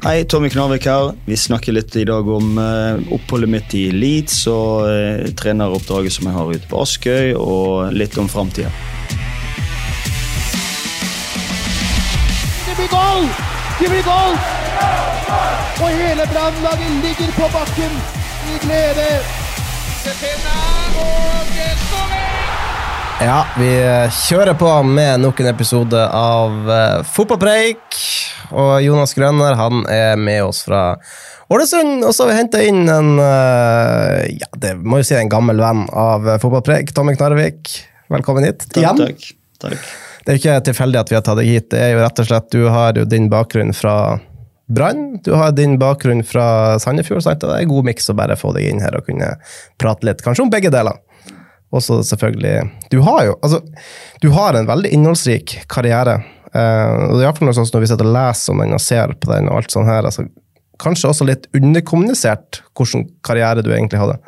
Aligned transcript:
Hei, 0.00 0.24
Tommy 0.24 0.48
Knarvik 0.48 0.86
her. 0.86 1.12
Vi 1.24 1.36
snakker 1.36 1.74
litt 1.76 1.96
i 1.96 2.06
dag 2.08 2.28
om 2.28 2.58
eh, 2.58 3.12
oppholdet 3.12 3.50
mitt 3.52 3.74
i 3.76 3.90
Leeds 3.92 4.46
og 4.48 4.86
eh, 4.88 5.26
treneroppdraget 5.36 6.14
som 6.14 6.30
jeg 6.30 6.36
har 6.38 6.52
ute 6.54 6.68
på 6.70 6.78
Askøy, 6.80 7.34
og 7.36 7.92
litt 7.92 8.16
om 8.16 8.30
framtida. 8.32 8.70
Det 12.64 12.78
blir 12.78 12.88
goal! 12.94 13.28
Det 13.82 13.90
blir 13.92 14.08
goal! 14.08 14.40
Og 15.84 16.00
hele 16.00 16.28
Brannlaget 16.32 16.96
ligger 17.04 17.36
på 17.36 17.52
bakken 17.58 18.00
i 18.54 18.58
glede. 18.64 19.06
Ja, 23.20 23.38
vi 23.60 23.76
kjører 24.24 24.56
på 24.56 24.72
med 24.96 25.20
nok 25.28 25.44
en 25.44 25.52
episode 25.52 26.08
av 26.08 26.72
Fotballpreik. 27.12 28.00
Og 28.50 28.72
Jonas 28.84 29.14
Grønner 29.16 29.56
han 29.58 29.84
er 29.90 30.18
med 30.20 30.42
oss 30.44 30.64
fra 30.66 30.96
Ålesund. 31.50 32.04
Og 32.04 32.14
så 32.14 32.24
har 32.24 32.32
vi 32.32 32.38
henta 32.38 32.62
inn 32.66 32.84
en 32.90 33.12
uh, 33.18 34.22
ja, 34.26 34.50
det 34.62 34.76
må 34.82 35.00
jo 35.00 35.08
si 35.08 35.18
en 35.18 35.32
gammel 35.32 35.62
venn 35.62 35.86
av 35.90 36.28
fotballpreg, 36.42 36.94
Tommy 36.96 37.16
Knarvik, 37.18 37.74
velkommen 38.12 38.46
hit. 38.46 38.66
Takk, 38.74 39.04
takk. 39.04 39.28
takk. 39.62 39.92
Det 40.20 40.32
er 40.32 40.36
jo 40.36 40.42
ikke 40.42 40.56
tilfeldig 40.68 41.00
at 41.00 41.10
vi 41.10 41.16
har 41.16 41.22
tatt 41.26 41.38
deg 41.40 41.48
hit. 41.48 41.70
Det 41.72 41.78
er 41.80 41.94
jo 41.94 42.02
rett 42.02 42.20
og 42.22 42.28
slett, 42.28 42.50
Du 42.52 42.66
har 42.68 42.98
jo 42.98 43.06
din 43.08 43.30
bakgrunn 43.32 43.72
fra 43.74 43.94
Brann. 44.70 45.18
Du 45.24 45.32
har 45.34 45.52
din 45.56 45.78
bakgrunn 45.80 46.22
fra 46.22 46.78
Sandefjord. 46.78 47.24
Sant? 47.24 47.40
Det 47.42 47.50
er 47.50 47.64
en 47.64 47.72
god 47.72 47.88
miks 47.88 48.10
å 48.12 48.14
bare 48.18 48.36
få 48.38 48.52
deg 48.54 48.68
inn 48.70 48.82
her 48.84 48.94
og 48.98 49.08
kunne 49.08 49.32
prate 49.80 50.06
litt, 50.06 50.22
kanskje 50.22 50.44
om 50.44 50.52
begge 50.52 50.70
deler. 50.70 51.00
Og 51.70 51.82
så 51.82 52.00
selvfølgelig 52.02 52.90
Du 52.90 52.98
har 53.06 53.24
jo 53.28 53.36
altså, 53.46 53.60
du 54.22 54.30
har 54.34 54.58
en 54.58 54.66
veldig 54.66 54.90
innholdsrik 54.94 55.60
karriere. 55.70 56.20
Eh, 56.50 56.92
og 57.06 57.16
det 57.16 57.22
er 57.22 57.28
iallfall 57.28 57.50
noe 57.50 57.56
sånn 57.56 57.68
når 57.70 57.84
vi 57.84 57.90
sitter 57.92 58.08
og 58.08 58.16
leser 58.16 58.54
om 58.54 58.62
den 58.64 58.76
og 58.76 58.82
ser 58.82 59.14
på 59.14 59.30
den, 59.30 59.48
og 59.50 59.60
alt 59.60 59.74
sånn 59.74 59.88
her, 59.88 60.06
altså, 60.08 60.26
kanskje 60.80 61.10
også 61.12 61.26
litt 61.28 61.48
underkommunisert 61.56 62.62
hvilken 62.78 63.08
karriere 63.26 63.64
du 63.64 63.72
egentlig 63.72 64.00
hadde. 64.02 64.18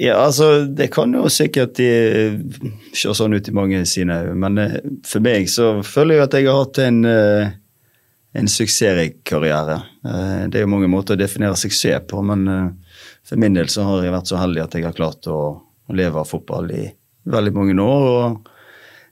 Ja, 0.00 0.18
altså, 0.26 0.66
det 0.68 0.90
kan 0.92 1.14
jo 1.16 1.28
sikkert 1.32 1.78
de, 1.78 1.88
se 2.96 3.12
sånn 3.16 3.36
ut 3.36 3.48
i 3.48 3.54
mange 3.56 3.80
sine 3.88 4.18
øyne, 4.26 4.36
men 4.42 4.60
eh, 4.60 4.74
for 5.08 5.24
meg 5.24 5.48
så 5.52 5.78
føler 5.86 6.18
jeg 6.18 6.26
at 6.26 6.36
jeg 6.36 6.48
har 6.50 6.58
hatt 6.60 6.80
en, 6.84 6.98
eh, 7.08 7.54
en 8.36 8.50
suksessrik 8.52 9.22
karriere. 9.28 9.78
Eh, 10.04 10.42
det 10.52 10.60
er 10.60 10.66
jo 10.66 10.72
mange 10.74 10.90
måter 10.92 11.16
å 11.16 11.22
definere 11.22 11.56
suksess 11.56 12.04
på, 12.10 12.20
men 12.28 12.44
eh, 12.52 12.98
for 13.26 13.40
min 13.40 13.56
del 13.56 13.72
så 13.72 13.86
har 13.88 14.04
jeg 14.04 14.14
vært 14.14 14.30
så 14.30 14.42
heldig 14.42 14.66
at 14.66 14.76
jeg 14.76 14.86
har 14.86 14.96
klart 14.96 15.30
å 15.32 15.40
leve 15.96 16.20
av 16.20 16.28
fotball 16.28 16.68
i 16.76 16.84
veldig 17.32 17.54
mange 17.56 17.80
år. 17.82 18.06
og 18.12 18.52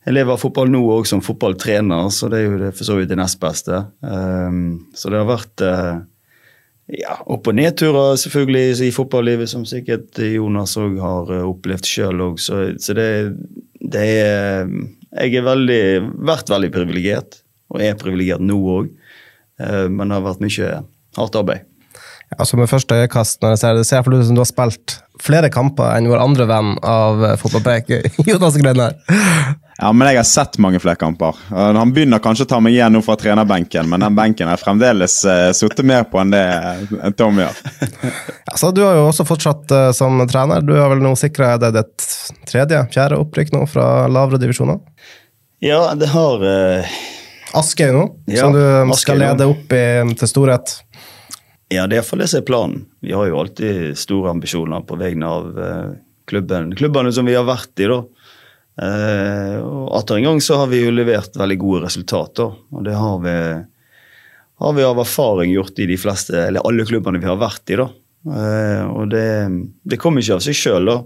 jeg 0.05 0.17
lever 0.19 0.41
fotball 0.41 0.69
nå 0.69 0.83
òg 0.99 1.07
som 1.09 1.23
fotballtrener, 1.25 2.11
så 2.13 2.29
det 2.33 2.43
er 2.43 2.51
jo 2.51 2.73
for 2.77 2.87
så 2.87 2.97
vidt 2.99 3.09
det 3.13 3.17
nest 3.17 3.39
beste. 3.41 3.87
Um, 4.05 4.91
så 4.93 5.13
det 5.13 5.23
har 5.23 5.31
vært 5.31 5.65
uh, 5.65 6.03
ja, 6.93 7.17
opp- 7.33 7.49
og 7.49 7.57
nedturer 7.57 8.19
selvfølgelig 8.21 8.85
i 8.85 8.93
fotballivet, 8.93 9.49
som 9.49 9.65
sikkert 9.69 10.21
Jonas 10.21 10.77
òg 10.81 10.99
har 11.01 11.33
uh, 11.33 11.47
opplevd 11.49 11.89
sjøl. 11.89 12.25
Så, 12.37 12.61
så 12.77 12.97
det, 12.99 13.09
det 13.81 14.05
er 14.27 14.69
Jeg 15.15 15.39
har 15.39 15.47
vært 16.21 16.53
veldig 16.53 16.73
privilegert, 16.75 17.41
og 17.73 17.81
er 17.81 17.97
privilegert 17.97 18.45
nå 18.45 18.61
òg. 18.77 18.93
Uh, 19.57 19.89
men 19.89 20.11
det 20.11 20.19
har 20.19 20.29
vært 20.29 20.45
mye 20.45 20.75
hardt 21.17 21.41
arbeid. 21.41 21.65
Altså 22.35 22.59
Med 22.59 22.69
første 22.69 22.97
øyekast 22.99 23.41
når 23.41 23.55
jeg 23.55 23.63
ser 23.63 23.77
det, 23.79 23.87
ser 23.87 24.01
jeg 24.01 24.05
for 24.05 24.27
som 24.27 24.37
du 24.37 24.43
har 24.43 24.51
spilt 24.51 24.99
flere 25.25 25.51
kamper 25.53 25.97
enn 25.97 26.09
vår 26.11 26.21
andre 26.21 26.47
venn 26.49 26.75
av 26.83 27.25
eh, 27.25 27.37
fotballpreik, 27.41 27.93
Jonas 28.29 28.59
Grønner. 28.61 28.97
Ja, 29.75 29.91
men 29.91 30.07
jeg 30.07 30.21
har 30.21 30.27
sett 30.29 30.59
mange 30.63 30.79
flere 30.79 30.95
kamper. 31.01 31.35
Han 31.51 31.91
begynner 31.95 32.21
kanskje 32.23 32.45
å 32.47 32.51
ta 32.53 32.61
meg 32.63 32.77
igjen 32.77 32.95
nå 32.95 33.01
fra 33.03 33.17
trenerbenken, 33.19 33.89
men 33.91 34.05
den 34.05 34.15
benken 34.15 34.47
har 34.47 34.55
jeg 34.55 34.63
fremdeles 34.63 35.17
uh, 35.27 35.49
sittet 35.57 35.83
mer 35.89 36.05
på 36.07 36.21
enn 36.23 36.31
det 36.31 36.45
Tommy 37.19 37.43
har. 37.43 37.59
Altså, 38.53 38.71
Du 38.71 38.85
har 38.85 38.95
jo 38.95 39.09
også 39.09 39.27
fortsatt 39.27 39.75
uh, 39.75 39.89
som 39.97 40.23
trener. 40.31 40.63
Du 40.63 40.77
har 40.79 40.93
vel 40.93 41.03
nå 41.03 41.17
sikra 41.19 41.57
deg 41.59 41.75
ditt 41.75 42.07
tredje, 42.47 42.85
fjerde 42.95 43.19
opprykk 43.25 43.51
nå 43.57 43.65
fra 43.67 44.07
lavere 44.07 44.39
divisjoner? 44.45 44.79
Ja, 45.65 45.89
det 45.99 46.13
har 46.15 46.47
uh, 46.47 46.95
Askøy 47.59 47.91
nå, 47.95 48.07
Ja, 48.31 48.47
som 48.47 48.55
du 48.55 48.95
skal 48.99 49.21
lede 49.25 49.51
opp 49.51 49.75
i, 49.75 49.85
til 50.21 50.31
storhet. 50.31 50.79
Ja, 51.73 51.87
det 51.87 51.97
er 51.97 52.03
iallfall 52.03 52.21
det 52.23 52.29
som 52.31 52.43
er 52.43 52.49
planen. 52.49 52.83
Vi 53.01 53.15
har 53.17 53.29
jo 53.29 53.39
alltid 53.41 53.97
store 53.99 54.35
ambisjoner 54.35 54.85
på 54.87 54.99
vegne 55.01 55.31
av 55.31 55.61
eh, 55.61 55.93
klubben, 56.29 56.75
klubbene 56.77 57.13
som 57.13 57.27
vi 57.29 57.37
har 57.37 57.47
vært 57.49 57.81
i. 57.81 57.89
da. 57.91 58.01
Eh, 58.85 59.57
og 59.63 59.95
Atter 60.01 60.19
en 60.19 60.29
gang 60.29 60.43
så 60.45 60.59
har 60.61 60.71
vi 60.73 60.83
jo 60.85 60.93
levert 60.95 61.37
veldig 61.39 61.59
gode 61.61 61.87
resultater. 61.87 62.53
Og 62.75 62.85
det 62.87 62.97
har 62.99 63.19
vi, 63.25 63.37
har 64.65 64.77
vi 64.77 64.87
av 64.87 65.03
erfaring 65.03 65.55
gjort 65.55 65.81
i 65.81 65.89
de 65.91 65.99
fleste, 66.01 66.37
eller 66.49 66.67
alle 66.69 66.87
klubbene 66.89 67.23
vi 67.23 67.31
har 67.31 67.41
vært 67.41 67.75
i. 67.75 67.81
da. 67.81 67.89
Eh, 68.25 68.85
og 68.89 69.11
det, 69.13 69.27
det 69.85 70.01
kommer 70.01 70.25
ikke 70.25 70.39
av 70.39 70.45
seg 70.45 70.59
sjøl, 70.59 70.93
da. 70.93 71.01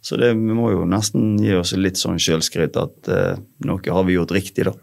Så 0.00 0.16
det, 0.16 0.32
vi 0.32 0.56
må 0.56 0.70
jo 0.72 0.86
nesten 0.88 1.34
gi 1.42 1.52
oss 1.58 1.74
litt 1.76 2.00
sånn 2.00 2.20
sjølskryt 2.20 2.78
at 2.80 3.10
eh, 3.12 3.40
noe 3.68 3.96
har 3.96 4.06
vi 4.08 4.16
gjort 4.16 4.32
riktig, 4.32 4.64
da. 4.70 4.74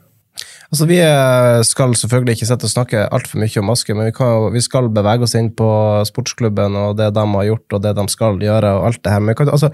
Altså, 0.67 0.85
Vi 0.89 0.97
eh, 0.99 1.61
skal 1.63 1.95
selvfølgelig 1.95 2.37
ikke 2.37 2.49
sette 2.49 2.67
og 2.67 2.73
snakke 2.73 3.05
altfor 3.15 3.39
mye 3.39 3.61
om 3.61 3.71
Askøy, 3.71 3.93
men 3.95 4.09
vi, 4.09 4.15
kan, 4.17 4.49
vi 4.51 4.63
skal 4.63 4.91
bevege 4.91 5.23
oss 5.23 5.37
inn 5.39 5.53
på 5.55 5.69
sportsklubben 6.09 6.75
og 6.75 6.97
det 6.99 7.13
de 7.15 7.23
har 7.33 7.47
gjort 7.47 7.77
og 7.77 7.83
det 7.85 7.95
de 7.95 8.07
skal 8.11 8.39
gjøre. 8.43 8.73
og 8.75 8.89
alt 8.89 9.03
Det 9.03 9.13
her. 9.13 9.23
Men 9.23 9.37
kan, 9.39 9.49
altså, 9.53 9.71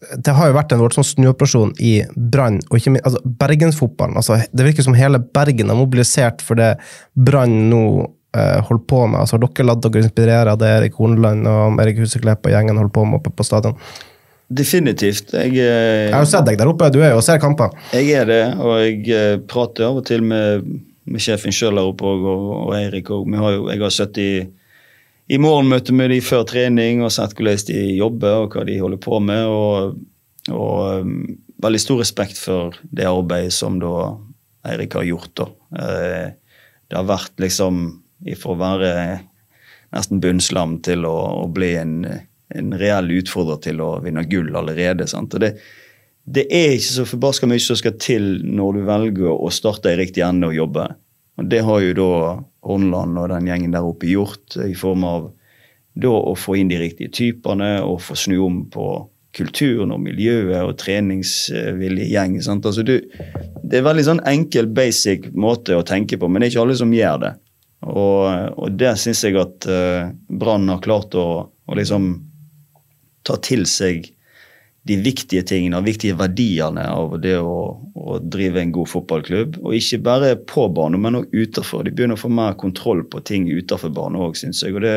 det 0.00 0.36
har 0.36 0.48
jo 0.48 0.56
vært 0.56 0.72
en 0.72 0.80
voldsom 0.80 1.04
snuoperasjon 1.04 1.74
i 1.82 1.98
Brann, 2.14 2.60
og 2.70 2.78
ikke 2.78 2.94
altså, 3.02 3.20
Bergensfotballen. 3.42 4.16
Altså, 4.16 4.38
det 4.52 4.68
virker 4.68 4.86
som 4.86 4.96
hele 4.96 5.20
Bergen 5.20 5.72
er 5.72 5.78
mobilisert 5.78 6.44
for 6.44 6.60
det 6.60 6.76
Brann 7.18 7.66
nå 7.72 7.82
eh, 8.36 8.60
holder 8.64 8.86
på 8.88 9.02
med. 9.08 9.20
Altså, 9.24 9.36
har 9.36 9.44
dere 9.44 9.68
latt 9.68 9.82
dere 9.84 10.04
inspirere 10.06 10.54
av 10.54 10.62
det 10.62 10.70
Erik 10.76 11.02
Horneland 11.02 11.50
og 11.50 11.82
Erik 11.82 12.00
Huseklepp 12.04 12.46
og 12.46 12.54
gjengen 12.54 12.78
holder 12.80 12.94
på 12.94 13.04
med 13.10 13.20
oppe 13.20 13.34
på 13.34 13.46
stadion? 13.46 13.76
Definitivt. 14.50 15.30
Jeg, 15.30 15.52
eh, 15.54 16.10
Jeg 16.10 16.14
har 16.14 16.24
jo 16.24 16.30
sett 16.30 16.46
deg 16.48 16.56
der 16.58 16.66
oppe, 16.66 16.88
du 16.90 16.98
er 16.98 17.12
jo 17.12 17.20
og 17.20 17.22
ser 17.22 17.38
kamper. 17.38 17.70
Jeg 17.94 18.10
er 18.18 18.24
det, 18.26 18.44
og 18.58 18.80
jeg 18.82 19.04
eh, 19.14 19.36
prater 19.46 19.86
av 19.86 20.00
og 20.00 20.06
til 20.08 20.24
med, 20.26 20.64
med 21.06 21.22
sjefen 21.22 21.54
sjøl 21.54 21.78
der 21.78 21.90
oppe 21.92 22.08
og, 22.10 22.24
og, 22.56 22.72
Eirik 22.74 23.12
òg. 23.14 23.30
Jeg 23.70 23.82
har 23.84 23.94
sittet 23.94 24.18
i, 24.24 24.32
i 25.30 25.38
morgenmøte 25.38 25.94
med 25.94 26.10
de 26.10 26.18
før 26.24 26.42
trening 26.50 27.04
og 27.06 27.12
sett 27.14 27.36
hvordan 27.38 27.62
de 27.68 27.84
jobber 27.94 28.40
og 28.40 28.56
hva 28.56 28.66
de 28.66 28.80
holder 28.82 29.00
på 29.04 29.20
med. 29.22 29.46
Og, 29.46 29.94
og 30.50 31.06
um, 31.06 31.14
veldig 31.62 31.82
stor 31.84 32.02
respekt 32.02 32.40
for 32.42 32.74
det 32.90 33.06
arbeidet 33.06 33.54
som 33.54 33.78
da 33.78 34.16
Eirik 34.66 34.98
har 34.98 35.06
gjort. 35.06 35.30
da. 35.38 35.46
Det 36.90 36.98
har 36.98 37.06
vært 37.06 37.38
liksom 37.38 37.84
ifra 38.26 38.56
å 38.56 38.58
være 38.58 38.90
nesten 39.94 40.18
bunnslam 40.20 40.80
til 40.82 41.06
å, 41.06 41.14
å 41.44 41.46
bli 41.54 41.70
en, 41.78 41.94
en 42.54 42.72
reell 42.78 43.10
utfordrer 43.20 43.60
til 43.66 43.82
å 43.84 43.92
vinne 44.04 44.24
gull 44.30 44.54
allerede. 44.56 45.06
sant? 45.10 45.34
Og 45.34 45.42
det, 45.44 45.54
det 46.24 46.46
er 46.50 46.76
ikke 46.76 46.96
så 46.96 47.06
forbaska 47.08 47.48
mye 47.50 47.62
som 47.62 47.78
skal 47.78 47.96
til 48.00 48.32
når 48.46 48.78
du 48.78 48.80
velger 48.88 49.30
å 49.34 49.52
starte 49.54 49.92
i 49.92 50.00
riktig 50.00 50.24
ende 50.26 50.50
og 50.50 50.58
jobbe. 50.58 50.88
Og 51.40 51.46
Det 51.48 51.62
har 51.64 51.84
jo 51.84 51.92
da 51.96 52.14
Hornland 52.66 53.18
og 53.18 53.30
den 53.32 53.48
gjengen 53.48 53.76
der 53.76 53.86
oppe 53.86 54.10
gjort, 54.10 54.58
i 54.60 54.74
form 54.76 55.06
av 55.08 55.30
da 56.00 56.10
å 56.10 56.34
få 56.38 56.58
inn 56.60 56.70
de 56.70 56.78
riktige 56.78 57.10
typene 57.12 57.78
og 57.82 58.02
få 58.04 58.16
snu 58.18 58.36
om 58.44 58.60
på 58.70 58.90
kulturen 59.36 59.92
og 59.94 60.02
miljøet 60.02 60.64
og 60.64 60.76
treningsvillig 60.80 62.08
gjeng. 62.10 62.40
sant? 62.42 62.66
Altså 62.66 62.82
du, 62.86 62.96
det 63.62 63.78
er 63.78 63.86
veldig 63.86 64.06
sånn 64.06 64.24
enkel, 64.26 64.68
basic 64.74 65.30
måte 65.32 65.78
å 65.78 65.86
tenke 65.86 66.18
på, 66.18 66.28
men 66.28 66.42
det 66.42 66.50
er 66.50 66.54
ikke 66.54 66.64
alle 66.66 66.78
som 66.78 66.94
gjør 66.94 67.22
det. 67.24 67.32
Og, 67.88 68.58
og 68.60 68.74
det 68.76 68.92
syns 69.00 69.22
jeg 69.24 69.38
at 69.40 69.68
uh, 69.70 70.10
Brann 70.28 70.68
har 70.68 70.82
klart 70.84 71.14
å, 71.16 71.28
å 71.48 71.78
liksom 71.78 72.10
ta 73.26 73.36
til 73.44 73.66
seg 73.68 74.08
de 74.88 74.96
viktige 75.04 75.42
tingene 75.44 75.76
og 75.76 75.84
viktige 75.84 76.16
verdiene 76.16 76.86
av 76.88 77.18
det 77.20 77.36
å, 77.36 77.56
å 77.94 78.18
drive 78.24 78.62
en 78.62 78.72
god 78.72 78.88
fotballklubb. 78.88 79.58
Og 79.60 79.76
ikke 79.76 80.00
bare 80.06 80.30
på 80.48 80.66
banen, 80.72 81.02
men 81.04 81.20
òg 81.20 81.34
utenfor. 81.34 81.84
De 81.84 81.92
begynner 81.92 82.16
å 82.16 82.22
få 82.22 82.30
mer 82.32 82.56
kontroll 82.60 83.04
på 83.12 83.20
ting 83.28 83.48
utenfor 83.50 83.92
banen 83.96 84.22
òg, 84.24 84.38
syns 84.40 84.62
jeg. 84.64 84.74
Og 84.78 84.84
det, 84.86 84.94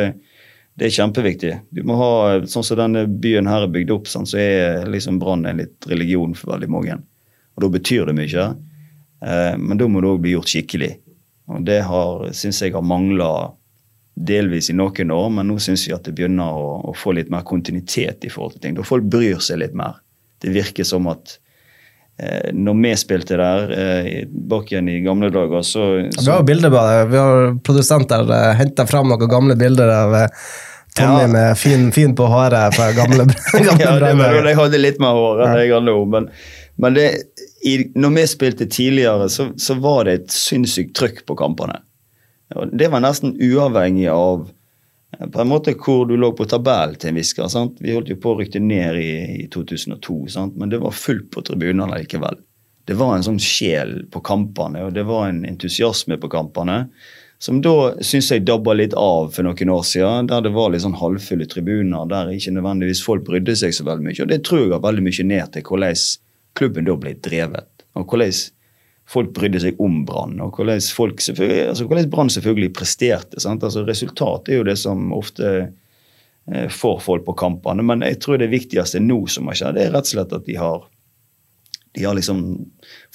det 0.80 0.88
er 0.88 0.96
kjempeviktig. 0.96 1.54
Du 1.76 1.84
må 1.88 1.98
ha, 2.00 2.12
Sånn 2.50 2.66
som 2.66 2.80
denne 2.80 3.06
byen 3.08 3.50
her 3.52 3.68
er 3.68 3.74
bygd 3.74 3.92
opp, 3.98 4.08
sånn, 4.10 4.30
så 4.30 4.40
er 4.40 4.88
liksom 4.92 5.20
Brann 5.22 5.44
en 5.50 5.60
litt 5.66 5.90
religion 5.92 6.36
for 6.38 6.56
veldig 6.56 6.72
mange. 6.72 6.98
Og 7.54 7.66
da 7.66 7.72
betyr 7.76 8.08
det 8.10 8.16
mye. 8.18 8.48
Eh, 9.24 9.54
men 9.60 9.80
da 9.80 9.90
må 9.92 10.02
det 10.02 10.14
òg 10.14 10.24
bli 10.24 10.38
gjort 10.38 10.54
skikkelig. 10.54 10.94
Og 11.52 11.68
det 11.68 11.82
har, 11.90 12.30
syns 12.32 12.64
jeg 12.64 12.72
har 12.72 12.88
mangla 12.88 13.30
delvis 14.14 14.70
i 14.70 14.76
noen 14.78 15.12
år, 15.12 15.30
men 15.34 15.50
nå 15.50 15.60
syns 15.62 15.88
vi 15.88 15.94
at 15.96 16.06
det 16.06 16.14
begynner 16.18 16.54
å, 16.54 16.74
å, 16.90 16.96
få 16.98 17.16
litt 17.18 17.32
mer 17.34 17.46
kontinuitet 17.48 18.26
i 18.28 18.32
forhold 18.32 18.58
til 18.58 18.66
ting. 18.66 18.76
Da 18.78 18.86
folk 18.86 19.08
bryr 19.10 19.42
seg 19.42 19.64
litt 19.64 19.74
mer. 19.78 19.98
Det 20.44 20.54
virker 20.54 20.86
som 20.86 21.08
at 21.10 21.38
eh, 22.22 22.52
når 22.54 22.78
vi 22.84 22.92
spilte 23.00 23.40
der 23.40 23.74
eh, 23.78 24.12
bak 24.28 24.70
igjen 24.72 24.92
i 24.92 25.00
gamle 25.06 25.32
dager, 25.34 25.66
så, 25.66 25.88
så 26.14 26.28
Vi 26.28 26.30
har 26.30 26.44
jo 26.44 26.50
bilder 26.52 26.74
på 26.74 26.84
det. 26.90 27.00
Vi 27.14 27.24
har 27.24 27.56
produsenter 27.66 28.36
eh, 28.38 28.52
henta 28.60 28.86
fram 28.90 29.10
noen 29.10 29.32
gamle 29.32 29.58
bilder 29.58 29.96
av 29.96 30.18
uh, 30.20 30.44
Tommy 30.94 31.24
Ja. 31.24 31.32
med 31.32 31.58
fin, 31.58 31.88
fin 31.96 32.14
på 32.16 32.28
håret 32.30 32.76
fra 32.76 32.92
gamle, 32.94 33.26
gamle 33.54 33.82
ja, 33.82 33.96
det 33.98 34.14
var 34.20 34.38
da 34.44 34.52
jeg 34.52 34.60
hadde 34.60 34.82
litt 34.84 35.02
mer 35.02 35.18
hår 35.18 35.42
enn 35.48 35.56
jeg 35.64 35.74
har 35.74 35.82
nå. 35.88 35.96
Men, 36.06 36.30
men 36.78 37.00
det, 37.00 37.08
i, 37.66 37.80
når 37.98 38.14
vi 38.20 38.28
spilte 38.30 38.70
tidligere, 38.70 39.26
så, 39.32 39.50
så 39.58 39.80
var 39.82 40.06
det 40.06 40.20
et 40.20 40.38
sinnssykt 40.38 40.94
trøkk 41.00 41.24
på 41.26 41.40
kampene. 41.40 41.80
Og 42.56 42.76
det 42.78 42.90
var 42.94 43.04
nesten 43.04 43.36
uavhengig 43.42 44.08
av 44.12 44.48
eh, 45.18 45.28
på 45.28 45.42
en 45.42 45.52
måte 45.52 45.76
hvor 45.80 46.06
du 46.10 46.16
lå 46.20 46.32
på 46.38 46.48
tabellen 46.50 47.00
til 47.00 47.12
en 47.12 47.20
viss 47.20 47.34
grad. 47.38 47.78
Vi 47.80 47.96
holdt 47.96 48.14
jo 48.14 48.20
på 48.22 48.34
å 48.34 48.40
rykke 48.42 48.62
ned 48.64 49.00
i, 49.02 49.12
i 49.44 49.50
2002, 49.54 50.18
sant? 50.36 50.58
men 50.60 50.74
det 50.74 50.82
var 50.84 50.96
fullt 50.98 51.30
på 51.34 51.46
tribunene 51.46 51.90
likevel. 51.98 52.40
Det 52.84 52.98
var 53.00 53.16
en 53.16 53.24
sånn 53.24 53.40
sjel 53.40 54.02
på 54.12 54.20
kampene, 54.26 54.88
og 54.88 54.96
det 54.96 55.06
var 55.08 55.30
en 55.30 55.46
entusiasme 55.48 56.18
på 56.20 56.30
kampene. 56.32 56.82
Som 57.44 57.60
da 57.64 57.94
syns 58.04 58.30
jeg 58.32 58.46
dabba 58.48 58.76
litt 58.76 58.94
av 58.96 59.34
for 59.36 59.44
noen 59.44 59.72
år 59.72 59.86
siden, 59.88 60.28
der 60.32 60.44
det 60.46 60.54
var 60.56 60.70
litt 60.72 60.84
sånn 60.84 60.96
halvfulle 61.00 61.48
tribuner, 61.52 62.06
der 62.08 62.32
ikke 62.32 62.54
nødvendigvis 62.56 63.04
folk 63.04 63.26
brydde 63.28 63.56
seg 63.60 63.76
så 63.76 63.88
veldig 63.88 64.06
mye. 64.06 64.20
Og 64.24 64.30
det 64.32 64.42
tror 64.48 64.62
jeg 64.62 64.76
har 64.76 64.84
veldig 64.84 65.04
mye 65.04 65.26
ned 65.28 65.52
til 65.56 65.66
hvordan 65.68 66.04
klubben 66.60 66.88
da 66.88 66.96
ble 67.00 67.16
drevet. 67.28 67.86
Og 68.00 68.08
hvordan 68.08 68.38
folk 69.10 69.34
brydde 69.36 69.62
seg 69.66 69.80
om 69.84 70.02
Brann, 70.08 70.38
og 70.42 70.58
hvordan 70.58 70.80
altså 70.80 71.88
hvordan 71.88 72.10
Brann 72.12 72.32
selvfølgelig 72.32 72.74
presterte. 72.78 73.42
sant? 73.44 73.64
Altså 73.64 73.84
Resultat 73.88 74.50
er 74.50 74.62
jo 74.62 74.68
det 74.68 74.78
som 74.80 75.12
ofte 75.16 75.50
eh, 75.60 76.70
får 76.72 77.04
folk 77.04 77.26
på 77.28 77.36
kampene, 77.44 77.84
men 77.84 78.06
jeg 78.08 78.22
tror 78.24 78.40
det 78.40 78.52
viktigste 78.54 79.04
nå 79.04 79.26
som 79.28 79.52
har 79.52 79.60
skjedd, 79.60 79.80
er 79.80 79.94
rett 79.94 80.08
og 80.08 80.16
slett 80.16 80.36
at 80.40 80.48
de 80.48 80.58
har 80.60 80.88
de 81.94 82.08
har 82.08 82.16
liksom, 82.18 82.66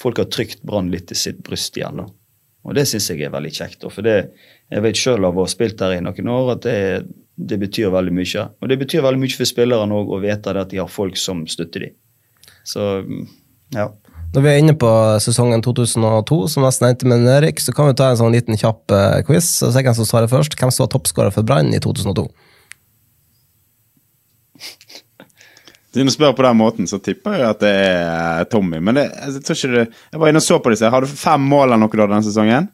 Folk 0.01 0.17
har 0.17 0.29
trykt 0.31 0.61
Brann 0.63 0.91
litt 0.91 1.09
til 1.09 1.17
sitt 1.19 1.41
bryst 1.43 1.77
igjen. 1.77 1.99
da. 1.99 2.05
Og 2.67 2.75
det 2.75 2.85
syns 2.87 3.09
jeg 3.11 3.23
er 3.25 3.33
veldig 3.33 3.51
kjekt. 3.55 3.83
For 3.91 4.05
det, 4.05 4.17
jeg 4.71 4.83
vet 4.85 4.99
sjøl 4.99 5.25
av 5.27 5.37
å 5.37 5.45
ha 5.45 5.51
spilt 5.51 5.81
her 5.83 5.95
i 5.95 6.03
noen 6.03 6.31
år 6.31 6.53
at 6.55 6.65
det, 6.67 6.77
det 7.35 7.59
betyr 7.61 7.91
veldig 7.93 8.13
mye. 8.15 8.45
Og 8.59 8.71
det 8.71 8.79
betyr 8.81 9.03
veldig 9.05 9.21
mye 9.23 9.35
for 9.35 9.49
spillerne 9.49 9.99
òg 9.99 10.13
å 10.15 10.21
vite 10.23 10.55
at 10.55 10.71
de 10.71 10.81
har 10.81 10.91
folk 10.91 11.19
som 11.19 11.45
støtter 11.49 11.87
dem. 11.87 11.97
Så 12.67 12.85
ja. 13.75 13.89
Når 14.29 14.43
vi 14.45 14.49
er 14.51 14.59
inne 14.61 14.75
på 14.77 14.89
sesongen 15.23 15.63
2002, 15.65 16.35
som 16.53 16.65
nesten 16.65 16.85
endte 16.91 17.07
med 17.09 17.23
nedrykk, 17.25 17.63
så 17.63 17.73
kan 17.73 17.87
vi 17.89 17.95
ta 17.97 18.11
en 18.11 18.19
sånn 18.19 18.35
liten 18.35 18.59
kjapp 18.61 18.93
eh, 18.93 19.23
quiz. 19.25 19.47
Så 19.57 19.71
ser 19.73 19.87
hvem 19.87 19.95
som 19.97 20.05
svarer 20.05 20.29
først. 20.29 20.53
Hvem 20.59 20.69
som 20.73 20.85
var 20.85 20.91
toppskårer 20.93 21.33
for 21.33 21.47
Brann 21.47 21.73
i 21.73 21.81
2002? 21.81 22.27
Siden 25.89 26.11
du 26.11 26.13
spør 26.13 26.35
på 26.37 26.45
den 26.45 26.59
måten, 26.59 26.85
så 26.85 26.99
tipper 27.01 27.39
jeg 27.39 27.47
at 27.49 27.63
det 27.63 27.73
er 27.73 28.45
Tommy. 28.53 28.77
Men 28.77 28.99
det, 28.99 29.07
jeg, 29.09 29.41
tror 29.47 29.57
ikke 29.57 29.73
det, 29.73 29.85
jeg 30.13 30.21
var 30.21 30.29
inne 30.29 30.43
og 30.43 30.45
så 30.45 30.59
på 30.61 30.75
disse. 30.75 30.91
Har 30.93 31.01
du 31.01 31.09
fem 31.09 31.49
mål 31.49 31.65
eller 31.65 31.81
noe 31.81 31.97
da 31.97 32.05
denne 32.05 32.27
sesongen? 32.27 32.69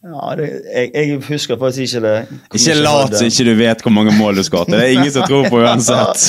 Ja 0.00 0.34
det, 0.38 0.46
jeg, 0.74 0.90
jeg 0.96 1.18
husker 1.28 1.58
faktisk 1.60 1.82
ikke 1.96 2.00
det. 2.06 2.38
Ikke 2.56 2.74
lat 2.80 3.12
som 3.18 3.26
ikke 3.28 3.44
du 3.44 3.52
vet 3.58 3.82
hvor 3.84 3.92
mange 3.92 4.14
mål 4.16 4.38
du 4.40 4.44
skåret. 4.46 4.70
Det 4.72 4.78
er 4.80 4.94
ingen 4.94 5.10
som 5.12 5.26
tror 5.28 5.48
på 5.52 5.60
uansett. 5.60 6.24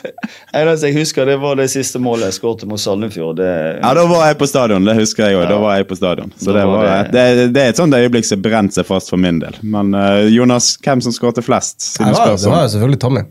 Eneste 0.56 0.90
jeg 0.90 0.94
husker, 1.00 1.26
det 1.26 1.36
var 1.42 1.56
det 1.58 1.66
siste 1.72 1.98
målet 2.02 2.28
jeg 2.28 2.36
skåret 2.38 2.62
mot 2.70 2.78
Sandefjord. 2.80 3.40
Det, 3.40 3.48
Ja, 3.82 3.90
da 3.98 4.04
var 4.06 4.28
jeg 4.30 4.38
på 4.38 4.46
stadion. 4.46 4.86
Det 4.86 4.94
husker 5.00 5.26
jeg 5.30 5.40
òg. 5.40 5.48
Da 5.50 5.58
var 5.62 5.80
jeg 5.80 5.88
på 5.90 5.98
stadion. 5.98 6.30
Så 6.38 6.52
det, 6.54 6.62
var 6.68 6.84
var, 6.84 7.08
det- 7.10 7.24
det, 7.40 7.48
det 7.56 7.64
er 7.64 7.74
et 7.74 7.80
sånt 7.82 7.96
øyeblikk 7.98 8.28
som 8.28 8.44
brent 8.44 8.76
seg 8.78 8.86
fast 8.86 9.10
for 9.10 9.18
min 9.20 9.40
del. 9.42 9.58
Men 9.62 9.90
uh, 9.96 10.22
Jonas, 10.30 10.76
hvem 10.84 11.02
som 11.02 11.14
skåret 11.16 11.42
flest? 11.46 11.80
Siden 11.96 12.12
Det 12.14 12.20
var, 12.20 12.36
det 12.36 12.52
var 12.54 12.62
jo 12.68 12.72
selvfølgelig 12.76 13.00
Tommy. 13.02 13.26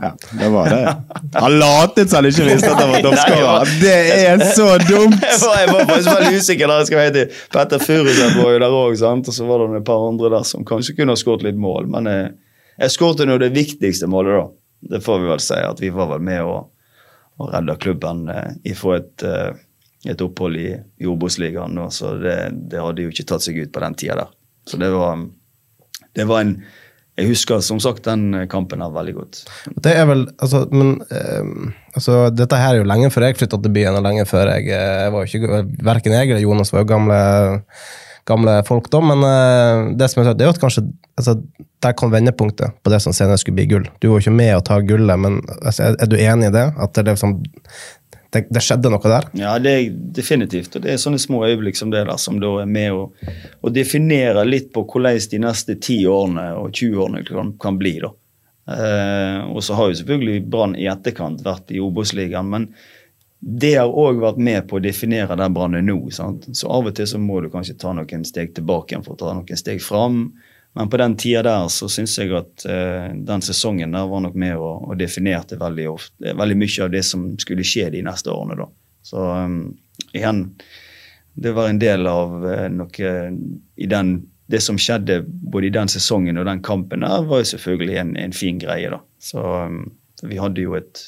Ja, 0.00 0.16
det 0.40 0.48
var 0.48 0.70
det. 0.70 0.94
Han 1.32 1.58
latet 1.58 2.10
som 2.10 2.16
han 2.16 2.26
ikke 2.26 2.46
visste 2.48 2.70
at 2.72 2.80
han 2.82 2.90
var 2.90 3.04
toppskårer. 3.04 3.74
Det 3.78 3.98
er 4.14 4.42
så 4.56 4.66
dumt! 4.82 5.22
jeg 5.30 5.68
var, 5.70 5.84
faktisk 5.86 6.10
veldig 6.10 6.40
usikker 6.40 6.72
der. 6.72 6.88
skal 6.88 7.02
jeg. 7.04 7.28
Petter 7.54 7.82
Furuseth 7.82 8.40
var 8.40 8.50
jo 8.56 8.62
der 8.64 8.74
òg, 8.74 8.96
og 8.96 9.30
så 9.30 9.46
var 9.46 9.62
det 9.62 9.78
et 9.78 9.86
par 9.86 10.08
andre 10.08 10.32
der 10.34 10.48
som 10.50 10.66
kanskje 10.66 10.96
kunne 10.98 11.14
ha 11.14 11.20
skåret 11.20 11.46
litt 11.46 11.60
mål. 11.60 11.86
Men 11.94 12.10
jeg, 12.10 12.34
jeg 12.82 12.96
skåret 12.96 13.22
nå 13.30 13.38
det 13.42 13.52
viktigste 13.54 14.10
målet, 14.10 14.40
da. 14.40 14.46
Det 14.94 15.00
får 15.00 15.22
vi 15.22 15.30
vel 15.30 15.44
si. 15.46 15.62
At 15.62 15.80
vi 15.80 15.94
var 15.94 16.10
vel 16.10 16.26
med 16.26 16.42
å, 16.42 16.58
å 17.38 17.50
redde 17.54 17.78
klubben 17.80 18.26
i 18.34 18.42
ifra 18.74 18.98
et, 18.98 19.22
eh, 19.24 19.54
et 20.10 20.26
opphold 20.26 20.58
i, 20.58 20.72
i 20.74 21.08
Obos-ligaen. 21.08 21.78
Så 21.94 22.16
det, 22.20 22.38
det 22.72 22.82
hadde 22.82 23.06
jo 23.06 23.14
ikke 23.14 23.30
tatt 23.30 23.46
seg 23.46 23.62
ut 23.62 23.72
på 23.72 23.86
den 23.86 23.96
tida 24.02 24.24
der. 24.24 24.34
Så 24.66 24.80
det 24.82 24.90
var, 24.90 25.22
det 26.18 26.26
var 26.26 26.42
en 26.42 26.58
Jeg 27.14 27.30
husker 27.30 27.60
som 27.62 27.78
sagt 27.82 28.02
den 28.08 28.32
kampen 28.50 28.82
her 28.82 28.90
veldig 28.94 29.12
godt. 29.14 29.42
Det 29.84 29.92
er 29.94 30.06
vel, 30.08 30.24
altså, 30.42 30.64
men 30.74 30.96
eh, 31.14 31.74
altså, 31.94 32.24
Dette 32.34 32.58
her 32.58 32.74
er 32.74 32.82
jo 32.82 32.88
lenge 32.90 33.10
før 33.14 33.28
jeg 33.28 33.38
flytta 33.38 33.60
til 33.62 33.74
byen, 33.76 33.98
og 34.00 34.02
lenge 34.02 34.24
før 34.26 34.50
jeg, 34.56 34.66
eh, 34.74 35.04
jeg 35.04 35.12
var 35.14 35.22
jo 35.22 35.30
ikke, 35.30 35.60
Verken 35.86 36.16
jeg 36.16 36.32
eller 36.32 36.42
Jonas 36.42 36.74
var 36.74 36.82
jo 36.82 36.88
gamle, 36.90 37.20
gamle 38.26 38.56
folk 38.66 38.90
da, 38.90 39.02
men 39.12 39.22
eh, 39.28 39.92
det 40.00 40.10
som 40.10 40.22
jeg 40.22 40.28
sa, 40.28 40.34
det 40.34 40.46
er 40.46 40.50
jo 40.50 40.56
at 40.56 40.62
kanskje 40.64 40.86
altså, 41.20 41.36
Der 41.86 41.94
kom 42.00 42.10
vendepunktet 42.10 42.82
på 42.82 42.90
det 42.90 42.98
som 43.04 43.14
senere 43.14 43.38
skulle 43.38 43.60
bli 43.60 43.68
gull. 43.70 43.86
Du 44.00 44.08
var 44.08 44.18
jo 44.18 44.24
ikke 44.24 44.38
med 44.40 44.56
å 44.56 44.64
ta 44.66 44.80
gullet, 44.82 45.20
men 45.20 45.38
altså, 45.60 45.92
er, 45.92 45.98
er 46.00 46.10
du 46.10 46.18
enig 46.18 46.50
i 46.50 46.56
det? 46.56 46.66
At 46.74 46.96
det, 46.96 47.04
er 47.04 47.12
liksom, 47.12 47.38
det, 48.34 48.44
det 48.52 48.62
skjedde 48.64 48.90
noe 48.92 49.10
der? 49.10 49.28
Ja, 49.38 49.54
det 49.62 49.72
er 49.72 49.94
definitivt. 50.18 50.74
Og 50.76 50.84
det 50.84 50.92
er 50.94 51.00
sånne 51.00 51.20
små 51.22 51.44
øyeblikk 51.46 51.78
som 51.78 51.92
det 51.94 52.04
der 52.04 52.20
som 52.20 52.40
da 52.42 52.50
er 52.62 52.68
med 52.70 52.96
å, 52.96 53.06
å 53.62 53.72
definere 53.72 54.44
litt 54.48 54.72
på 54.74 54.84
hvordan 54.90 55.22
de 55.30 55.40
neste 55.46 55.78
10 55.78 56.10
årene 56.10 56.50
og 56.58 56.74
20 56.74 57.00
årene 57.06 57.24
kan, 57.28 57.54
kan 57.62 57.80
bli. 57.80 57.96
da. 58.02 58.12
Eh, 58.64 59.40
og 59.50 59.64
så 59.64 59.76
har 59.78 59.90
jo 59.90 59.98
selvfølgelig 60.00 60.44
Brann 60.50 60.76
i 60.80 60.88
etterkant 60.88 61.42
vært 61.44 61.72
i 61.74 61.80
Obos-ligaen, 61.84 62.48
men 62.48 62.68
det 63.44 63.74
har 63.76 63.92
òg 63.92 64.22
vært 64.22 64.40
med 64.40 64.64
på 64.70 64.78
å 64.78 64.82
definere 64.84 65.36
der 65.36 65.52
Brann 65.52 65.76
er 65.76 65.84
nå. 65.84 65.98
sant? 66.16 66.48
Så 66.56 66.70
av 66.72 66.88
og 66.88 66.96
til 66.96 67.08
så 67.08 67.20
må 67.20 67.42
du 67.44 67.50
kanskje 67.52 67.76
ta 67.80 67.92
noen 67.92 68.24
steg 68.24 68.54
tilbake 68.56 68.94
igjen 68.94 69.04
for 69.04 69.16
å 69.16 69.20
ta 69.20 69.34
noen 69.36 69.60
steg 69.60 69.82
fram. 69.84 70.30
Men 70.76 70.90
på 70.90 70.98
den 70.98 71.16
tida 71.16 71.42
der 71.46 71.68
så 71.70 71.86
syns 71.88 72.16
jeg 72.18 72.32
at 72.34 72.64
eh, 72.66 73.12
den 73.14 73.42
sesongen 73.46 73.94
der 73.94 74.08
var 74.10 74.24
nok 74.24 74.34
med 74.34 74.56
og, 74.58 74.88
og 74.88 74.98
definerte 74.98 75.58
veldig, 75.60 75.86
ofte, 75.92 76.34
veldig 76.34 76.56
mye 76.58 76.86
av 76.86 76.90
det 76.90 77.02
som 77.06 77.28
skulle 77.38 77.66
skje 77.66 77.92
de 77.94 78.02
neste 78.02 78.32
årene. 78.34 78.56
da. 78.58 78.66
Så 79.06 79.22
um, 79.22 79.60
igjen, 80.16 80.40
det 81.38 81.52
var 81.54 81.70
en 81.70 81.78
del 81.78 82.08
av 82.10 82.46
eh, 82.50 82.66
noe 82.74 83.12
i 83.76 83.90
den 83.90 84.16
Det 84.44 84.58
som 84.60 84.76
skjedde 84.76 85.22
både 85.24 85.70
i 85.70 85.72
den 85.72 85.88
sesongen 85.88 86.36
og 86.36 86.44
den 86.44 86.60
kampen 86.60 87.00
der, 87.00 87.22
var 87.24 87.40
jo 87.40 87.46
selvfølgelig 87.54 87.94
en, 87.96 88.10
en 88.20 88.34
fin 88.36 88.58
greie, 88.60 88.90
da. 88.92 88.98
Så 89.16 89.40
um, 89.40 89.78
vi 90.20 90.36
hadde 90.36 90.60
jo 90.60 90.74
et, 90.76 91.00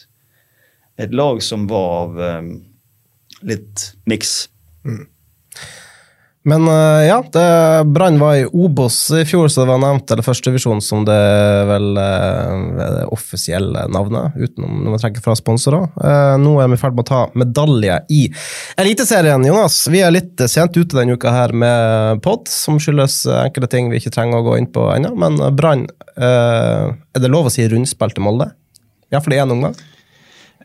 et 0.96 1.12
lag 1.12 1.42
som 1.44 1.66
var 1.68 1.90
av 1.98 2.16
um, 2.40 2.48
litt 3.44 3.90
miks. 4.08 4.46
Men 6.46 6.68
eh, 6.70 7.06
ja, 7.08 7.18
Brann 7.84 8.18
var 8.18 8.36
i 8.38 8.46
Obos 8.46 9.10
i 9.10 9.24
fjor, 9.26 9.48
så 9.48 9.64
det 9.64 9.70
var 9.72 9.80
nevnt, 9.82 10.10
eller 10.14 10.22
førstedivisjon 10.22 10.78
som 10.84 11.02
det 11.06 11.16
vel 11.66 11.98
eh, 11.98 12.52
er 12.84 12.92
det 13.00 13.06
offisielle 13.14 13.82
navnet, 13.90 14.36
utenom 14.38 14.84
når 14.84 14.94
man 14.94 15.02
trekker 15.02 15.24
fra 15.24 15.34
sponsorer. 15.38 15.88
Eh, 15.98 16.36
nå 16.38 16.52
er 16.62 16.70
vi 16.70 16.78
i 16.78 16.82
ferd 16.84 16.94
med 16.94 17.02
å 17.02 17.08
ta 17.08 17.24
medalje 17.34 17.98
i 18.14 18.20
Eliteserien. 18.78 19.42
Jonas, 19.48 19.80
vi 19.90 20.04
er 20.06 20.14
litt 20.14 20.46
sent 20.46 20.78
ute 20.78 20.94
denne 20.94 21.18
uka 21.18 21.34
her 21.34 21.56
med 21.56 22.22
pod, 22.22 22.46
som 22.52 22.78
skyldes 22.78 23.24
enkelte 23.40 23.72
ting 23.74 23.90
vi 23.90 23.98
ikke 23.98 24.14
trenger 24.14 24.38
å 24.38 24.46
gå 24.46 24.60
inn 24.60 24.70
på 24.70 24.86
ennå. 24.94 25.16
Men 25.18 25.42
Brann, 25.58 25.88
er 26.14 26.94
det 27.18 27.32
lov 27.32 27.50
å 27.50 27.54
si 27.56 27.66
rundspill 27.66 28.14
til 28.14 28.22
Molde? 28.22 28.52
Iallfall 29.10 29.34
i 29.34 29.42
én 29.42 29.58
omgang. 29.58 29.74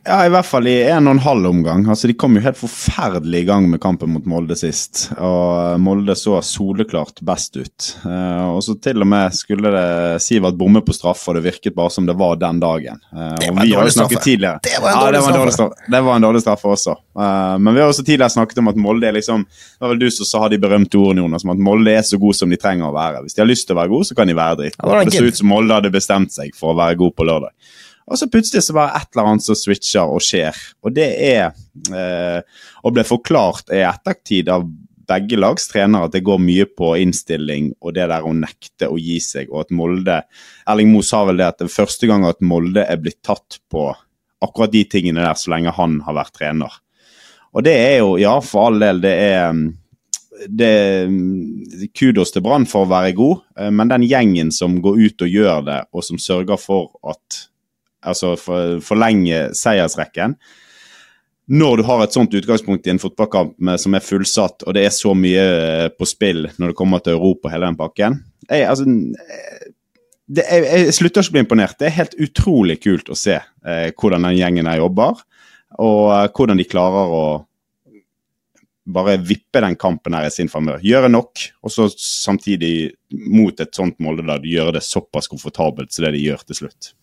Ja, 0.02 0.24
i 0.26 0.32
hvert 0.34 0.48
fall 0.50 0.66
i 0.66 0.80
en 0.90 1.06
og 1.06 1.14
en 1.14 1.22
halv 1.22 1.46
omgang. 1.46 1.84
Altså, 1.86 2.08
De 2.10 2.16
kom 2.18 2.34
jo 2.34 2.42
helt 2.42 2.58
forferdelig 2.58 3.44
i 3.44 3.46
gang 3.46 3.68
med 3.70 3.78
kampen 3.84 4.10
mot 4.16 4.26
Molde 4.26 4.56
sist. 4.58 5.04
Og 5.22 5.78
Molde 5.84 6.16
så 6.18 6.40
soleklart 6.46 7.22
best 7.28 7.60
ut. 7.60 7.90
Uh, 8.02 8.56
og 8.56 8.64
så 8.66 8.74
til 8.82 9.06
og 9.06 9.10
med 9.12 9.36
skulle 9.38 9.70
det 9.76 10.22
Sivert 10.26 10.58
bomme 10.58 10.82
på 10.86 10.96
straff, 10.98 11.22
og 11.30 11.38
det 11.38 11.44
virket 11.46 11.76
bare 11.78 11.94
som 11.94 12.08
det 12.10 12.16
var 12.18 12.40
den 12.42 12.58
dagen. 12.64 12.98
Uh, 13.14 13.36
Det 13.38 13.52
var 13.52 13.62
en 13.62 13.62
vi 13.62 13.76
har 13.76 13.84
dårlig 13.84 13.94
straffe. 13.94 14.24
tidligere. 14.26 14.60
Det 14.66 14.80
var 14.82 14.90
en 14.90 14.98
ja, 14.98 15.12
det 15.12 15.22
var 15.22 15.30
en 15.36 15.40
dårlig 15.40 15.54
straffe. 15.54 15.78
straffe. 15.78 15.92
Det 15.98 16.02
var 16.08 16.16
en 16.16 16.26
dårlig 16.28 16.42
straffe 16.48 16.74
også. 16.74 16.98
Uh, 17.22 17.58
men 17.62 17.74
vi 17.78 17.84
har 17.84 17.94
også 17.94 18.08
tidligere 18.08 18.36
snakket 18.38 18.64
om 18.64 18.72
at 18.74 18.82
Molde 18.82 19.08
er 19.12 19.18
liksom 19.20 19.46
Det 19.46 19.86
var 19.86 19.94
vel 19.94 20.02
du 20.02 20.10
som 20.18 20.26
sa 20.26 20.48
de 20.50 20.58
berømte 20.66 20.98
ordene, 20.98 21.22
Jonas, 21.22 21.46
om 21.46 21.54
at 21.54 21.62
Molde 21.70 21.94
er 21.94 22.02
så 22.02 22.18
god 22.18 22.42
som 22.42 22.50
de 22.50 22.58
trenger 22.58 22.90
å 22.90 22.96
være. 22.98 23.22
Hvis 23.28 23.38
de 23.38 23.46
har 23.46 23.52
lyst 23.54 23.70
til 23.70 23.78
å 23.78 23.82
være 23.84 23.94
gode, 23.94 24.10
så 24.10 24.18
kan 24.18 24.28
de 24.28 24.34
være 24.34 24.72
Ja, 24.72 25.04
det 25.04 25.12
det 25.12 25.20
så 25.20 25.30
ut 25.30 25.38
som 25.38 25.54
Molde 25.54 25.78
hadde 25.78 25.94
bestemt 25.94 26.34
seg 26.34 26.58
for 26.58 26.74
å 26.74 26.80
være 26.82 26.98
god 26.98 27.14
på 27.14 27.30
lørdag. 27.30 27.54
Og 28.12 28.20
så 28.20 28.28
plutselig 28.28 28.66
så 28.66 28.76
bare 28.76 29.00
et 29.00 29.10
eller 29.14 29.32
annet 29.32 29.46
som 29.46 29.58
switcher 29.58 30.12
og 30.12 30.24
skjer. 30.26 30.58
Og 30.84 30.94
det 30.96 31.10
er 31.32 31.54
eh, 31.96 32.40
Og 32.84 32.96
ble 32.96 33.06
forklart 33.08 33.72
i 33.72 33.84
ettertid 33.88 34.52
av 34.52 34.66
begge 35.12 35.40
lags 35.40 35.66
trenere 35.68 36.08
at 36.08 36.16
det 36.16 36.24
går 36.24 36.40
mye 36.40 36.68
på 36.78 36.94
innstilling 37.02 37.72
og 37.82 37.96
det 37.98 38.06
der 38.12 38.24
å 38.24 38.32
nekte 38.36 38.88
å 38.92 39.00
gi 39.02 39.18
seg, 39.24 39.50
og 39.52 39.66
at 39.66 39.74
Molde 39.76 40.22
Erling 40.70 40.92
Moe 40.94 41.04
sa 41.04 41.24
vel 41.28 41.42
det 41.42 41.50
at 41.50 41.60
det 41.60 41.68
er 41.68 41.74
første 41.74 42.08
gang 42.08 42.24
at 42.28 42.40
Molde 42.46 42.86
er 42.86 43.02
blitt 43.02 43.20
tatt 43.26 43.60
på 43.72 43.90
akkurat 44.42 44.72
de 44.72 44.86
tingene 44.90 45.26
der 45.26 45.38
så 45.38 45.52
lenge 45.54 45.74
han 45.76 46.00
har 46.06 46.16
vært 46.18 46.36
trener. 46.38 46.80
Og 47.52 47.66
det 47.68 47.76
er 47.76 47.98
jo, 48.00 48.16
ja, 48.22 48.38
for 48.46 48.70
all 48.70 48.80
del, 48.80 49.02
det 49.04 49.14
er 49.26 49.52
det 50.48 51.90
kudos 51.98 52.32
til 52.34 52.44
Brann 52.46 52.66
for 52.70 52.86
å 52.86 52.92
være 52.92 53.14
god, 53.18 53.44
eh, 53.60 53.72
men 53.74 53.92
den 53.92 54.08
gjengen 54.08 54.52
som 54.56 54.80
går 54.82 55.02
ut 55.02 55.26
og 55.28 55.36
gjør 55.36 55.66
det, 55.68 55.80
og 55.92 56.06
som 56.08 56.22
sørger 56.22 56.62
for 56.62 56.96
at 57.12 57.42
Altså 58.02 58.34
for, 58.40 58.80
forlenge 58.82 59.52
seiersrekken 59.58 60.34
Når 61.52 61.78
du 61.78 61.84
har 61.86 62.02
et 62.02 62.16
sånt 62.16 62.34
utgangspunkt 62.34 62.88
i 62.88 62.94
en 62.94 63.02
fotballkamp 63.02 63.58
med, 63.60 63.82
som 63.82 63.94
er 63.94 64.06
fullsatt, 64.06 64.66
og 64.66 64.74
det 64.78 64.88
er 64.88 64.96
så 64.96 65.14
mye 65.18 65.44
eh, 65.44 65.88
på 65.94 66.08
spill 66.10 66.48
når 66.58 66.72
det 66.72 66.78
kommer 66.80 67.04
til 67.04 67.18
Europa, 67.18 67.52
hele 67.54 67.70
den 67.70 67.80
pakken 67.80 68.22
jeg, 68.50 68.66
altså, 68.68 68.86
det, 70.32 70.46
jeg, 70.48 70.66
jeg, 70.66 70.96
slutter 70.96 71.22
ikke 71.22 71.32
å 71.32 71.36
bli 71.36 71.44
imponert. 71.46 71.78
Det 71.80 71.88
er 71.88 71.98
helt 72.00 72.18
utrolig 72.24 72.78
kult 72.84 73.12
å 73.12 73.18
se 73.18 73.38
eh, 73.38 73.88
hvordan 73.92 74.28
den 74.28 74.38
gjengen 74.40 74.70
her 74.72 74.82
jobber, 74.82 75.22
og 75.80 76.04
eh, 76.16 76.28
hvordan 76.36 76.62
de 76.62 76.68
klarer 76.68 77.16
å 77.16 77.24
bare 78.92 79.20
vippe 79.24 79.62
den 79.62 79.78
kampen 79.80 80.16
her 80.18 80.28
i 80.28 80.34
sin 80.34 80.50
favør. 80.52 80.82
Gjøre 80.84 81.12
nok, 81.12 81.44
og 81.62 81.74
så 81.74 81.88
samtidig 81.94 82.92
mot 83.30 83.60
et 83.62 83.76
sånt 83.78 84.00
Molde-lag 84.04 84.46
gjøre 84.48 84.78
det 84.80 84.86
såpass 84.86 85.30
komfortabelt 85.32 85.94
som 85.94 86.08
det 86.08 86.16
de 86.18 86.26
gjør 86.26 86.44
til 86.48 86.64
slutt. 86.64 86.94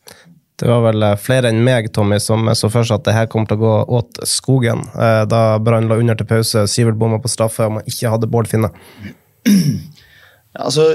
Det 0.58 0.66
var 0.66 0.82
vel 0.88 1.04
eh, 1.06 1.16
flere 1.22 1.52
enn 1.52 1.62
meg 1.64 1.90
Tommy, 1.94 2.18
som 2.22 2.48
så 2.58 2.70
for 2.72 2.86
seg 2.86 2.98
at 2.98 3.06
det 3.06 3.14
her 3.16 3.30
kom 3.30 3.46
til 3.46 3.60
å 3.60 3.62
gå 3.62 3.74
åt 4.00 4.20
skogen. 4.26 4.82
Eh, 4.98 5.22
da 5.30 5.42
Brann 5.62 5.90
la 5.90 6.00
under 6.00 6.18
til 6.18 6.28
pause, 6.30 6.66
Sivert 6.70 6.98
bomma 6.98 7.20
på 7.22 7.30
straffe, 7.30 7.66
og 7.68 7.78
man 7.78 7.90
ikke 7.90 8.12
hadde 8.14 8.30
Bård 8.30 8.50
Finne. 8.50 8.72
Altså, 10.58 10.88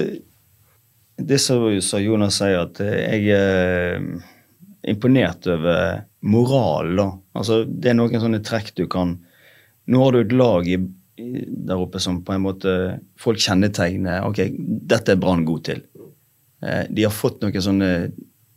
det 1.16 1.38
som 1.40 1.62
Jonas 2.02 2.40
sier, 2.42 2.66
at 2.66 2.82
jeg 2.84 3.30
er 3.32 4.02
imponert 4.92 5.46
over 5.48 6.02
moral, 6.26 6.90
da. 6.98 7.06
Altså, 7.38 7.62
det 7.64 7.94
er 7.94 7.96
noen 7.96 8.20
sånne 8.20 8.42
trekk 8.44 8.74
du 8.76 8.88
kan 8.92 9.14
nå 9.86 10.04
har 10.04 10.12
du 10.16 10.22
et 10.22 10.36
lag 10.36 10.68
i, 10.68 10.78
der 11.18 11.80
oppe 11.80 12.00
som 12.02 12.22
på 12.26 12.36
en 12.36 12.46
måte 12.46 12.74
folk 13.20 13.42
kjennetegner 13.44 14.24
ok, 14.28 14.46
dette 14.90 15.14
er 15.14 15.20
Brann 15.20 15.44
god 15.48 15.66
til. 15.68 15.84
Eh, 16.64 16.86
de 16.90 17.06
har 17.06 17.14
fått 17.14 17.44
noen 17.44 17.66
sånne 17.66 17.90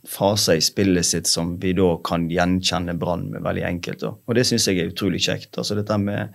faser 0.07 0.57
i 0.57 0.63
spillet 0.63 1.05
sitt 1.05 1.27
som 1.27 1.55
vi 1.61 1.73
da 1.77 1.89
kan 2.05 2.29
gjenkjenne 2.31 2.95
Brann 2.99 3.27
med 3.33 3.43
veldig 3.45 3.65
enkelt. 3.67 4.03
Da. 4.03 4.13
Og 4.15 4.37
det 4.37 4.47
syns 4.47 4.67
jeg 4.69 4.81
er 4.81 4.91
utrolig 4.91 5.21
kjekt. 5.25 5.51
Altså 5.59 5.77
dette 5.77 5.97
med, 6.01 6.33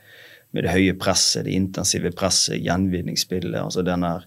med, 0.53 0.67
det 0.67 0.75
høye 0.75 0.95
presset, 1.01 1.47
det 1.47 1.57
intensive 1.57 2.13
presset, 2.17 2.61
gjenvinningsspillet. 2.61 3.59
altså 3.63 3.85
den, 3.87 4.05
her, 4.07 4.27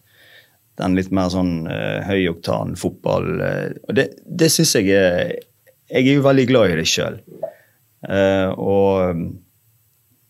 den 0.81 0.97
litt 0.97 1.13
mer 1.13 1.31
sånn 1.33 1.69
uh, 1.69 2.01
høyoktan 2.07 2.75
fotball. 2.79 3.31
Uh, 3.41 3.71
og 3.85 3.97
det, 3.99 4.09
det 4.25 4.51
syns 4.53 4.77
jeg 4.79 4.93
er 4.95 5.35
Jeg 5.85 6.07
er 6.09 6.15
jo 6.15 6.25
veldig 6.25 6.47
glad 6.49 6.71
i 6.71 6.77
det 6.79 6.87
sjøl. 6.89 7.19
Uh, 8.09 8.49
og 8.57 9.19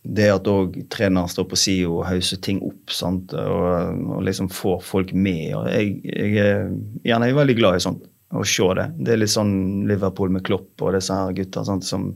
det 0.05 0.25
at 0.29 0.47
òg 0.51 0.75
treneren 0.91 1.29
står 1.31 1.47
på 1.49 1.57
sida 1.57 1.87
og 1.89 2.03
hauser 2.09 2.41
ting 2.43 2.59
opp? 2.59 2.91
Og, 2.91 3.39
og, 3.39 4.19
liksom 4.27 4.51
får 4.51 4.83
folk 4.83 5.13
med. 5.13 5.55
og 5.55 5.69
Jeg, 5.71 5.95
jeg, 6.03 6.35
er, 6.43 6.67
jeg 7.07 7.15
er 7.15 7.39
veldig 7.39 7.55
glad 7.57 7.79
i 7.79 7.85
sånt, 7.87 8.03
å 8.37 8.45
se 8.47 8.67
det. 8.77 8.87
Det 8.99 9.13
er 9.13 9.21
litt 9.21 9.33
sånn 9.33 9.55
Liverpool 9.89 10.33
med 10.33 10.45
Klopp 10.47 10.83
og 10.85 10.95
disse 10.97 11.15
her 11.15 11.35
gutta 11.35 11.65
sant? 11.67 11.87
som 11.87 12.13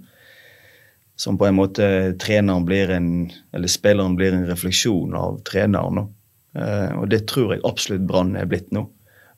som 1.19 1.37
på 1.37 1.45
en 1.45 1.57
måte 1.57 1.85
treneren 2.15 2.63
blir 2.63 2.91
en, 2.95 3.07
eller 3.51 3.67
spilleren 3.67 4.15
blir 4.15 4.31
en 4.31 4.45
refleksjon 4.47 5.11
av 5.19 5.41
treneren. 5.43 6.05
Eh, 6.55 6.93
og 6.95 7.09
det 7.11 7.25
tror 7.27 7.51
jeg 7.51 7.65
absolutt 7.67 8.05
Brann 8.07 8.37
er 8.39 8.47
blitt 8.47 8.69
nå, 8.71 8.85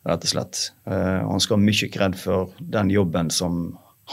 rett 0.06 0.28
og 0.28 0.30
slett. 0.30 0.60
Eh, 0.86 1.24
han 1.26 1.42
skal 1.42 1.58
ha 1.58 1.64
mye 1.64 1.90
kred 1.90 2.20
for 2.22 2.54
den 2.62 2.92
jobben 2.94 3.34
som 3.34 3.64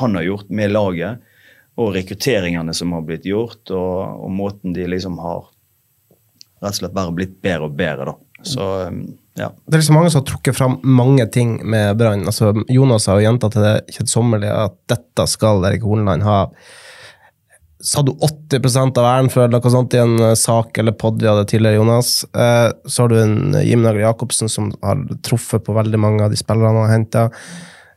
han 0.01 0.17
har 0.17 0.25
gjort 0.25 0.49
med 0.49 0.73
laget 0.73 1.21
og 1.77 1.93
rekrutteringene 1.99 2.73
som 2.73 2.97
har 2.97 3.05
blitt 3.05 3.29
gjort, 3.29 3.61
og, 3.69 4.25
og, 4.25 4.33
måten 4.33 4.73
de 4.73 4.89
liksom 4.89 5.21
har 5.21 5.45
rett 6.63 6.73
og 6.73 6.81
slett 6.81 6.97
bare 6.97 7.13
blitt 7.21 7.37
bedre 7.45 7.69
og 7.69 7.77
bedre. 7.77 8.15
da. 8.15 8.47
Så, 8.49 8.71
um, 8.89 9.03
ja. 9.39 9.49
Det 9.67 9.77
er 9.77 9.83
liksom 9.83 9.99
mange 9.99 10.11
som 10.13 10.23
har 10.23 10.29
trukket 10.29 10.57
fram 10.59 10.77
mange 10.83 11.27
ting 11.33 11.59
med 11.63 11.97
Brann. 12.01 12.27
Altså, 12.27 12.53
Jonas 12.73 13.07
har 13.09 13.19
jo 13.19 13.29
gjentatt 13.29 13.55
til 13.55 13.65
det 13.65 13.97
kjedsommelige 13.97 14.59
at 14.67 14.77
dette 14.91 15.27
skal 15.31 15.65
Erik 15.69 15.87
Horneland 15.87 16.27
ha. 16.27 16.43
Sa 17.85 18.03
du 18.03 18.11
80% 18.13 18.99
av 18.99 19.07
æren 19.07 19.31
for 19.31 19.51
noe 19.53 19.71
sånt 19.71 19.95
i 19.95 20.03
en 20.03 20.17
eh, 20.19 20.37
sak 20.39 20.81
eller 20.83 20.97
pod 20.99 21.23
vi 21.23 21.31
hadde 21.31 21.47
tidligere, 21.47 21.79
Jonas? 21.79 22.25
Eh, 22.35 22.69
så 22.91 23.05
har 23.05 23.13
du 23.13 23.21
en 23.23 23.59
Jim 23.63 23.85
Nagel 23.87 24.03
Jacobsen 24.03 24.51
som 24.51 24.73
har 24.83 25.05
truffet 25.23 25.63
på 25.65 25.77
veldig 25.77 26.01
mange 26.03 26.27
av 26.27 26.35
de 26.35 26.41
spillerne 26.41 26.75
han 26.75 26.83
har 26.83 26.97
henta. 26.97 27.29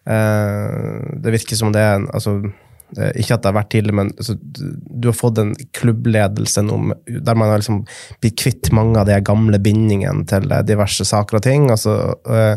Eh, 0.06 1.16
det 1.26 1.34
virker 1.40 1.58
som 1.58 1.74
det 1.74 1.82
er 1.82 1.98
en 1.98 2.12
altså, 2.14 2.38
Eh, 2.42 2.61
ikke 2.92 3.36
at 3.38 3.44
det 3.44 3.50
har 3.50 3.56
vært 3.56 3.72
tidlig, 3.72 3.94
men 3.96 4.10
altså, 4.12 4.36
du 4.42 5.08
har 5.08 5.16
fått 5.16 5.40
en 5.40 5.54
klubbledelse 5.78 6.64
nå 6.66 6.80
der 7.08 7.38
man 7.40 7.52
har 7.52 7.62
liksom 7.62 7.84
blitt 8.24 8.40
kvitt 8.42 8.72
mange 8.76 9.00
av 9.00 9.08
de 9.08 9.20
gamle 9.24 9.60
bindingene 9.64 10.26
til 10.30 10.52
eh, 10.52 10.66
diverse 10.68 11.06
saker 11.08 11.40
og 11.40 11.46
ting. 11.46 11.70
Altså, 11.72 11.96
uh, 12.28 12.56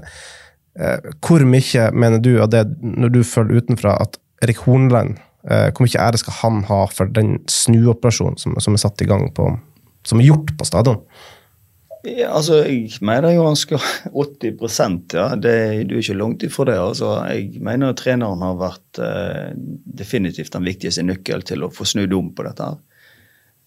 hvor 1.23 1.45
mye 1.47 1.87
mener 1.95 2.23
du 2.23 2.33
av 2.43 2.51
det, 2.51 2.65
når 2.83 3.15
du 3.15 3.21
følger 3.27 3.63
utenfra, 3.63 3.95
at 4.03 4.19
Erik 4.43 4.65
Hornland 4.67 5.21
uh, 5.47 5.71
Hvor 5.71 5.85
mye 5.87 6.01
ære 6.03 6.19
skal 6.19 6.39
han 6.41 6.65
ha 6.67 6.81
for 6.91 7.13
den 7.15 7.37
snuoperasjonen 7.51 8.41
som, 8.41 8.59
som, 8.59 8.75
er 8.75 8.83
satt 8.83 9.05
i 9.05 9.09
gang 9.09 9.29
på, 9.37 9.53
som 10.03 10.21
er 10.21 10.33
gjort 10.33 10.51
på 10.59 10.67
stadion? 10.67 10.99
Ja, 12.05 12.35
altså, 12.37 12.59
Jeg 12.69 13.01
mener 13.01 13.33
jo 13.33 13.47
han 13.47 13.57
skal 13.57 13.81
80% 14.13 15.15
ja. 15.17 15.29
Det, 15.41 15.55
du 15.89 15.97
er 15.97 16.03
ikke 16.03 16.19
langt 16.19 16.45
ifra 16.45 16.67
det. 16.69 16.79
altså. 16.79 17.15
Jeg 17.33 17.63
mener 17.65 17.95
at 17.95 18.03
treneren 18.03 18.45
har 18.45 18.59
vært 18.61 19.01
eh, 19.01 19.55
definitivt 20.03 20.53
den 20.53 20.69
viktigste 20.69 21.05
nøkkel 21.07 21.47
til 21.49 21.65
å 21.65 21.73
få 21.73 21.87
snudd 21.89 22.13
om 22.13 22.29
på 22.37 22.45
dette. 22.45 22.69
her. 22.69 22.83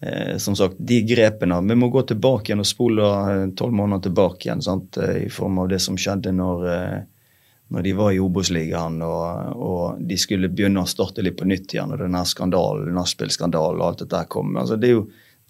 Eh, 0.00 0.36
som 0.38 0.54
sagt, 0.54 0.78
de 0.78 1.00
grepene 1.02 1.56
Vi 1.66 1.74
må 1.74 1.88
gå 1.90 2.04
tilbake 2.06 2.52
igjen 2.52 2.62
og 2.62 2.70
spole 2.70 3.02
eh, 3.02 3.44
tolv 3.58 3.74
måneder 3.74 4.06
tilbake 4.06 4.46
igjen 4.46 4.62
sant? 4.62 4.96
Eh, 5.02 5.24
i 5.26 5.30
form 5.30 5.58
av 5.58 5.72
det 5.72 5.80
som 5.82 5.98
skjedde 5.98 6.30
når, 6.38 6.66
eh, 6.70 6.98
når 7.74 7.82
de 7.88 7.94
var 7.98 8.12
i 8.14 8.20
Obos-ligaen 8.22 9.02
og, 9.02 9.56
og, 9.58 9.98
de 9.98 10.20
skulle 10.20 10.52
begynne 10.52 10.86
å 10.86 10.90
starte 10.90 11.26
litt 11.26 11.40
på 11.40 11.48
nytt 11.50 11.74
igjen. 11.74 11.90
og 11.90 11.98
denne 12.04 12.22
skandalen, 12.22 12.94
Nachspiel-skandalen 12.94 13.82
og 13.82 13.88
alt 13.88 14.04
dette 14.04 14.22
her 14.22 14.30
kom. 14.30 14.54
Altså, 14.54 14.78
det 14.78 14.92
er 14.92 15.00
jo 15.00 15.08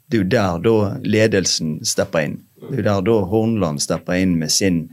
det 0.08 0.16
er 0.16 0.22
jo 0.22 0.28
der 0.32 0.62
da 0.64 0.76
ledelsen 1.04 1.78
stepper 1.84 2.24
inn. 2.24 2.38
Det 2.58 2.78
er 2.78 2.80
jo 2.80 2.86
der 2.86 3.02
da 3.10 3.16
Hornland 3.28 3.82
stepper 3.84 4.20
inn 4.22 4.38
med 4.40 4.52
sin 4.52 4.86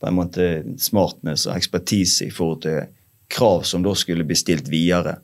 på 0.00 0.10
en 0.10 0.18
måte 0.18 0.48
smartness 0.80 1.46
og 1.48 1.56
ekspertise 1.56 2.28
i 2.28 2.34
forhold 2.34 2.60
til 2.66 2.82
krav 3.32 3.62
som 3.64 3.84
da 3.84 3.94
skulle 3.96 4.26
bli 4.28 4.36
stilt 4.36 4.68
videre. 4.68 5.16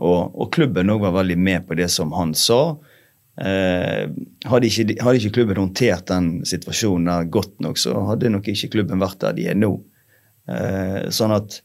Og, 0.00 0.36
og 0.36 0.50
klubben 0.52 0.92
òg 0.92 1.00
var 1.06 1.16
veldig 1.16 1.38
med 1.40 1.66
på 1.68 1.76
det 1.78 1.88
som 1.92 2.12
han 2.16 2.34
sa. 2.36 2.76
Eh, 3.40 4.10
hadde, 4.44 4.68
ikke, 4.68 4.96
hadde, 5.00 5.16
ikke, 5.20 5.34
klubben 5.38 5.60
håndtert 5.60 6.08
den 6.10 6.30
situasjonen 6.48 7.08
der 7.08 7.32
godt 7.32 7.56
nok, 7.64 7.80
så 7.80 7.94
hadde 8.10 8.32
nok 8.32 8.48
ikke 8.52 8.72
klubben 8.76 9.00
vært 9.00 9.20
der 9.24 9.36
de 9.36 9.48
er 9.52 9.56
nå. 9.56 9.72
Eh, 10.50 11.08
sånn 11.14 11.32
at 11.36 11.62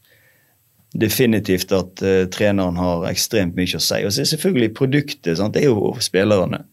definitivt 0.96 1.72
at 1.76 2.00
eh, 2.04 2.24
treneren 2.32 2.80
har 2.80 3.04
ekstremt 3.10 3.56
mye 3.58 3.76
å 3.76 3.82
si. 3.82 4.00
Og 4.04 4.14
så 4.14 4.24
er 4.24 4.32
selvfølgelig 4.32 4.72
produktet 4.76 5.36
sant? 5.40 5.56
det 5.56 5.64
er 5.64 5.72
jo 5.72 5.92
spillerne. 6.00 6.64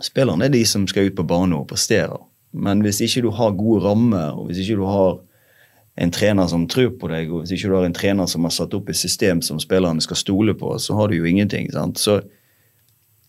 Spillerne 0.00 0.46
er 0.46 0.54
de 0.54 0.62
som 0.68 0.86
skal 0.88 1.10
ut 1.10 1.16
på 1.18 1.26
banen 1.28 1.58
og 1.58 1.68
prestere. 1.72 2.16
Men 2.52 2.82
hvis 2.82 3.00
ikke 3.04 3.24
du 3.26 3.30
har 3.36 3.58
gode 3.58 3.84
rammer, 3.84 4.32
og 4.34 4.48
hvis 4.48 4.62
ikke 4.62 4.78
du 4.80 4.86
har 4.88 5.18
en 6.00 6.10
trener 6.10 6.46
som 6.48 6.66
tror 6.70 6.94
på 6.98 7.10
deg, 7.10 7.30
og 7.30 7.42
hvis 7.42 7.52
ikke 7.56 7.70
du 7.70 7.76
har 7.76 7.86
en 7.86 7.96
trener 7.96 8.28
som 8.30 8.46
har 8.46 8.54
satt 8.54 8.74
opp 8.76 8.88
et 8.90 8.98
system 8.98 9.42
som 9.44 9.60
spillerne 9.62 10.02
skal 10.02 10.18
stole 10.18 10.54
på, 10.58 10.72
så 10.78 10.96
har 10.96 11.10
du 11.10 11.18
jo 11.18 11.28
ingenting. 11.28 11.68
sant? 11.72 12.00
Så 12.00 12.20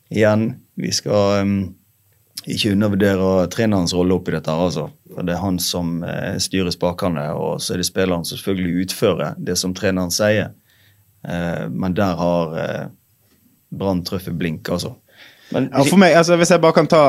igjen, 0.10 0.62
vi 0.80 0.92
skal 0.96 1.42
um, 1.42 1.58
ikke 2.46 2.72
undervurdere 2.74 3.50
trenerens 3.52 3.94
rolle 3.98 4.16
oppi 4.16 4.34
dette. 4.36 4.52
altså. 4.52 4.88
For 5.12 5.28
Det 5.28 5.36
er 5.36 5.44
han 5.44 5.60
som 5.60 6.00
uh, 6.06 6.38
styrer 6.40 6.74
spakene, 6.74 7.28
og 7.36 7.62
så 7.62 7.76
er 7.76 7.84
det 7.84 7.90
spilleren 7.90 8.26
som 8.26 8.40
selvfølgelig 8.40 8.88
utfører 8.88 9.38
det 9.38 9.58
som 9.60 9.76
treneren 9.78 10.14
sier. 10.14 10.54
Uh, 11.28 11.68
men 11.70 11.98
der 11.98 12.18
har 12.18 12.56
uh, 12.56 12.90
Brann 13.72 14.04
truffet 14.04 14.36
blink, 14.36 14.70
altså. 14.70 14.96
Men, 15.52 15.70
ja, 15.72 15.84
for 15.88 16.00
meg, 16.00 16.16
altså, 16.16 16.38
hvis 16.40 16.52
jeg 16.54 16.62
bare 16.64 16.76
kan 16.78 16.90
ta 16.92 17.02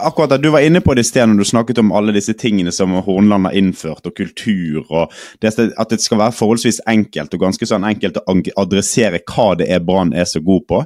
akkurat 0.00 0.36
at 0.36 0.42
Du 0.42 0.50
var 0.54 0.64
inne 0.64 0.80
på 0.84 0.94
det 0.96 1.04
i 1.04 1.10
sted 1.10 1.28
når 1.28 1.42
du 1.42 1.48
snakket 1.50 1.82
om 1.82 1.92
alle 1.96 2.14
disse 2.16 2.34
tingene 2.38 2.72
som 2.72 2.94
Hornland 3.06 3.50
har 3.50 3.56
innført, 3.58 4.06
og 4.06 4.16
kultur, 4.16 4.84
og 4.88 5.12
det, 5.42 5.52
at 5.56 5.90
det 5.90 6.00
skal 6.02 6.22
være 6.22 6.36
forholdsvis 6.36 6.82
enkelt 6.88 7.34
og 7.36 7.44
ganske 7.44 7.68
sånn 7.68 7.84
enkelt 7.86 8.22
å 8.22 8.38
adressere 8.60 9.20
hva 9.26 9.52
det 9.60 9.68
er 9.72 9.84
Brann 9.84 10.14
er 10.16 10.28
så 10.28 10.42
god 10.44 10.66
på. 10.68 10.84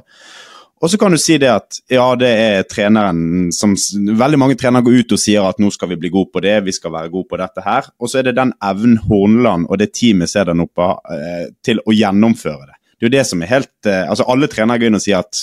Og 0.83 0.91
så 0.91 0.99
kan 0.99 1.13
du 1.13 1.17
si 1.17 1.37
det 1.41 1.49
at 1.49 1.77
ja, 1.89 2.03
det 2.19 2.29
er 2.29 2.65
treneren 2.69 3.47
som 3.55 3.73
Veldig 3.95 4.39
mange 4.41 4.57
trenere 4.59 4.85
går 4.85 4.99
ut 5.01 5.15
og 5.15 5.21
sier 5.21 5.47
at 5.47 5.61
nå 5.61 5.71
skal 5.73 5.93
vi 5.93 5.97
bli 6.01 6.11
gode 6.13 6.33
på 6.35 6.43
det, 6.43 6.59
vi 6.67 6.75
skal 6.75 6.93
være 6.93 7.09
gode 7.13 7.29
på 7.31 7.39
dette 7.39 7.63
her. 7.65 7.87
Og 7.97 8.11
så 8.11 8.19
er 8.19 8.27
det 8.27 8.35
den 8.37 8.51
evnen 8.63 8.99
Hornland 9.07 9.69
og 9.69 9.79
det 9.81 9.93
teamet 9.95 10.29
ser 10.29 10.49
den 10.51 10.65
oppe, 10.65 10.91
eh, 11.15 11.47
til 11.65 11.81
å 11.81 11.95
gjennomføre 11.95 12.67
det. 12.67 12.74
Det 12.95 13.03
er 13.03 13.09
jo 13.09 13.15
det 13.17 13.23
som 13.27 13.41
er 13.43 13.49
helt 13.51 13.87
eh, 13.89 14.05
altså 14.07 14.25
Alle 14.31 14.47
trenere 14.51 14.79
går 14.79 14.87
inn 14.87 14.97
og 14.97 15.03
sier 15.03 15.19
at 15.19 15.39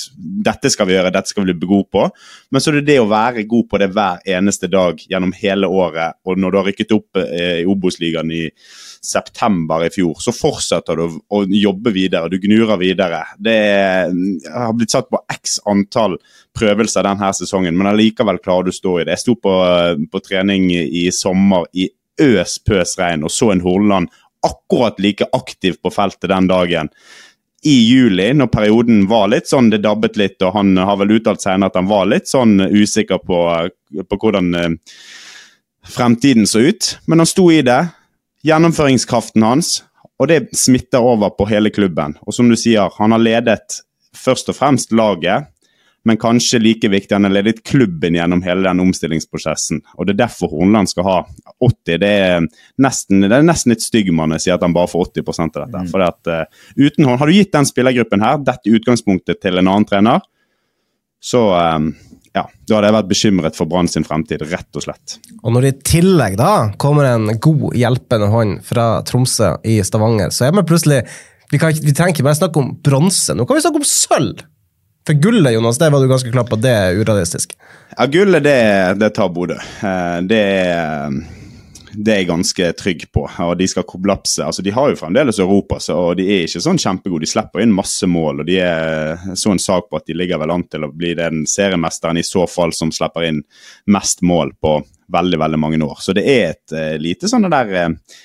dette 0.46 0.70
skal 0.72 0.88
vi 0.88 0.94
gjøre, 0.96 1.12
dette 1.12 1.28
skal 1.28 1.44
vi 1.44 1.52
bli 1.52 1.68
gode 1.68 1.88
på. 1.92 2.06
Men 2.50 2.62
så 2.64 2.72
er 2.72 2.78
det 2.78 2.86
det 2.88 2.98
å 3.02 3.10
være 3.10 3.44
god 3.48 3.68
på 3.68 3.80
det 3.82 3.90
hver 3.92 4.22
eneste 4.38 4.70
dag 4.72 5.00
gjennom 5.10 5.34
hele 5.36 5.68
året. 5.68 6.16
Og 6.24 6.40
når 6.40 6.52
du 6.52 6.58
har 6.58 6.68
rykket 6.70 6.94
opp 6.96 7.20
eh, 7.20 7.60
i 7.60 7.68
Obos-ligaen 7.68 8.32
i 8.32 8.46
september 9.02 9.84
i 9.84 9.90
fjor, 9.92 10.16
så 10.22 10.32
fortsetter 10.32 10.96
du 10.96 11.18
å 11.28 11.42
jobbe 11.44 11.92
videre. 11.92 12.30
Du 12.32 12.38
gnurer 12.40 12.80
videre. 12.80 13.24
Det 13.36 13.56
er, 13.68 14.14
har 14.48 14.76
blitt 14.78 14.94
satt 14.94 15.10
på 15.12 15.20
x 15.34 15.58
antall 15.68 16.16
prøvelser 16.56 17.04
denne 17.04 17.32
sesongen, 17.36 17.76
men 17.76 17.90
allikevel 17.92 18.40
klarer 18.40 18.68
du 18.68 18.72
å 18.72 18.78
stå 18.80 18.98
i 19.00 19.04
det. 19.04 19.18
Jeg 19.18 19.26
sto 19.26 19.36
på, 19.36 19.56
på 20.08 20.24
trening 20.24 20.70
i 20.72 21.10
sommer 21.12 21.68
i 21.76 21.90
øs 22.22 22.58
pøs 22.64 22.96
regn 23.00 23.24
og 23.24 23.32
så 23.32 23.50
en 23.52 23.62
Horneland 23.64 24.10
akkurat 24.42 24.98
like 25.00 25.26
aktiv 25.32 25.78
på 25.82 25.92
feltet 25.94 26.30
den 26.32 26.48
dagen 26.50 26.90
i 27.64 27.74
juli, 27.86 28.32
når 28.34 28.48
perioden 28.50 29.04
var 29.10 29.28
litt 29.30 29.46
sånn, 29.46 29.70
det 29.70 29.84
dabbet 29.84 30.16
litt, 30.18 30.40
og 30.42 30.56
han 30.56 30.74
har 30.82 30.96
vel 30.98 31.14
uttalt 31.18 31.44
senere 31.44 31.70
at 31.70 31.78
han 31.78 31.90
var 31.90 32.08
litt 32.10 32.26
sånn 32.30 32.56
usikker 32.58 33.22
på, 33.22 33.38
på 34.02 34.18
hvordan 34.18 34.48
eh, 34.58 34.74
fremtiden 35.86 36.48
så 36.50 36.64
ut. 36.66 36.96
Men 37.06 37.22
han 37.22 37.30
sto 37.30 37.46
i 37.54 37.60
det. 37.66 37.78
Gjennomføringskraften 38.42 39.46
hans, 39.46 39.76
og 40.18 40.30
det 40.32 40.48
smitter 40.58 41.06
over 41.06 41.30
på 41.36 41.46
hele 41.50 41.70
klubben. 41.70 42.16
Og 42.26 42.34
som 42.34 42.50
du 42.50 42.58
sier, 42.58 42.90
han 42.98 43.14
har 43.14 43.22
ledet 43.22 43.82
først 44.16 44.50
og 44.50 44.58
fremst 44.58 44.90
laget, 44.94 45.51
men 46.08 46.18
kanskje 46.18 46.58
like 46.58 46.88
viktig, 46.90 47.14
han 47.14 47.28
har 47.28 47.34
ledet 47.36 47.62
klubben 47.66 48.16
gjennom 48.18 48.42
hele 48.42 48.66
den 48.66 48.82
omstillingsprosessen. 48.82 49.82
Og 49.94 50.06
Det 50.06 50.16
er 50.16 50.24
derfor 50.24 50.50
Hornland 50.50 50.90
skal 50.90 51.06
ha 51.06 51.16
80. 51.62 51.98
Det 52.02 52.10
er 52.10 52.46
nesten, 52.82 53.22
det 53.22 53.36
er 53.36 53.46
nesten 53.46 53.74
litt 53.74 53.84
stygg 53.84 54.10
man 54.14 54.34
sier 54.38 54.56
at 54.56 54.64
han 54.66 54.74
bare 54.74 54.90
får 54.90 55.12
80 55.12 55.30
av 55.44 55.52
dette. 55.60 55.84
Mm. 55.84 55.90
For 55.92 56.06
at, 56.06 56.20
uh, 56.26 56.64
uten 56.74 57.06
Har 57.12 57.26
du 57.26 57.34
gitt 57.36 57.52
den 57.54 57.68
spillergruppen 57.68 58.24
her 58.24 58.40
dette 58.42 58.72
utgangspunktet 58.72 59.40
til 59.42 59.58
en 59.58 59.68
annen 59.68 59.86
trener, 59.86 60.24
så 61.22 61.44
um, 61.54 61.92
ja, 62.34 62.46
da 62.66 62.78
hadde 62.78 62.88
jeg 62.88 62.96
vært 62.96 63.10
bekymret 63.10 63.58
for 63.58 63.70
Brann 63.70 63.90
sin 63.90 64.06
fremtid, 64.06 64.42
rett 64.50 64.78
og 64.78 64.86
slett. 64.86 65.18
Og 65.42 65.52
når 65.54 65.66
det 65.66 65.72
i 65.72 65.82
tillegg 65.92 66.38
da 66.40 66.72
kommer 66.82 67.10
en 67.10 67.36
god, 67.36 67.68
hjelpende 67.78 68.30
hånd 68.32 68.62
fra 68.66 68.86
Tromsø 69.06 69.54
i 69.68 69.78
Stavanger, 69.86 70.32
så 70.34 70.48
er 70.48 70.56
vi 70.56 70.66
plutselig 70.66 71.04
Vi, 71.52 71.58
kan, 71.60 71.68
vi 71.76 71.92
trenger 71.92 72.14
ikke 72.14 72.24
bare 72.24 72.38
snakke 72.38 72.60
om 72.62 72.70
bronse, 72.80 73.34
nå 73.36 73.44
kan 73.44 73.58
vi 73.58 73.62
snakke 73.66 73.82
om 73.82 73.84
sølv! 73.84 74.40
For 75.06 75.18
gullet, 75.18 75.52
Jonas, 75.52 75.78
det 75.78 75.90
var 75.90 76.00
du 76.00 76.08
ganske 76.10 76.30
klar 76.30 76.46
på 76.46 76.58
det 76.62 76.72
er 76.72 76.98
urealistisk? 76.98 77.56
Ja, 77.96 78.06
gullet, 78.06 78.44
det, 78.44 78.58
det 79.02 79.10
tar 79.16 79.32
Bodø. 79.34 79.58
Eh, 79.58 80.18
det 80.30 80.42
er 80.42 81.22
det 81.92 82.12
er 82.12 82.20
jeg 82.22 82.28
ganske 82.30 82.68
trygg 82.78 83.02
på. 83.12 83.26
og 83.44 83.56
De 83.58 83.66
skal 83.68 83.84
kollapse. 83.88 84.40
altså 84.44 84.62
De 84.62 84.72
har 84.72 84.90
jo 84.90 84.96
fremdeles 84.96 85.38
Europa, 85.42 85.78
så, 85.80 85.96
og 86.08 86.16
de 86.16 86.24
er 86.24 86.46
ikke 86.46 86.62
sånn 86.64 86.80
kjempegode. 86.80 87.26
De 87.26 87.30
slipper 87.30 87.64
inn 87.64 87.74
masse 87.74 88.08
mål. 88.08 88.40
og 88.42 88.48
De 88.48 88.58
er 88.64 89.36
så 89.36 89.52
en 89.52 89.60
sak 89.60 89.90
på 89.90 90.00
at 90.00 90.08
de 90.08 90.16
ligger 90.16 90.40
vel 90.40 90.54
an 90.54 90.64
til 90.72 90.86
å 90.86 90.92
bli 90.92 91.14
den 91.18 91.44
seriemesteren 91.48 92.20
i 92.20 92.26
så 92.26 92.46
fall 92.48 92.72
som 92.76 92.92
slipper 92.94 93.28
inn 93.28 93.42
mest 93.92 94.24
mål 94.24 94.54
på 94.60 94.78
veldig 95.12 95.42
veldig 95.44 95.60
mange 95.60 95.82
år. 95.84 95.98
Så 96.00 96.16
det 96.16 96.24
er 96.24 96.54
et 96.54 96.76
uh, 96.76 96.96
lite 97.00 97.28
sånn 97.28 97.50
der 97.52 97.74
uh, 97.76 98.20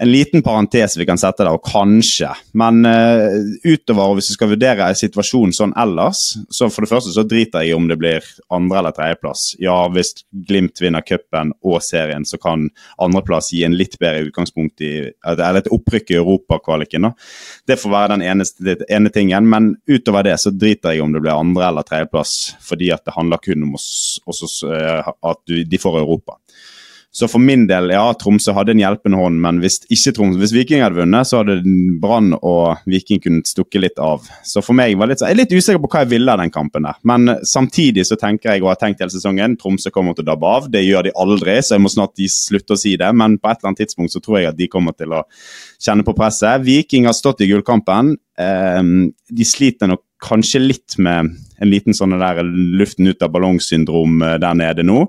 en 0.00 0.12
liten 0.12 0.42
parentes 0.42 0.96
vi 0.96 1.04
kan 1.06 1.18
sette 1.20 1.44
der, 1.44 1.52
og 1.52 1.66
kanskje. 1.66 2.30
Men 2.56 2.80
uh, 2.88 3.36
utover, 3.68 4.14
hvis 4.16 4.30
vi 4.30 4.36
skal 4.38 4.52
vurdere 4.54 4.88
situasjonen 4.96 5.52
sånn 5.52 5.74
ellers, 5.78 6.22
så 6.48 6.70
for 6.72 6.86
det 6.86 6.90
første 6.90 7.12
så 7.12 7.24
driter 7.28 7.66
jeg 7.66 7.74
i 7.74 7.76
om 7.76 7.88
det 7.90 7.98
blir 8.00 8.24
andre- 8.48 8.80
eller 8.80 8.96
tredjeplass. 8.96 9.50
Ja, 9.60 9.76
hvis 9.92 10.14
Glimt 10.48 10.80
vinner 10.80 11.04
cupen 11.04 11.52
og 11.66 11.82
serien, 11.84 12.24
så 12.24 12.40
kan 12.40 12.68
andreplass 13.02 13.50
gi 13.52 13.60
en 13.66 13.76
litt 13.76 13.98
bedre 14.00 14.30
utgangspunkt 14.30 14.80
i 14.80 14.92
Eller 15.10 15.60
et 15.60 15.70
opprykk 15.70 16.14
i 16.14 16.18
europakvaliken. 16.18 17.10
Det 17.68 17.76
får 17.80 17.92
være 17.92 18.12
den 18.14 18.24
eneste, 18.24 18.64
det 18.64 18.88
ene 18.88 19.12
tingen. 19.12 19.48
Men 19.52 19.74
utover 19.88 20.24
det 20.24 20.38
så 20.40 20.52
driter 20.54 20.94
jeg 20.94 21.02
i 21.02 21.04
om 21.04 21.12
det 21.12 21.20
blir 21.20 21.36
andre- 21.36 21.68
eller 21.68 21.84
tredjeplass, 21.84 22.54
fordi 22.64 22.88
at 22.94 23.04
det 23.04 23.14
handler 23.18 23.42
kun 23.44 23.68
om 23.68 23.76
oss, 23.76 24.20
oss, 24.26 24.62
uh, 24.64 25.04
at 25.04 25.44
de 25.46 25.78
får 25.78 26.00
Europa. 26.00 26.39
Så 27.12 27.26
for 27.26 27.42
min 27.42 27.64
del, 27.66 27.90
ja, 27.90 28.04
Tromsø 28.14 28.52
hadde 28.54 28.70
en 28.76 28.80
hjelpende 28.80 29.18
hånd, 29.18 29.40
men 29.42 29.58
hvis 29.62 29.80
ikke 29.90 30.12
Tromsø, 30.14 30.38
hvis 30.38 30.52
Viking 30.54 30.84
hadde 30.84 31.00
vunnet, 31.00 31.26
så 31.26 31.40
hadde 31.40 31.56
Brann 31.98 32.36
og 32.38 32.84
Viking 32.86 33.18
kunnet 33.24 33.50
stukke 33.50 33.82
litt 33.82 33.98
av. 33.98 34.28
Så 34.46 34.62
for 34.62 34.78
meg 34.78 34.94
var 34.98 35.10
litt, 35.10 35.24
jeg 35.24 35.34
er 35.34 35.40
litt 35.40 35.50
usikker 35.50 35.80
på 35.82 35.90
hva 35.90 36.04
jeg 36.04 36.12
ville 36.12 36.30
av 36.30 36.38
den 36.38 36.54
kampen 36.54 36.86
der. 36.86 37.00
Men 37.10 37.34
samtidig 37.42 38.06
så 38.06 38.18
tenker 38.20 38.52
jeg, 38.52 38.62
og 38.62 38.70
har 38.70 38.78
tenkt 38.78 39.02
hele 39.02 39.10
sesongen, 39.10 39.58
Tromsø 39.58 39.90
kommer 39.94 40.14
til 40.14 40.22
å 40.22 40.30
dabbe 40.30 40.52
av. 40.54 40.70
Det 40.70 40.84
gjør 40.86 41.08
de 41.08 41.16
aldri, 41.24 41.58
så 41.58 41.74
jeg 41.74 41.84
må 41.84 41.90
snart 41.90 42.22
slutte 42.30 42.78
å 42.78 42.82
si 42.84 42.94
det. 43.00 43.10
Men 43.10 43.40
på 43.40 43.50
et 43.50 43.58
eller 43.58 43.72
annet 43.72 43.82
tidspunkt 43.82 44.14
så 44.14 44.22
tror 44.22 44.38
jeg 44.38 44.52
at 44.52 44.60
de 44.60 44.70
kommer 44.70 44.94
til 44.94 45.18
å 45.18 45.24
kjenne 45.82 46.06
på 46.06 46.14
presset. 46.14 46.62
Viking 46.62 47.10
har 47.10 47.18
stått 47.18 47.42
i 47.42 47.50
gullkampen. 47.50 48.14
Ehm, 48.40 49.10
de 49.26 49.50
sliter 49.50 49.90
nok 49.90 50.06
kanskje 50.22 50.62
litt 50.62 50.98
med 51.02 51.34
en 51.60 51.70
liten 51.70 51.96
sånn 51.96 52.14
der 52.20 52.42
luften 52.44 53.08
ut 53.08 53.22
av 53.24 53.32
ballongsyndrom 53.34 54.22
eh, 54.24 54.38
der 54.40 54.56
nede 54.58 54.86
nå. 54.86 55.06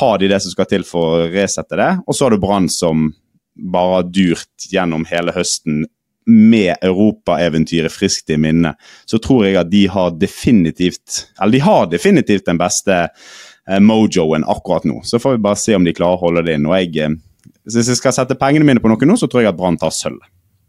Har 0.00 0.18
de 0.18 0.28
det 0.30 0.40
som 0.42 0.50
skal 0.50 0.66
til 0.70 0.84
for 0.86 1.18
å 1.18 1.26
resette 1.30 1.78
det? 1.78 1.90
Og 2.06 2.16
så 2.16 2.26
har 2.26 2.34
du 2.34 2.42
Brann 2.42 2.68
som 2.72 3.12
bare 3.54 4.00
har 4.00 4.08
durt 4.10 4.66
gjennom 4.70 5.04
hele 5.06 5.34
høsten 5.34 5.84
med 6.26 6.74
europaeventyret 6.82 7.92
friskt 7.92 8.30
i 8.30 8.38
minne. 8.40 8.74
Så 9.06 9.20
tror 9.22 9.44
jeg 9.46 9.58
at 9.60 9.70
de 9.70 9.86
har 9.92 10.14
definitivt 10.16 11.26
Eller 11.40 11.58
de 11.58 11.64
har 11.64 11.86
definitivt 11.92 12.46
den 12.48 12.58
beste 12.58 12.96
eh, 13.04 13.80
mojoen 13.80 14.44
akkurat 14.48 14.84
nå. 14.88 15.02
Så 15.04 15.20
får 15.20 15.36
vi 15.36 15.44
bare 15.46 15.60
se 15.60 15.76
om 15.76 15.84
de 15.84 15.94
klarer 15.94 16.16
å 16.16 16.24
holde 16.24 16.46
det 16.48 16.56
inn. 16.58 16.66
Og 16.70 16.78
jeg, 16.78 16.96
eh, 17.04 17.52
hvis 17.68 17.92
jeg 17.92 18.00
skal 18.00 18.16
sette 18.16 18.38
pengene 18.40 18.66
mine 18.66 18.80
på 18.82 18.90
noe 18.90 19.10
nå, 19.10 19.18
så 19.20 19.28
tror 19.28 19.44
jeg 19.44 19.52
at 19.52 19.60
Brann 19.60 19.78
tar 19.80 19.92
sølv. 19.94 20.22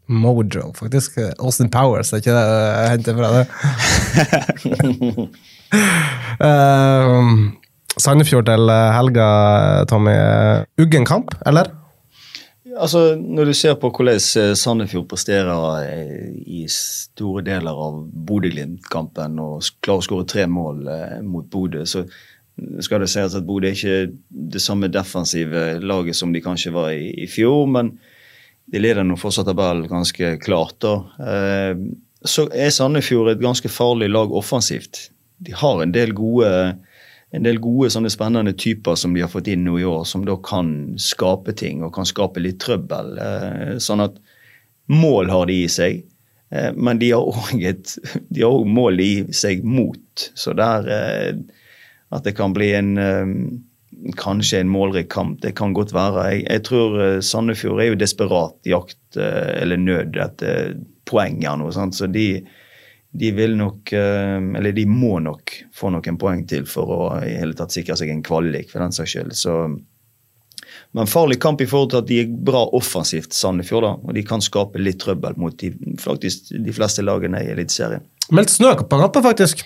Mojo. 0.06 0.70
Faktisk 0.76 1.18
Austin 1.40 1.70
Powers, 1.72 2.12
er 2.12 2.20
ikke 2.22 2.36
det 2.36 2.46
jeg 2.46 2.90
henter 2.92 3.14
fra 3.18 3.28
det? 3.34 3.44
uh, 6.46 7.32
Sandefjord 7.96 8.46
til 8.48 8.70
helga, 8.70 9.26
Tommy. 9.88 10.14
Uggen 10.82 11.06
kamp, 11.08 11.34
eller? 11.46 11.70
Altså, 12.76 13.16
Når 13.16 13.44
du 13.44 13.52
ser 13.56 13.78
på 13.80 13.88
hvordan 13.88 14.20
eh, 14.20 14.54
Sandefjord 14.58 15.06
presterer 15.08 15.86
eh, 15.86 16.32
i 16.44 16.66
store 16.68 17.44
deler 17.46 17.72
av 17.86 18.02
Bodø-Glimt-kampen 18.28 19.38
og 19.40 19.64
klarer 19.80 20.02
å 20.02 20.04
skåre 20.04 20.26
tre 20.28 20.44
mål 20.50 20.82
mot 21.24 21.48
Bodø, 21.48 21.86
så 21.88 22.04
skal 22.80 23.00
det 23.00 23.08
sies 23.12 23.36
at 23.36 23.46
Bodø 23.48 23.70
er 23.70 23.76
ikke 23.76 24.12
det 24.28 24.60
samme 24.64 24.92
defensive 24.92 25.78
laget 25.80 26.16
som 26.16 26.32
de 26.32 26.44
kanskje 26.44 26.74
var 26.76 26.92
i, 26.92 27.10
i 27.24 27.26
fjor. 27.30 27.64
men 27.70 27.96
de 28.66 28.82
leder 28.82 29.06
nå 29.06 29.14
fortsatt 29.18 29.46
tabellen 29.46 29.86
ganske 29.90 30.36
klart. 30.42 30.78
da. 30.82 30.94
Eh, 31.22 31.74
så 32.26 32.48
er 32.50 32.72
Sandefjord 32.74 33.30
et 33.30 33.42
ganske 33.42 33.70
farlig 33.70 34.08
lag 34.10 34.32
offensivt. 34.34 35.10
De 35.38 35.54
har 35.54 35.82
en 35.82 35.92
del 35.94 36.14
gode, 36.16 36.50
en 37.34 37.46
del 37.46 37.58
gode 37.62 37.90
sånne 37.92 38.10
spennende 38.12 38.54
typer 38.56 38.96
som 38.98 39.14
de 39.14 39.24
har 39.24 39.30
fått 39.32 39.48
inn 39.50 39.64
nå 39.66 39.78
i 39.80 39.86
år, 39.88 40.04
som 40.08 40.24
da 40.26 40.36
kan 40.38 40.94
skape 41.00 41.56
ting 41.58 41.82
og 41.84 41.94
kan 41.96 42.06
skape 42.08 42.42
litt 42.42 42.60
trøbbel. 42.62 43.16
Eh, 43.18 43.72
sånn 43.82 44.04
at 44.04 44.18
mål 44.92 45.32
har 45.32 45.48
de 45.50 45.60
i 45.64 45.70
seg, 45.70 46.04
eh, 46.54 46.70
men 46.76 47.00
de 47.02 47.12
har 47.16 47.26
òg 47.26 48.66
mål 48.70 49.02
i 49.02 49.12
seg 49.34 49.64
mot. 49.66 50.28
Så 50.38 50.54
der 50.56 50.86
at 52.14 52.22
det 52.22 52.36
kan 52.38 52.54
bli 52.54 52.70
en 52.78 52.92
kanskje 54.16 54.60
en 54.60 54.70
målrik 54.70 55.08
kamp. 55.10 55.40
Det 55.42 55.56
kan 55.58 55.74
godt 55.74 55.90
være. 55.96 56.28
Jeg, 56.30 56.44
jeg 56.46 56.62
tror 56.68 57.00
Sandefjord 57.24 57.82
er 57.82 57.90
jo 57.90 57.98
desperat 57.98 58.68
jakt 58.68 59.18
eller 59.18 59.80
nød 59.80 60.18
etter 60.22 60.76
poeng 61.08 61.40
her 61.42 61.58
nå. 61.58 61.72
Så 61.74 62.06
de, 62.12 62.28
de, 63.18 63.32
vil 63.36 63.56
nok 63.58 63.92
uh, 63.96 64.38
Eller 64.58 64.74
de 64.76 64.86
må 64.88 65.18
nok 65.24 65.52
få 65.74 65.90
noen 65.94 66.18
poeng 66.20 66.46
til 66.48 66.66
for 66.70 66.92
å 66.94 67.02
i 67.24 67.36
hele 67.36 67.56
tatt 67.58 67.74
sikre 67.74 67.96
seg 67.98 68.12
en 68.12 68.24
kvalik, 68.26 68.70
for 68.72 68.84
den 68.84 68.94
saks 68.96 69.16
skyld. 69.16 69.36
Så 69.38 69.58
men 70.96 71.08
farlig 71.10 71.36
kamp 71.42 71.60
i 71.60 71.66
forhold 71.68 71.90
til 71.92 72.00
at 72.00 72.08
de 72.08 72.18
er 72.22 72.28
bra 72.48 72.62
offensivt, 72.76 73.34
Sandefjord. 73.36 73.84
da, 73.84 73.92
og 74.00 74.14
De 74.16 74.22
kan 74.24 74.40
skape 74.44 74.80
litt 74.80 75.00
trøbbel 75.02 75.36
mot 75.40 75.56
de, 75.60 75.72
faktisk 76.00 76.52
de 76.52 76.72
fleste 76.72 77.04
lagene 77.04 77.42
i 77.44 77.50
Eliteserien. 77.52 78.04
Meldt 78.32 78.54
snø 78.54 78.72
på 78.80 79.00
kampen, 79.02 79.24
faktisk. 79.24 79.60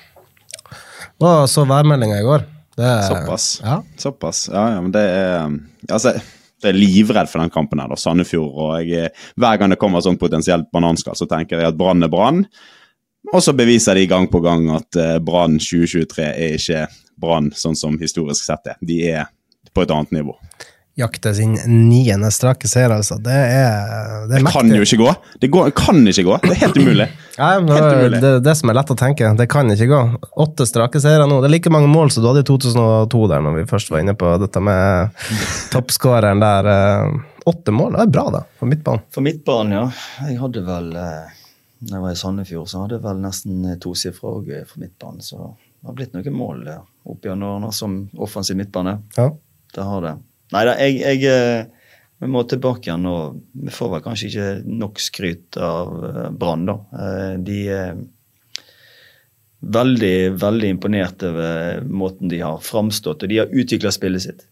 Det 1.20 1.36
så 1.52 1.64
værmeldinga 1.68 2.18
i 2.18 2.26
går. 2.26 2.46
Er, 2.80 3.02
Såpass. 3.04 3.46
Ja. 3.62 3.78
Såpass. 4.00 4.48
Ja, 4.48 4.66
ja, 4.74 4.80
men 4.80 4.92
det 4.94 5.02
er 5.04 5.50
Altså, 5.90 6.14
jeg 6.60 6.74
er 6.74 6.76
livredd 6.76 7.28
for 7.28 7.42
den 7.42 7.52
kampen 7.52 7.80
her, 7.80 7.88
da, 7.88 7.96
Sandefjord. 7.96 8.50
og 8.52 8.88
jeg, 8.88 9.12
Hver 9.36 9.60
gang 9.60 9.72
det 9.72 9.78
kommer 9.80 10.02
sånn 10.04 10.18
potensielt 10.20 10.70
bananskall, 10.72 11.16
så 11.16 11.28
tenker 11.28 11.60
jeg 11.60 11.72
at 11.72 11.78
Brann 11.78 12.04
er 12.04 12.12
Brann. 12.12 12.44
Og 13.30 13.42
så 13.44 13.54
beviser 13.54 13.94
de 13.94 14.08
gang 14.10 14.26
på 14.30 14.40
gang 14.42 14.66
at 14.74 14.98
uh, 14.98 15.18
Brann 15.22 15.58
2023 15.62 16.26
er 16.30 16.56
ikke 16.58 16.86
Brann 17.20 17.52
sånn 17.54 17.78
som 17.78 17.98
historisk 18.00 18.42
sett 18.46 18.72
er. 18.72 18.80
De 18.82 19.00
er 19.12 19.30
på 19.74 19.84
et 19.84 19.92
annet 19.94 20.18
nivå 20.18 20.34
jakte 21.00 21.32
sin 21.34 21.54
niende 21.88 22.30
strake 22.30 22.68
seier, 22.68 22.92
altså. 22.92 23.16
Det 23.22 23.32
er, 23.32 24.26
det 24.28 24.38
er 24.38 24.44
det 24.44 24.52
kan 24.52 24.72
jo 24.74 24.84
ikke 24.84 24.98
gå. 25.00 25.14
Det 25.40 25.50
går, 25.52 25.72
kan 25.76 26.00
ikke 26.12 26.24
gå. 26.26 26.36
Det 26.44 26.52
er 26.54 26.60
helt 26.64 26.80
umulig. 26.80 27.08
Ja, 27.38 27.50
helt 27.56 27.70
umulig. 27.70 28.20
Det 28.20 28.32
er 28.34 28.44
det 28.44 28.54
som 28.58 28.72
er 28.72 28.78
lett 28.80 28.92
å 28.92 28.98
tenke. 29.00 29.32
Det 29.38 29.48
kan 29.50 29.72
ikke 29.72 29.88
gå. 29.90 30.00
Åtte 30.44 30.66
strake 30.68 31.02
seire 31.02 31.28
nå. 31.30 31.40
Det 31.40 31.50
er 31.50 31.56
like 31.56 31.72
mange 31.72 31.90
mål 31.92 32.12
som 32.12 32.24
du 32.24 32.30
hadde 32.30 32.44
i 32.44 32.48
2002, 32.50 33.24
der 33.32 33.44
når 33.46 33.58
vi 33.60 33.66
først 33.70 33.92
var 33.92 34.04
inne 34.04 34.16
på 34.18 34.34
dette 34.42 34.64
med 34.64 35.20
toppskåreren 35.72 36.42
der. 36.42 36.70
Eh, 36.74 37.18
åtte 37.50 37.74
mål, 37.74 37.96
det 37.96 38.04
er 38.04 38.14
bra, 38.18 38.26
da, 38.34 38.44
for 38.60 38.70
midtbanen. 38.70 39.06
For 39.14 39.24
midtbanen, 39.24 39.76
ja. 39.78 39.86
Jeg 40.28 40.40
hadde 40.42 40.66
vel 40.66 40.90
eh, 41.00 41.39
når 41.80 41.94
jeg 41.96 42.04
var 42.04 42.14
i 42.14 42.20
Sandefjord, 42.20 42.68
så 42.68 42.82
hadde 42.82 42.98
jeg 42.98 43.04
vel 43.06 43.20
nesten 43.24 43.66
tosifra 43.80 44.34
òg 44.36 44.50
for 44.68 44.82
midtbanen. 44.82 45.24
Så 45.24 45.38
det 45.80 45.88
har 45.88 45.96
blitt 45.96 46.16
noen 46.16 46.36
mål 46.36 46.66
opp 47.08 47.24
gjennom 47.24 47.54
årene 47.54 47.72
som 47.72 47.96
offensiv 48.20 48.58
midtbane. 48.60 48.98
Ja. 49.16 49.30
Det 49.74 49.86
har 49.86 50.04
det. 50.04 50.14
Nei 50.52 50.64
da, 50.66 50.74
jeg, 50.82 50.98
jeg 51.00 51.30
eh, 51.30 51.92
Vi 52.20 52.28
må 52.28 52.42
tilbake 52.44 52.90
igjen 52.90 53.04
nå. 53.06 53.14
Vi 53.64 53.72
får 53.72 53.92
vel 53.94 54.02
kanskje 54.04 54.28
ikke 54.28 54.48
nok 54.82 55.00
skryt 55.00 55.56
av 55.62 55.92
eh, 56.10 56.30
Brann, 56.36 56.66
da. 56.68 56.76
Eh, 56.92 57.34
De 57.46 57.60
er 57.72 58.00
veldig, 59.60 60.14
veldig 60.40 60.68
imponert 60.74 61.22
over 61.28 61.80
måten 61.84 62.28
de 62.32 62.40
har 62.44 62.60
framstått, 62.64 63.24
og 63.24 63.28
de 63.32 63.40
har 63.42 63.52
utvikla 63.52 63.92
spillet 63.92 64.24
sitt. 64.24 64.46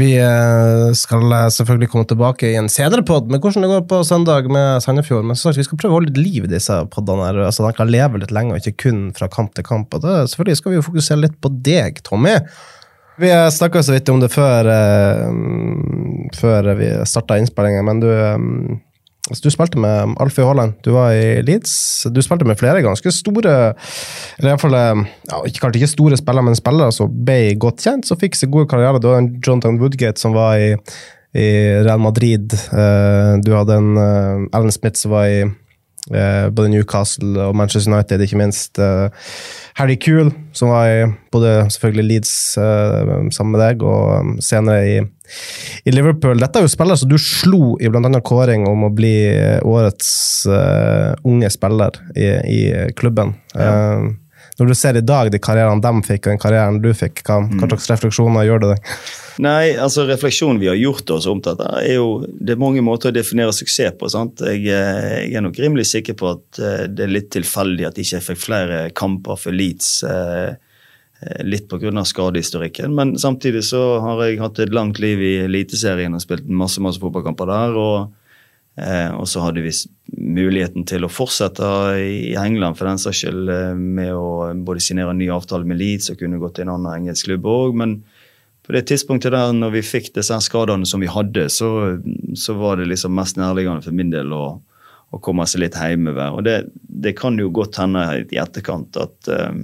Vi 0.00 0.10
eh, 0.16 0.90
skal 0.96 1.32
eh, 1.34 1.48
selvfølgelig 1.52 1.90
komme 1.92 2.08
tilbake 2.08 2.48
i 2.48 2.56
en 2.56 2.70
senere 2.72 3.04
pod 3.06 3.28
med 3.28 3.42
hvordan 3.42 3.66
det 3.66 3.70
går 3.72 3.86
på 3.90 4.00
søndag 4.08 4.48
med 4.52 4.80
Sandefjord. 4.84 5.26
Men 5.28 5.36
sagt, 5.36 5.58
vi 5.60 5.66
skal 5.66 5.80
prøve 5.80 5.92
å 5.92 5.98
holde 5.98 6.12
litt 6.14 6.20
liv 6.20 6.46
i 6.46 6.52
disse 6.54 6.76
podene, 6.94 7.26
her, 7.28 7.40
altså 7.50 7.66
de 7.66 7.76
kan 7.76 7.90
leve 7.92 8.22
litt 8.22 8.32
lenge 8.34 8.54
og 8.54 8.62
ikke 8.62 8.86
kun 8.86 9.00
fra 9.16 9.28
kamp 9.32 9.52
til 9.56 9.66
kamp. 9.66 9.92
Og 9.96 10.04
det, 10.04 10.16
selvfølgelig 10.32 10.60
skal 10.60 10.72
vi 10.72 10.78
jo 10.78 10.86
fokusere 10.88 11.24
litt 11.26 11.36
på 11.42 11.52
deg, 11.66 12.00
Tommy. 12.06 12.38
Vi 13.20 13.28
snakka 13.52 13.82
så 13.84 13.92
vidt 13.92 14.08
om 14.08 14.22
det 14.22 14.30
før, 14.32 14.70
eh, 14.72 15.26
før 16.38 16.70
vi 16.78 16.92
starta 17.04 17.36
innspillingen, 17.36 17.84
men 17.84 18.00
du, 18.00 18.08
eh, 18.08 18.38
altså, 19.30 19.44
du 19.46 19.54
spilte 19.54 19.80
med 19.80 20.16
Alfie 20.20 20.44
Haaland. 20.46 20.76
Du 20.84 20.92
var 20.94 21.14
i 21.14 21.40
Leeds. 21.46 21.72
Du 22.12 22.20
spilte 22.24 22.48
med 22.48 22.58
flere 22.60 22.82
ganske 22.84 23.12
store 23.14 23.54
Eller 24.38 24.52
iallfall 24.52 24.76
eh, 24.78 25.04
ja, 25.30 25.40
kanskje 25.60 25.80
ikke 25.80 25.92
store 25.94 26.18
spillere, 26.20 26.46
men 26.48 26.58
spillere 26.58 26.92
som 26.94 27.12
ble 27.26 27.54
godt 27.60 27.86
kjent, 27.86 28.08
som 28.08 28.20
fikk 28.20 28.38
seg 28.38 28.52
gode 28.52 28.68
karrierer. 28.70 29.00
Du 29.00 29.10
hadde 29.10 29.24
en 29.24 29.32
Jonathan 29.38 29.80
Woodgate 29.80 30.20
som 30.20 30.36
var 30.36 30.60
i, 30.60 30.74
i 31.38 31.48
Real 31.86 32.02
Madrid. 32.02 32.52
Eh, 32.52 33.32
du 33.44 33.54
hadde 33.56 33.80
en 33.80 33.90
Ellen 33.96 34.48
Alan 34.52 34.74
Smith 34.74 35.00
som 35.00 35.14
var 35.16 35.30
i 35.30 35.42
eh, 35.46 35.56
både 36.50 36.72
Newcastle 36.72 37.46
og 37.46 37.56
Manchester 37.56 37.92
United, 37.92 38.24
ikke 38.24 38.38
minst. 38.40 38.78
eh, 38.78 39.08
Harry 39.78 39.96
Kuhl, 39.96 40.32
som 40.52 40.72
var 40.72 40.88
i 40.90 41.04
både 41.32 41.70
selvfølgelig 41.70 42.06
Leeds 42.08 42.32
eh, 42.58 43.12
sammen 43.30 43.54
med 43.54 43.62
deg, 43.62 43.84
og 43.86 44.20
um, 44.20 44.32
senere 44.44 44.80
i, 44.88 44.96
i 45.86 45.94
Liverpool. 45.94 46.40
Dette 46.40 46.60
er 46.60 46.66
jo 46.66 46.72
spillere 46.72 47.00
som 47.00 47.10
du 47.10 47.16
slo 47.20 47.76
i 47.80 47.90
annet 47.90 48.24
kåring 48.26 48.66
om 48.68 48.88
å 48.88 48.94
bli 48.94 49.14
eh, 49.30 49.60
årets 49.64 50.10
eh, 50.50 51.14
unge 51.24 51.50
spiller 51.52 52.02
i, 52.16 52.28
i 52.50 52.60
klubben. 52.98 53.36
Eh, 53.54 54.10
når 54.60 54.68
du 54.70 54.74
ser 54.76 54.98
i 55.00 55.02
dag 55.02 55.30
de 55.32 55.38
karrierene 55.40 55.80
de 55.80 56.02
fikk, 56.04 56.26
og 56.26 56.34
den 56.34 56.40
karrieren 56.42 56.78
du 56.84 56.90
fikk, 56.94 57.22
hva, 57.26 57.38
hva 57.48 57.68
slags 57.70 57.88
refleksjoner 57.94 58.44
gjør 58.46 58.60
det 58.66 58.70
deg? 58.74 58.94
Nei, 59.40 59.70
altså 59.80 60.04
refleksjonen 60.04 60.60
vi 60.60 60.68
har 60.68 60.76
gjort 60.76 61.10
oss 61.16 61.26
om 61.30 61.40
dette, 61.40 61.64
er 61.80 61.94
jo 61.96 62.08
Det 62.28 62.52
er 62.52 62.60
mange 62.60 62.82
måter 62.84 63.08
å 63.08 63.14
definere 63.16 63.54
suksess 63.56 63.94
på. 63.96 64.10
sant? 64.12 64.42
Jeg, 64.44 64.66
eh, 64.68 65.30
jeg 65.30 65.38
er 65.40 65.46
nok 65.46 65.56
rimelig 65.56 65.86
sikker 65.94 66.18
på 66.20 66.28
at 66.34 66.60
eh, 66.60 66.82
det 66.92 67.06
er 67.06 67.14
litt 67.14 67.30
tilfeldig 67.32 67.86
at 67.88 67.96
jeg 67.96 68.04
ikke 68.10 68.26
fikk 68.34 68.42
flere 68.44 68.80
kamper 68.92 69.40
for 69.40 69.56
Leeds. 69.56 70.02
eh, 70.04 70.52
eh, 71.24 71.42
Litt 71.48 71.68
pga. 71.68 72.04
skadehistorikken, 72.04 72.92
men 72.94 73.16
samtidig 73.16 73.64
så 73.64 74.00
har 74.04 74.22
jeg 74.26 74.40
hatt 74.40 74.58
et 74.60 74.72
langt 74.76 74.98
liv 75.00 75.18
i 75.20 75.34
Eliteserien 75.46 76.14
og 76.14 76.20
spilt 76.20 76.44
masse 76.48 76.80
masse 76.80 77.00
fotballkamper 77.00 77.46
der. 77.48 77.76
og 77.76 78.12
og 79.18 79.26
så 79.28 79.42
hadde 79.44 79.64
vi 79.64 79.72
muligheten 80.20 80.86
til 80.88 81.04
å 81.04 81.10
fortsette 81.10 81.66
i 82.00 82.32
England 82.38 82.78
for 82.78 82.88
den 82.88 83.00
saks 83.02 83.24
skyld 83.24 83.50
eh, 83.52 83.74
med 83.74 84.12
å 84.14 84.52
både 84.66 84.82
signere 84.84 85.14
en 85.14 85.20
ny 85.20 85.28
avtale 85.32 85.66
med 85.68 85.80
Leeds 85.80 86.12
og 86.12 86.20
kunne 86.22 86.40
gå 86.40 86.52
til 86.54 86.66
en 86.66 86.76
annen 86.76 87.02
engelsk 87.02 87.28
klubb 87.28 87.48
òg. 87.50 87.76
Men 87.80 87.98
på 88.66 88.74
det 88.76 88.86
tidspunktet 88.90 89.34
der 89.34 89.52
når 89.56 89.74
vi 89.78 89.84
fikk 89.86 90.12
disse 90.16 90.38
skadene 90.46 90.88
som 90.88 91.02
vi 91.02 91.10
hadde, 91.10 91.48
så, 91.52 91.98
så 92.38 92.56
var 92.60 92.78
det 92.78 92.88
liksom 92.92 93.14
mest 93.16 93.40
nærliggende 93.40 93.84
for 93.84 93.96
min 93.96 94.12
del 94.14 94.32
å, 94.36 94.44
å 95.10 95.22
komme 95.24 95.46
seg 95.50 95.64
litt 95.64 95.78
hjemover. 95.80 96.38
Og 96.38 96.46
det, 96.46 96.56
det 96.78 97.16
kan 97.18 97.38
jo 97.40 97.50
godt 97.54 97.80
hende 97.82 98.06
i 98.22 98.40
etterkant 98.40 98.98
at 99.00 99.34
eh, 99.34 99.60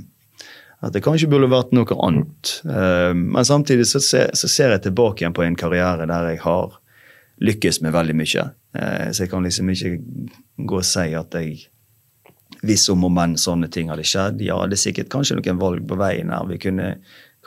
at 0.84 0.92
det 0.92 1.00
kanskje 1.00 1.28
burde 1.32 1.48
vært 1.48 1.70
noe 1.74 1.96
annet. 2.04 2.58
Eh, 2.68 3.12
Men 3.16 3.46
samtidig 3.48 3.86
så 3.88 4.00
ser, 4.04 4.34
så 4.36 4.48
ser 4.50 4.74
jeg 4.74 4.84
tilbake 4.84 5.24
igjen 5.24 5.34
på 5.36 5.46
en 5.46 5.56
karriere 5.56 6.04
der 6.06 6.32
jeg 6.34 6.42
har 6.44 6.76
lykkes 7.42 7.80
med 7.84 7.94
veldig 7.96 8.16
mye. 8.16 8.44
Eh, 8.76 9.08
Så 9.10 9.24
jeg 9.24 9.32
kan 9.32 9.46
liksom 9.46 9.70
ikke 9.72 9.96
gå 10.56 10.82
og 10.82 10.86
si 10.86 11.08
at 11.16 11.34
jeg 11.40 11.66
hvis 12.66 12.88
om 12.90 13.04
og 13.06 13.12
men 13.12 13.36
sånne 13.38 13.68
ting 13.72 13.90
hadde 13.92 14.06
skjedd. 14.06 14.40
Ja, 14.44 14.58
det 14.66 14.78
er 14.78 14.84
sikkert 14.86 15.10
kanskje 15.12 15.36
noen 15.38 15.60
valg 15.60 15.84
på 15.88 15.98
veien 16.00 16.32
her 16.32 16.46
vi 16.48 16.58
kunne 16.62 16.96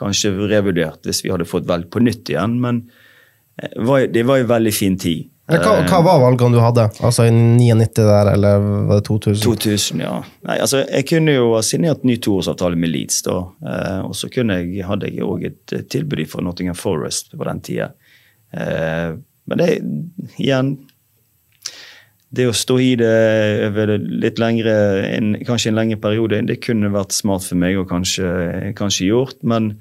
kanskje 0.00 0.32
revurdert 0.48 1.04
hvis 1.04 1.24
vi 1.24 1.32
hadde 1.32 1.48
fått 1.48 1.68
valg 1.68 1.90
på 1.92 2.00
nytt 2.02 2.30
igjen, 2.32 2.56
men 2.62 2.84
eh, 3.60 4.06
det 4.08 4.24
var 4.28 4.40
en 4.40 4.50
veldig 4.50 4.74
fin 4.74 4.96
tid. 5.00 5.28
Hva, 5.50 5.80
hva 5.82 5.98
var 6.06 6.20
valgene 6.22 6.54
du 6.54 6.60
hadde? 6.62 6.84
Altså 7.02 7.24
i 7.26 7.30
99 7.34 8.04
der, 8.06 8.28
eller 8.36 8.60
var 8.86 9.00
det 9.00 9.06
2000? 9.08 9.40
2000, 9.42 10.02
ja. 10.04 10.12
Nei, 10.46 10.58
altså, 10.62 10.84
jeg 10.84 11.08
kunne 11.10 11.34
jo 11.34 11.48
ha 11.56 11.62
signert 11.66 12.04
ny 12.06 12.20
toårsavtale 12.22 12.78
med 12.78 12.92
Leeds, 12.92 13.24
da. 13.26 13.40
Eh, 13.66 13.98
og 14.06 14.14
så 14.14 14.30
jeg, 14.30 14.84
hadde 14.86 15.10
jeg 15.10 15.26
òg 15.26 15.48
et 15.50 15.74
tilbud 15.90 16.22
fra 16.30 16.44
Nottingham 16.46 16.78
Forest 16.78 17.34
på 17.34 17.48
den 17.48 17.64
tida. 17.66 17.90
Eh, 18.54 19.18
men 19.50 19.58
det 19.58 19.70
igjen 20.38 20.76
Det 22.30 22.46
å 22.46 22.54
stå 22.54 22.76
i 22.78 22.92
det 22.98 23.14
over 23.66 23.96
litt 23.98 24.38
lengre, 24.38 24.74
en, 25.08 25.32
kanskje 25.46 25.72
en 25.72 25.80
lengre 25.80 25.98
periode, 26.02 26.44
det 26.46 26.60
kunne 26.62 26.92
vært 26.94 27.16
smart 27.16 27.42
for 27.42 27.58
meg 27.58 27.78
og 27.80 27.88
kanskje, 27.90 28.30
kanskje 28.78 29.08
gjort. 29.08 29.40
Men 29.42 29.72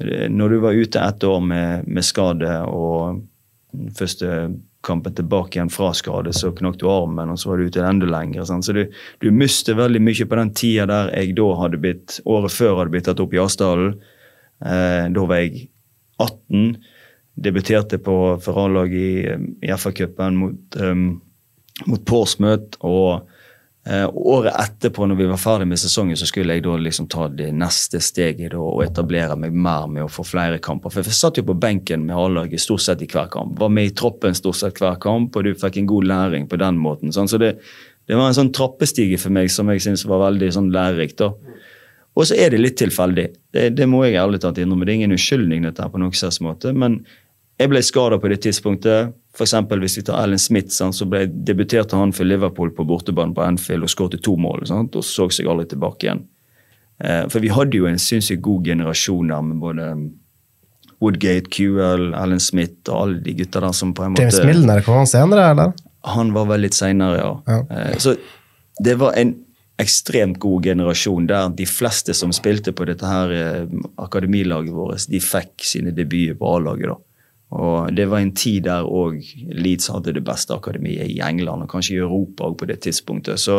eh, 0.00 0.28
når 0.32 0.54
du 0.54 0.60
var 0.64 0.78
ute 0.78 1.02
ett 1.04 1.26
år 1.28 1.42
med, 1.44 1.88
med 1.88 2.06
skade 2.06 2.54
og 2.70 3.20
første 3.96 4.52
kampen 4.82 5.14
tilbake 5.14 5.58
igjen 5.58 5.70
fra 5.72 5.92
skade, 5.94 6.32
så 6.34 6.50
knakk 6.56 6.78
du 6.80 6.88
armen, 6.90 7.30
og 7.32 7.38
så 7.38 7.50
var 7.52 7.60
du 7.60 7.68
ute 7.68 7.84
enda 7.86 8.08
lenger. 8.08 8.46
Sant? 8.48 8.66
Så 8.66 8.74
du, 8.76 8.82
du 9.22 9.28
mister 9.34 9.78
veldig 9.78 10.02
mye 10.02 10.26
på 10.28 10.38
den 10.40 10.54
tida 10.58 10.88
der 10.90 11.12
jeg 11.14 11.36
da 11.38 11.50
hadde 11.60 11.80
blitt, 11.82 12.18
året 12.24 12.54
før 12.54 12.80
hadde 12.80 12.94
blitt 12.94 13.06
tatt 13.08 13.22
opp 13.22 13.36
i 13.36 13.42
Asdalen. 13.42 13.94
Eh, 14.64 15.04
da 15.12 15.26
var 15.28 15.42
jeg 15.44 15.68
18. 16.22 16.72
Debuterte 17.42 17.98
på 18.02 18.16
for 18.44 18.86
i, 18.86 19.10
i 19.64 19.70
FA-cupen 19.72 20.36
mot, 20.36 20.80
um, 20.80 21.06
mot 21.86 22.02
Portsmouth. 22.06 22.78
Og 22.86 23.28
eh, 23.88 24.08
året 24.08 24.56
etterpå, 24.58 25.06
når 25.06 25.20
vi 25.20 25.28
var 25.30 25.40
ferdig 25.40 25.68
med 25.70 25.80
sesongen, 25.80 26.18
så 26.18 26.28
skulle 26.28 26.56
jeg 26.56 26.64
da 26.66 26.76
liksom 26.80 27.08
ta 27.12 27.28
det 27.28 27.50
neste 27.56 28.00
steget 28.04 28.54
da, 28.54 28.60
og 28.62 28.84
etablere 28.86 29.36
meg 29.38 29.54
mer 29.54 29.88
med 29.90 30.06
å 30.06 30.10
få 30.12 30.26
flere 30.26 30.60
kamper. 30.62 30.92
For 30.92 31.02
jeg 31.02 31.18
satt 31.18 31.40
jo 31.40 31.46
på 31.48 31.58
benken 31.58 32.06
med 32.08 32.18
A-laget 32.18 32.62
stort 32.62 32.84
sett 32.84 33.04
i 33.04 33.10
hver 33.10 33.30
kamp. 33.32 33.56
Var 33.60 33.72
med 33.72 33.90
i 33.90 33.96
troppen 33.96 34.36
stort 34.38 34.60
sett 34.60 34.82
hver 34.82 35.00
kamp, 35.02 35.36
og 35.36 35.48
du 35.48 35.54
fikk 35.58 35.80
en 35.80 35.90
god 35.90 36.10
læring 36.12 36.50
på 36.50 36.60
den 36.60 36.80
måten. 36.82 37.14
Sånn. 37.14 37.30
Så 37.30 37.40
det, 37.42 37.56
det 38.08 38.18
var 38.18 38.30
en 38.30 38.38
sånn 38.38 38.54
trappestige 38.54 39.20
for 39.20 39.34
meg 39.34 39.50
som 39.52 39.70
jeg 39.72 39.84
syntes 39.84 40.06
var 40.10 40.26
veldig 40.28 40.52
sånn 40.54 40.72
lærerikt. 40.74 41.22
da. 41.22 41.58
Og 42.12 42.28
så 42.28 42.36
er 42.36 42.52
det 42.52 42.60
litt 42.60 42.76
tilfeldig. 42.80 43.26
Det, 43.54 43.70
det 43.76 43.88
må 43.88 44.02
jeg 44.04 44.18
ærlig 44.20 44.42
talt 44.42 44.60
innrømme. 44.60 44.84
Det 44.84 44.92
er 44.92 45.00
ingen 45.00 45.14
unnskyldning, 45.16 45.64
dette 45.64 45.84
her 45.84 45.92
på 45.92 46.00
noen 46.02 46.12
slags 46.16 46.42
måte. 46.44 46.74
Men 46.76 47.00
jeg 47.60 47.70
ble 47.72 47.80
skada 47.84 48.18
på 48.20 48.28
det 48.32 48.42
tidspunktet. 48.44 49.14
For 49.32 49.46
eksempel, 49.46 49.80
hvis 49.80 49.96
vi 49.96 50.02
tar 50.04 50.18
Alan 50.20 50.38
Smith, 50.38 50.68
sant, 50.74 50.94
så 50.94 51.06
ble, 51.08 51.24
debuterte 51.26 51.96
han 51.96 52.12
for 52.12 52.28
Liverpool 52.28 52.70
på 52.76 52.84
bortebane 52.84 53.32
på 53.32 53.44
Anfield 53.44 53.86
og 53.86 53.92
skåret 53.92 54.20
to 54.22 54.34
mål. 54.36 54.66
Sant, 54.68 54.96
og 54.98 55.06
så 55.08 55.28
seg 55.32 55.48
aldri 55.48 55.70
tilbake 55.70 56.04
igjen. 56.08 56.26
Eh, 57.00 57.22
for 57.32 57.40
vi 57.40 57.48
hadde 57.48 57.78
jo 57.80 57.86
en 57.88 57.98
sinnssykt 57.98 58.42
god 58.44 58.68
generasjon 58.68 59.32
der 59.32 59.46
med 59.46 59.62
både 59.62 59.86
Woodgate, 61.02 61.48
QL, 61.50 62.12
Alan 62.14 62.40
Smith 62.40 62.90
og 62.92 62.98
alle 63.00 63.22
de 63.24 63.34
gutta 63.40 63.62
der 63.64 63.72
som 63.74 63.94
på 63.96 64.04
en 64.04 64.12
måte 64.14 64.22
James 64.22 64.44
Milner, 64.46 64.84
kom 64.86 65.00
han 65.00 65.10
senere, 65.10 65.48
eller? 65.54 65.72
han 66.02 66.32
var 66.34 66.48
vel 66.50 66.64
litt 66.66 66.74
seinere, 66.74 67.18
ja. 67.18 67.32
Ja. 67.46 67.58
Eh, 67.70 67.96
Så 68.02 68.16
det 68.82 68.96
var 68.98 69.14
en 69.18 69.36
ekstremt 69.82 70.38
god 70.42 70.64
generasjon 70.64 71.26
der 71.26 71.48
de 71.56 71.66
fleste 71.66 72.14
som 72.14 72.32
spilte 72.34 72.74
på 72.74 72.86
dette 72.86 73.06
her 73.06 73.32
eh, 73.34 73.66
akademilaget 74.02 74.74
vårt, 74.74 75.06
de 75.10 75.20
fikk 75.22 75.64
sine 75.66 75.94
debuter 75.94 76.36
på 76.38 76.56
A-laget. 76.56 76.90
da. 76.92 76.96
Og 77.52 77.92
Det 77.94 78.06
var 78.08 78.22
en 78.22 78.32
tid 78.32 78.64
der 78.64 78.86
òg 78.88 79.18
Leeds 79.52 79.90
hadde 79.92 80.14
det 80.16 80.24
beste 80.24 80.54
akademiet 80.56 81.10
i 81.10 81.20
England, 81.20 81.64
og 81.66 81.72
kanskje 81.72 81.98
i 81.98 82.04
Europa 82.04 82.48
òg 82.48 82.56
på 82.60 82.68
det 82.70 82.80
tidspunktet. 82.86 83.40
Så 83.40 83.58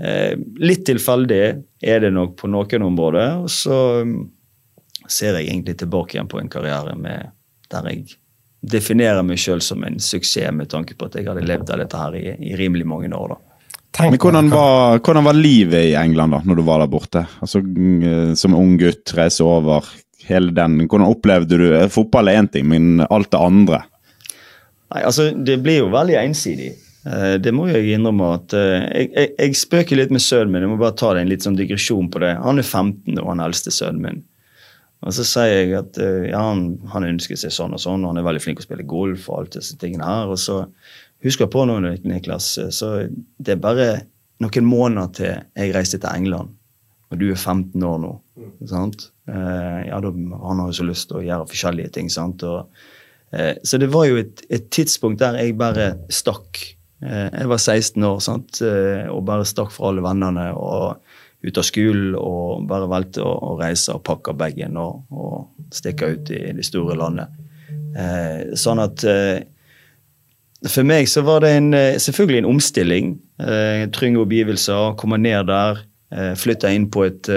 eh, 0.00 0.34
litt 0.58 0.82
tilfeldig 0.88 1.44
er 1.82 2.02
det 2.02 2.10
nok 2.14 2.34
på 2.40 2.50
noen 2.50 2.86
områder. 2.88 3.44
Og 3.44 3.52
så 3.54 3.78
mm, 4.06 4.16
ser 5.06 5.38
jeg 5.38 5.52
egentlig 5.52 5.76
tilbake 5.78 6.16
igjen 6.16 6.30
på 6.30 6.40
en 6.42 6.50
karriere 6.50 6.96
med, 6.98 7.30
der 7.70 7.92
jeg 7.92 8.16
definerer 8.60 9.22
meg 9.24 9.38
sjøl 9.40 9.62
som 9.64 9.86
en 9.86 10.00
suksess, 10.02 10.50
med 10.52 10.68
tanke 10.72 10.98
på 10.98 11.06
at 11.08 11.16
jeg 11.16 11.30
hadde 11.30 11.46
levd 11.46 11.70
av 11.72 11.80
dette 11.80 12.02
her 12.02 12.18
i, 12.18 12.26
i 12.50 12.58
rimelig 12.58 12.88
mange 12.90 13.12
år. 13.14 13.36
da. 13.36 13.40
Tenk 13.90 14.14
Men 14.14 14.20
hvordan 14.22 14.50
var, 14.52 15.00
hvordan 15.02 15.26
var 15.26 15.38
livet 15.38 15.88
i 15.88 15.96
England 15.98 16.36
da, 16.36 16.42
når 16.46 16.60
du 16.60 16.66
var 16.66 16.82
der 16.82 16.90
borte? 16.90 17.24
Altså, 17.42 17.62
mm, 17.62 18.02
eh, 18.02 18.34
Som 18.38 18.54
ung 18.58 18.76
gutt, 18.78 19.14
reise 19.16 19.46
over, 19.46 19.86
hele 20.32 20.54
den. 20.54 20.78
Hvordan 20.86 21.08
opplevde 21.08 21.58
du 21.60 21.66
eh, 21.74 21.88
Fotball 21.92 22.30
er 22.30 22.40
én 22.40 22.50
ting, 22.50 22.68
men 22.70 23.04
alt 23.08 23.30
det 23.32 23.40
andre? 23.40 23.82
Nei, 24.90 25.02
altså, 25.02 25.30
Det 25.34 25.60
blir 25.64 25.82
jo 25.82 25.90
veldig 25.92 26.16
ensidig. 26.22 26.72
Eh, 27.06 27.36
det 27.42 27.52
må 27.56 27.68
jeg 27.70 27.94
innrømme. 27.96 28.32
at 28.38 28.56
eh, 28.56 28.86
jeg, 28.88 29.12
jeg, 29.14 29.34
jeg 29.38 29.60
spøker 29.60 30.00
litt 30.00 30.14
med 30.14 30.24
sønnen 30.24 30.54
min. 30.54 30.66
Jeg 30.66 30.72
må 30.72 30.80
bare 30.80 30.98
ta 30.98 31.14
det 31.14 31.24
en 31.24 31.32
litt 31.32 31.46
sånn 31.46 31.58
digresjon 31.58 32.10
på 32.12 32.22
det. 32.24 32.34
Han 32.42 32.62
er 32.62 32.66
15 32.66 33.20
og 33.20 33.32
han 33.32 33.44
eldste 33.46 33.74
sønnen 33.74 34.04
min. 34.04 34.24
Og 35.00 35.14
så 35.16 35.24
sier 35.24 35.54
jeg 35.54 35.70
at 35.78 35.96
ja, 36.28 36.42
han, 36.44 36.74
han 36.92 37.06
ønsker 37.08 37.38
seg 37.40 37.54
sånn 37.56 37.72
og 37.72 37.80
sånn, 37.80 38.02
og 38.04 38.10
han 38.10 38.18
er 38.20 38.26
veldig 38.26 38.42
flink 38.44 38.58
til 38.58 38.66
å 38.66 38.68
spille 38.68 38.84
golf 38.84 39.30
og 39.30 39.38
alt 39.38 39.54
disse 39.56 39.78
tingene 39.80 40.04
her. 40.04 40.28
Og 40.28 40.36
så 40.36 40.58
husker 41.24 41.46
jeg 41.46 41.52
på 41.54 41.62
noe, 41.64 41.94
Niklas, 42.04 42.50
så 42.76 42.90
det 43.40 43.54
er 43.54 43.62
bare 43.64 43.86
noen 44.44 44.68
måneder 44.68 45.14
til 45.16 45.32
jeg 45.56 45.74
reiste 45.76 46.00
til 46.00 46.12
England, 46.12 46.52
og 47.10 47.20
du 47.20 47.30
er 47.30 47.38
15 47.38 47.80
år 47.84 47.98
nå. 48.02 48.12
sant? 48.68 49.08
Eh, 49.30 49.78
ja, 49.88 50.00
da, 50.02 50.10
har 50.10 50.66
jo 50.66 50.76
så 50.80 50.86
lyst 50.88 51.10
til 51.10 51.20
å 51.20 51.24
gjøre 51.24 51.48
forskjellige 51.50 51.94
ting. 51.96 52.10
sant? 52.10 52.42
Og, 52.42 52.68
eh, 53.32 53.54
så 53.62 53.78
det 53.78 53.90
var 53.92 54.08
jo 54.10 54.20
et, 54.22 54.44
et 54.50 54.68
tidspunkt 54.70 55.22
der 55.22 55.38
jeg 55.38 55.58
bare 55.60 55.92
stakk. 56.10 56.62
Eh, 57.04 57.28
jeg 57.28 57.48
var 57.48 57.62
16 57.62 58.04
år 58.10 58.20
sant? 58.24 58.62
Og 59.14 59.24
bare 59.24 59.48
stakk 59.48 59.72
fra 59.74 59.90
alle 59.90 60.04
vennene 60.04 60.50
og 60.56 61.00
ut 61.40 61.56
av 61.56 61.64
skolen 61.64 62.16
og 62.18 62.66
bare 62.68 62.88
valgte 62.90 63.22
å, 63.24 63.30
å 63.32 63.54
reise 63.60 63.94
og 63.94 64.04
pakke 64.04 64.34
bagen 64.36 64.76
og, 64.76 65.06
og 65.08 65.72
stikke 65.72 66.12
ut 66.12 66.32
i 66.36 66.42
det 66.56 66.66
store 66.66 66.98
landet. 67.00 67.32
Eh, 67.96 68.52
sånn 68.60 68.82
at 68.82 69.04
eh, 69.08 69.40
for 70.68 70.84
meg 70.84 71.08
så 71.08 71.24
var 71.24 71.40
det 71.44 71.54
en, 71.56 71.70
selvfølgelig 71.72 72.42
en 72.42 72.50
omstilling. 72.50 73.14
Eh, 73.40 73.86
trygge 73.96 74.20
omgivelser, 74.20 74.96
komme 75.00 75.16
ned 75.22 75.48
der, 75.48 75.80
eh, 76.12 76.34
flytte 76.36 76.72
inn 76.76 76.90
på 76.92 77.06
et 77.08 77.30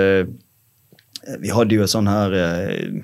Vi 1.40 1.52
hadde 1.54 1.78
jo 1.78 1.86
et 1.86 1.92
sånn 1.92 2.10
her 2.10 2.34
eh, 2.36 3.00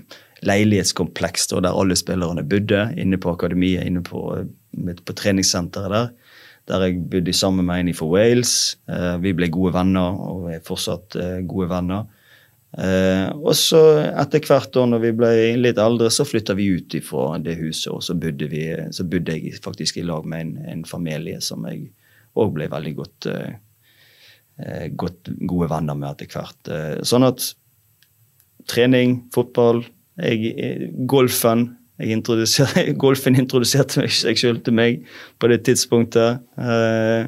leilighetskompleks 0.47 1.49
der 1.51 1.71
alle 1.71 1.97
spillerne 1.99 2.43
bodde, 2.47 2.89
inne 2.99 3.19
på 3.21 3.33
akademiet, 3.35 3.87
inne 3.87 4.03
på, 4.05 4.23
eh, 4.39 4.95
på 5.05 5.15
treningssenteret 5.15 5.93
der. 5.93 6.09
Der 6.69 6.85
jeg 6.85 6.99
bodde 7.09 7.33
sammen 7.33 7.65
med 7.65 7.81
en 7.81 7.95
fra 7.97 8.07
Wales. 8.11 8.77
Eh, 8.91 9.15
vi 9.23 9.33
ble 9.33 9.49
gode 9.49 9.73
venner, 9.77 10.19
og 10.19 10.49
er 10.53 10.65
fortsatt 10.65 11.17
gode 11.49 11.69
venner. 11.71 12.09
Og 12.69 13.55
så 13.57 13.79
etter 14.05 14.43
hvert 14.45 14.69
da 14.75 14.83
når 14.85 14.99
vi 15.01 15.09
ble 15.17 15.29
litt 15.57 15.79
eldre, 15.81 16.11
så 16.13 16.21
flytta 16.21 16.53
vi 16.53 16.67
ut 16.77 16.93
ifra 16.93 17.39
det 17.41 17.55
huset, 17.57 17.87
og 17.89 18.03
så 18.05 18.13
bodde, 18.13 18.45
vi, 18.51 18.67
så 18.93 19.07
bodde 19.09 19.33
jeg 19.33 19.57
faktisk 19.63 19.97
i 19.97 20.03
lag 20.05 20.27
med 20.29 20.43
en, 20.43 20.51
en 20.75 20.83
familie 20.85 21.39
som 21.41 21.65
jeg 21.65 21.87
òg 22.37 22.53
ble 22.53 22.67
veldig 22.69 22.93
godt, 22.99 23.29
godt 25.01 25.33
gode 25.49 25.71
venner 25.73 25.97
med 25.97 26.11
etter 26.11 26.29
hvert. 26.29 26.71
Sånn 27.09 27.25
at 27.25 27.49
trening, 28.69 29.17
fotball, 29.35 29.83
jeg, 30.19 30.91
golfen 31.09 31.67
jeg 31.99 32.13
introduser- 32.15 32.93
Golfen 33.03 33.35
introduserte 33.39 33.99
meg- 34.03 34.13
seg 34.15 34.37
selv 34.39 34.61
til 34.63 34.75
meg 34.77 35.01
på 35.41 35.49
det 35.51 35.61
tidspunktet. 35.67 36.39
Eh, 36.59 37.27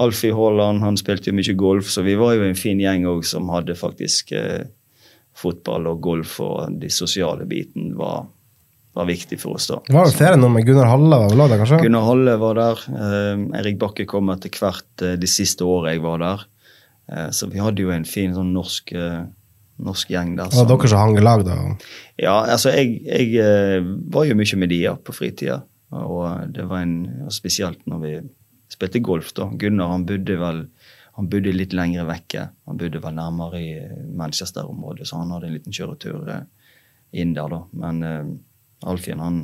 Alfie 0.00 0.32
Haaland 0.34 0.80
han 0.82 0.96
spilte 0.96 1.28
jo 1.30 1.36
mye 1.36 1.54
golf, 1.60 1.90
så 1.92 2.02
vi 2.06 2.14
var 2.18 2.34
jo 2.38 2.46
en 2.48 2.56
fin 2.58 2.80
gjeng 2.80 3.04
òg 3.10 3.22
som 3.28 3.50
hadde 3.52 3.76
faktisk 3.78 4.32
eh, 4.32 4.64
fotball 5.36 5.86
og 5.92 6.00
golf 6.04 6.38
og 6.42 6.78
de 6.80 6.88
sosiale 6.92 7.44
biten 7.48 7.92
var, 7.98 8.24
var 8.96 9.06
viktig 9.08 9.38
for 9.40 9.58
oss 9.58 9.68
da. 9.70 9.78
Det 9.86 9.94
var 9.94 10.08
vel 10.08 10.16
flere 10.16 10.38
nå 10.40 10.48
med 10.52 10.66
Gunnar 10.66 10.88
Halle 10.90 11.18
var 11.22 11.30
vel 11.34 11.44
der, 11.44 11.60
kanskje? 11.60 11.82
Gunnar 11.84 12.06
Halle 12.08 12.34
var 12.40 12.58
der. 12.58 12.82
Eh, 12.90 13.44
Erik 13.60 13.78
Bakke 13.82 14.08
kom 14.10 14.32
etter 14.34 14.50
hvert 14.56 15.04
eh, 15.06 15.14
de 15.20 15.30
siste 15.30 15.68
året 15.68 15.94
jeg 15.98 16.02
var 16.06 16.18
der. 16.24 16.46
Eh, 17.12 17.28
så 17.36 17.46
vi 17.52 17.60
hadde 17.62 17.84
jo 17.84 17.92
en 17.94 18.08
fin 18.08 18.34
sånn 18.36 18.50
norsk, 18.56 18.94
eh, 18.96 19.20
norsk 19.80 20.12
gjeng 20.12 20.36
der. 20.38 20.52
Det 20.52 20.60
var 20.60 20.70
dere 20.70 20.92
som 20.92 21.02
hang 21.02 21.18
i 21.18 21.24
lag, 21.24 21.44
da? 21.46 21.56
Ja, 22.20 22.36
altså 22.54 22.74
jeg, 22.74 23.00
jeg 23.06 23.34
eh, 23.40 23.90
var 24.12 24.28
jo 24.28 24.36
mye 24.38 24.60
med 24.60 24.72
de 24.72 24.82
ja, 24.84 24.94
på 24.96 25.14
fritida. 25.16 25.62
Og 25.96 26.22
eh, 26.28 26.46
det 26.56 26.68
var 26.70 26.84
en, 26.84 26.96
spesielt 27.32 27.82
når 27.90 28.04
vi 28.04 28.14
spilte 28.70 29.02
golf, 29.04 29.32
da. 29.36 29.48
Gunnar 29.58 29.94
han 29.94 30.06
bodde 30.08 30.38
vel 30.40 30.64
han 31.20 31.28
bodde 31.28 31.52
litt 31.52 31.74
lenger 31.76 32.06
vekke. 32.08 32.46
Han 32.70 32.78
bodde 32.80 33.00
vel 33.02 33.16
nærmere 33.16 33.58
i 33.60 33.72
Manchester-området, 34.16 35.08
så 35.08 35.18
han 35.20 35.34
hadde 35.34 35.50
en 35.50 35.56
liten 35.58 35.74
kjøretur 35.74 36.30
eh, 36.32 36.46
inn 37.20 37.34
der, 37.36 37.50
da. 37.52 37.58
Men 37.76 37.98
uh, 38.06 38.30
Alfien, 38.88 39.20
han, 39.20 39.42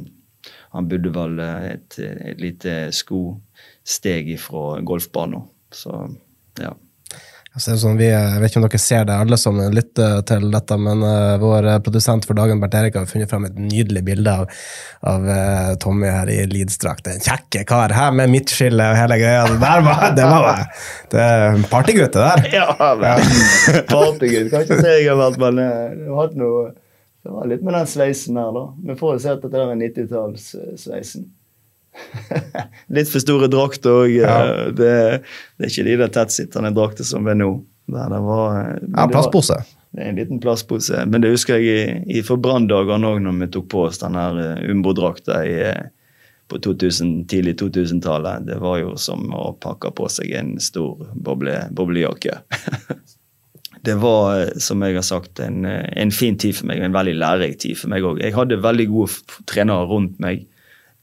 han 0.72 0.88
bodde 0.88 1.12
vel 1.12 1.42
eh, 1.42 1.66
et, 1.74 1.98
et 2.00 2.40
lite 2.40 2.76
skosteg 2.96 4.30
ifra 4.36 4.80
golfbanen. 4.86 5.48
Så 5.74 5.98
ja. 6.62 6.72
Sånn, 7.56 7.96
vi, 7.96 8.10
jeg 8.10 8.40
vet 8.42 8.50
ikke 8.52 8.60
om 8.60 8.64
dere 8.66 8.78
ser 8.80 9.06
det, 9.08 9.14
alle 9.16 9.36
som 9.40 9.56
lytter 9.72 10.18
til 10.28 10.50
dette, 10.52 10.76
men 10.76 11.00
uh, 11.00 11.38
vår 11.40 11.68
eh, 11.70 11.78
produsent 11.84 12.26
for 12.28 12.36
dagen, 12.36 12.60
Bernt 12.60 12.76
Erik, 12.76 12.98
har 13.00 13.08
funnet 13.08 13.30
fram 13.30 13.46
et 13.48 13.56
nydelig 13.56 14.02
bilde 14.04 14.34
av, 14.42 14.50
av 15.08 15.24
uh, 15.24 15.70
Tommy 15.80 16.10
her 16.12 16.28
i 16.28 16.42
Leeds-drakt. 16.50 17.08
En 17.08 17.22
kjekke 17.24 17.64
kar 17.68 17.94
her 17.96 18.12
med 18.16 18.28
midtskille 18.34 18.90
og 18.92 19.00
hele 19.00 19.16
greia. 19.22 19.46
Det 19.48 19.56
der 19.62 19.86
var, 19.88 20.04
det 20.18 20.28
var 20.28 20.60
det 21.14 21.22
er 21.22 21.46
en 21.54 21.64
partygutt, 21.70 22.12
det 22.18 22.26
der. 22.26 22.44
Ja, 22.58 22.92
men 23.00 23.24
partygutt 23.94 24.52
kan 24.52 24.66
ikke 24.66 24.82
si 24.82 24.92
jeg 24.92 25.08
har 25.08 25.22
vært, 25.22 25.40
men 25.40 25.62
jeg 25.64 26.10
har 26.10 26.20
hatt 26.20 26.36
noe 26.36 26.66
Det 27.24 27.32
var 27.34 27.48
litt 27.50 27.64
med 27.64 27.74
den 27.74 27.88
sveisen 27.90 28.36
her, 28.38 28.52
da. 28.52 28.66
Vi 28.90 29.00
får 29.00 29.16
jo 29.16 29.24
se 29.24 29.32
at 29.32 29.48
dette 29.48 29.64
er 29.64 29.80
90-tallssveisen. 29.80 31.30
litt 32.96 33.10
for 33.10 33.22
store 33.22 33.48
drakter 33.52 34.02
òg. 34.02 34.12
Ja. 34.18 34.36
Det, 34.70 34.92
det 35.56 35.66
er 35.66 35.72
ikke 35.72 35.88
de 35.88 35.96
der 36.02 36.12
tettsittende 36.18 36.74
drakter 36.76 37.08
som 37.08 37.26
er 37.30 37.38
nå. 37.38 37.50
Der 37.86 38.10
det 38.10 38.22
var, 38.24 38.56
en 38.74 38.94
Ja, 38.96 39.06
plastpose. 39.10 39.60
Det 39.94 40.02
er 40.02 40.08
en 40.10 40.18
liten 40.18 40.40
plastpose. 40.42 41.04
Men 41.06 41.22
det 41.22 41.30
husker 41.32 41.62
jeg 41.62 41.66
i, 41.66 42.18
i 42.18 42.22
for 42.26 42.40
branndagene 42.42 43.12
òg, 43.12 43.20
når 43.22 43.36
vi 43.44 43.52
tok 43.54 43.68
på 43.72 43.84
oss 43.86 44.02
den 44.02 44.18
her 44.18 44.40
eh, 44.42 44.64
Umbro-drakta 44.72 45.38
eh, 45.46 45.84
på 46.50 46.58
2000, 46.62 47.26
tidlig 47.30 47.56
2000-tallet. 47.62 48.46
Det 48.46 48.58
var 48.62 48.80
jo 48.82 48.96
som 49.00 49.30
å 49.34 49.52
pakke 49.62 49.92
på 49.96 50.08
seg 50.12 50.34
en 50.38 50.56
stor 50.62 51.06
boble, 51.14 51.54
boblejakke. 51.74 52.40
det 53.86 53.96
var, 54.02 54.40
eh, 54.40 54.58
som 54.62 54.82
jeg 54.84 54.98
har 54.98 55.06
sagt, 55.06 55.40
en, 55.42 55.64
eh, 55.64 55.86
en 56.02 56.12
fin 56.14 56.38
tid 56.38 56.58
for 56.58 56.70
meg, 56.70 56.82
en 56.82 56.96
veldig 56.96 57.16
lærerik 57.16 57.58
tid 57.62 57.78
for 57.78 57.92
meg 57.92 58.06
òg. 58.06 58.22
Jeg 58.22 58.36
hadde 58.36 58.60
veldig 58.62 58.90
gode 58.92 59.40
trenere 59.50 59.88
rundt 59.90 60.20
meg. 60.22 60.46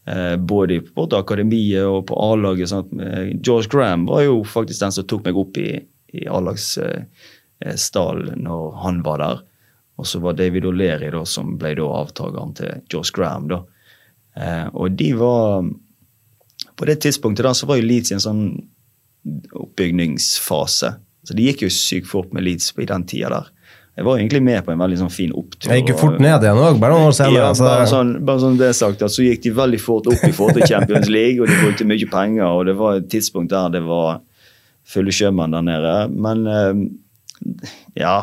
Eh, 0.06 0.38
både 0.38 0.82
på 0.82 1.08
akademiet 1.16 1.86
og 1.88 2.08
på 2.08 2.16
A-laget. 2.20 2.70
sant? 2.70 2.88
Eh, 3.02 3.32
George 3.44 3.68
Graham 3.72 4.06
var 4.06 4.24
jo 4.24 4.44
faktisk 4.44 4.80
den 4.80 4.92
som 4.92 5.04
tok 5.08 5.26
meg 5.26 5.38
opp 5.38 5.58
i, 5.58 5.86
i 6.14 6.28
A-lagsstallen 6.28 8.44
når 8.44 8.72
han 8.84 9.04
var 9.04 9.18
der. 9.24 9.40
Og 9.98 10.08
så 10.10 10.20
var 10.20 10.34
David 10.34 10.66
O'Leary 10.66 11.12
da, 11.14 11.26
som 11.26 11.58
ble 11.58 11.76
da 11.80 11.88
avtakeren 12.02 12.54
til 12.58 12.82
George 12.92 13.12
Graham. 13.16 13.48
da. 13.48 13.64
Eh, 14.36 14.68
og 14.74 14.92
de 14.92 15.14
var 15.14 15.64
På 16.76 16.86
det 16.86 17.02
tidspunktet 17.04 17.44
da, 17.44 17.54
så 17.54 17.66
var 17.68 17.76
jo 17.78 17.86
Leeds 17.86 18.12
i 18.12 18.14
en 18.16 18.24
sånn 18.24 18.70
oppbygningsfase. 19.54 20.96
Så 21.24 21.34
det 21.38 21.44
gikk 21.44 21.62
jo 21.66 21.70
sykt 21.70 22.08
fort 22.10 22.34
med 22.34 22.44
Leeds 22.44 22.74
i 22.80 22.86
den 22.90 23.04
tida 23.06 23.30
der. 23.30 23.50
Jeg 23.94 24.06
var 24.08 24.18
egentlig 24.18 24.42
med 24.42 24.64
på 24.66 24.72
en 24.74 24.80
veldig 24.82 24.98
sånn 25.04 25.12
fin 25.14 25.32
opptur. 25.38 25.70
Jeg 25.70 25.84
gikk 25.84 25.92
jo 25.94 25.98
fort 26.00 26.20
ned 26.24 26.42
igjen 26.42 26.58
òg, 26.58 26.80
bare 26.82 26.96
noen 26.96 27.12
år 27.12 27.14
senere. 27.14 27.34
ja, 27.44 27.52
så- 27.54 27.68
bare, 27.68 27.86
sånn, 27.92 28.26
bare 28.26 28.40
sånn 28.42 28.58
det 28.58 28.68
er 28.72 28.74
sagt, 28.74 29.02
at 29.06 29.12
så 29.14 29.22
gikk 29.22 29.44
de 29.44 29.52
veldig 29.52 29.80
fort 29.80 30.08
opp 30.08 30.24
i 30.26 30.32
forhold 30.34 30.58
til 30.58 30.66
Champions 30.68 31.10
League, 31.10 31.40
og 31.40 31.48
de 31.48 31.54
brukte 31.62 31.86
mye 31.86 32.10
penger, 32.10 32.44
og 32.48 32.66
det 32.66 32.76
var 32.80 32.96
et 32.98 33.10
tidspunkt 33.10 33.50
der 33.54 33.70
det 33.70 33.84
var 33.86 34.22
fulle 34.84 35.12
sjømenn 35.14 35.52
der 35.52 35.62
nede. 35.62 35.94
Men 36.10 36.48
eh, 36.48 36.74
ja, 38.02 38.16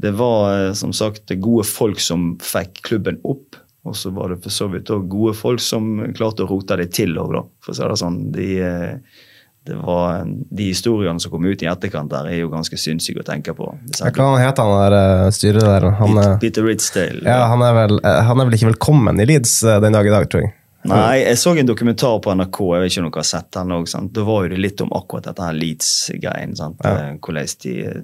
det 0.00 0.12
var 0.18 0.68
eh, 0.68 0.72
som 0.74 0.92
sagt 0.92 1.30
gode 1.40 1.64
folk 1.68 2.00
som 2.00 2.36
fikk 2.42 2.82
klubben 2.82 3.20
opp. 3.24 3.56
Og 3.86 3.94
så 3.96 4.10
var 4.12 4.28
det 4.28 4.42
for 4.42 4.50
så 4.52 4.66
vidt 4.70 4.90
òg 4.92 5.06
gode 5.08 5.34
folk 5.38 5.60
som 5.60 6.12
klarte 6.12 6.44
å 6.44 6.50
rote 6.50 6.76
det 6.76 6.90
til 6.92 7.14
òg. 7.16 7.46
For 7.64 7.72
å 7.72 7.76
si 7.78 7.82
det 7.88 7.96
sånn. 8.02 8.18
De, 8.34 8.48
eh, 8.60 8.96
det 8.98 9.29
var, 9.68 10.24
de 10.26 10.68
historiene 10.70 11.20
som 11.20 11.32
kom 11.32 11.44
ut 11.44 11.62
i 11.62 11.68
etterkant 11.68 12.10
der, 12.10 12.30
er 12.30 12.40
jo 12.40 12.48
ganske 12.52 12.78
sinnssyke 12.80 13.20
å 13.20 13.26
tenke 13.26 13.52
på. 13.56 13.68
Hva 14.00 14.28
han 14.32 14.40
heter 14.40 14.64
han 14.64 14.78
der 14.80 14.96
eh, 15.00 15.26
styret 15.36 15.66
der? 15.66 15.90
Peter, 15.90 16.06
Ritzdale. 16.06 16.38
Peter 16.40 16.64
Ridsdale. 16.64 17.20
ja, 17.28 17.42
han, 17.52 17.66
er 17.66 17.76
vel, 17.76 18.00
eh, 18.00 18.22
han 18.26 18.40
er 18.40 18.48
vel 18.48 18.56
ikke 18.56 18.72
velkommen 18.72 19.20
i 19.20 19.28
Leeds 19.28 19.58
eh, 19.64 19.80
den 19.84 19.98
dag 19.98 20.08
i 20.08 20.14
dag, 20.14 20.30
tror 20.32 20.46
jeg. 20.46 20.54
Nei, 20.88 21.18
jeg 21.20 21.36
så 21.36 21.52
en 21.60 21.68
dokumentar 21.68 22.22
på 22.24 22.32
NRK, 22.32 22.58
jeg 22.72 22.82
vet 22.82 22.94
ikke 22.94 23.02
om 23.02 23.08
dere 23.10 23.20
har 23.20 23.28
sett 23.28 23.50
den 23.52 23.72
også, 23.76 24.00
Da 24.16 24.22
var 24.24 24.44
jo 24.46 24.52
det 24.54 24.60
litt 24.64 24.80
om 24.80 24.92
akkurat 24.96 25.26
dette 25.28 25.44
her 25.44 25.58
Leeds-greien. 25.58 26.54
Eh, 26.56 27.00
Hvordan 27.20 27.50
de 27.66 27.74
eh, 27.84 27.98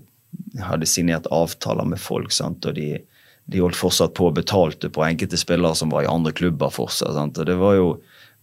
hadde 0.66 0.88
signert 0.90 1.28
avtaler 1.32 1.88
med 1.88 2.00
folk, 2.02 2.34
sant? 2.36 2.68
og 2.68 2.76
de, 2.76 2.98
de 3.48 3.62
holdt 3.64 3.80
fortsatt 3.80 4.12
på 4.18 4.28
og 4.28 4.36
betalte 4.36 4.90
på 4.92 5.06
enkelte 5.06 5.40
spillere 5.40 5.78
som 5.78 5.94
var 5.94 6.04
i 6.04 6.10
andre 6.12 6.34
klubber 6.36 6.74
fortsatt. 6.74 7.16
sant? 7.16 7.40
Og 7.40 7.48
det 7.48 7.56
var 7.56 7.78
jo, 7.80 7.88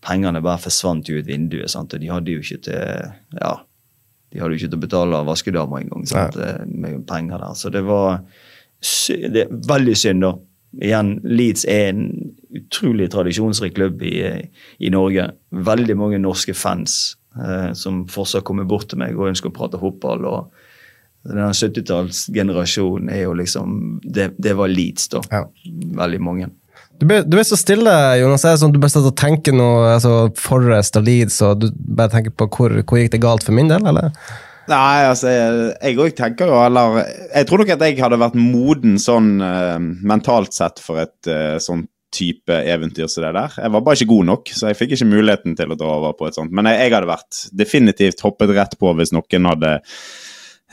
Pengene 0.04 0.42
bare 0.44 0.62
forsvant 0.64 1.08
ut 1.10 1.28
vinduet, 1.28 1.72
sant? 1.72 1.94
og 1.94 2.02
de 2.02 2.10
hadde 2.12 2.34
jo 2.34 2.44
ikke 2.44 2.64
til 2.66 3.06
ja, 3.40 3.54
de 4.34 4.42
hadde 4.42 4.56
jo 4.56 4.60
ikke 4.60 4.72
til 4.72 4.80
å 4.80 4.86
betale 4.88 5.22
vaskedamer 5.28 5.84
engang 5.84 6.08
eh, 6.10 6.66
med 6.66 7.06
penger 7.10 7.40
der. 7.44 7.54
Så 7.60 7.70
det 7.74 7.84
var 7.86 8.24
det 8.84 9.46
er 9.46 9.54
veldig 9.70 9.94
synd, 9.96 10.26
da. 10.26 10.34
Igjen, 10.84 11.12
Leeds 11.24 11.68
er 11.70 11.92
en 11.92 12.08
utrolig 12.58 13.12
tradisjonsrik 13.14 13.76
klubb 13.78 14.02
i, 14.04 14.16
i 14.82 14.90
Norge. 14.92 15.28
Veldig 15.54 15.96
mange 16.00 16.20
norske 16.20 16.56
fans 16.58 17.16
eh, 17.38 17.72
som 17.78 18.04
fortsatt 18.10 18.46
kommer 18.48 18.66
bort 18.68 18.90
til 18.90 19.00
meg 19.04 19.14
og 19.16 19.30
ønsker 19.30 19.52
å 19.52 19.56
prate 19.56 19.80
fotball. 19.80 20.26
og 20.26 20.50
den 21.24 21.54
70-tallsgenerasjonen 21.56 23.14
er 23.14 23.22
jo 23.28 23.38
liksom 23.38 23.78
det, 24.04 24.34
det 24.42 24.58
var 24.60 24.74
Leeds, 24.74 25.08
da. 25.14 25.22
Ja. 25.32 25.46
Veldig 26.02 26.22
mange. 26.26 26.50
Du 27.04 27.10
blir, 27.10 27.44
så 27.44 27.58
stille, 27.60 27.92
Jonas. 28.22 28.46
Er 28.48 28.56
det 28.56 28.62
sånn, 28.62 28.72
du 28.72 28.80
bare 28.80 28.94
satt 28.94 29.10
og 29.10 29.18
tenker 29.20 29.56
noe 29.56 29.92
altså 29.98 30.30
Forrest 30.40 30.96
og 30.96 31.04
Leeds, 31.04 31.42
og 31.44 31.60
du 31.60 31.68
bare 31.76 32.14
tenker 32.14 32.32
på 32.32 32.48
hvor, 32.48 32.76
hvor 32.80 33.02
gikk 33.02 33.12
det 33.18 33.24
galt 33.26 33.44
for 33.44 33.56
min 33.56 33.72
del, 33.72 33.84
eller? 33.92 34.16
Nei, 34.72 35.04
altså, 35.10 35.28
jeg 35.28 35.98
òg 36.00 36.14
tenker 36.16 36.48
jo 36.48 36.56
Eller 36.64 37.02
jeg 37.04 37.48
tror 37.50 37.60
nok 37.60 37.72
at 37.74 37.82
jeg 37.84 37.98
hadde 38.00 38.20
vært 38.22 38.38
moden 38.40 38.94
sånn 39.02 39.34
uh, 39.44 39.76
mentalt 40.08 40.56
sett 40.56 40.80
for 40.80 41.02
et 41.04 41.28
uh, 41.28 41.58
sånt 41.60 41.90
type 42.14 42.54
eventyr 42.54 43.10
som 43.10 43.26
det 43.26 43.34
der. 43.34 43.56
Jeg 43.58 43.74
var 43.74 43.84
bare 43.84 43.98
ikke 43.98 44.12
god 44.12 44.28
nok, 44.30 44.52
så 44.54 44.70
jeg 44.70 44.78
fikk 44.78 44.96
ikke 44.96 45.10
muligheten 45.10 45.56
til 45.58 45.74
å 45.74 45.78
dra 45.80 45.96
over 45.98 46.14
på 46.18 46.28
et 46.30 46.38
sånt. 46.38 46.54
Men 46.54 46.70
jeg, 46.70 46.80
jeg 46.86 46.94
hadde 46.94 47.10
vært 47.10 47.40
definitivt 47.64 48.22
hoppet 48.22 48.54
rett 48.54 48.78
på 48.80 48.94
hvis 49.00 49.14
noen 49.16 49.50
hadde 49.50 49.72
eh, 49.80 50.04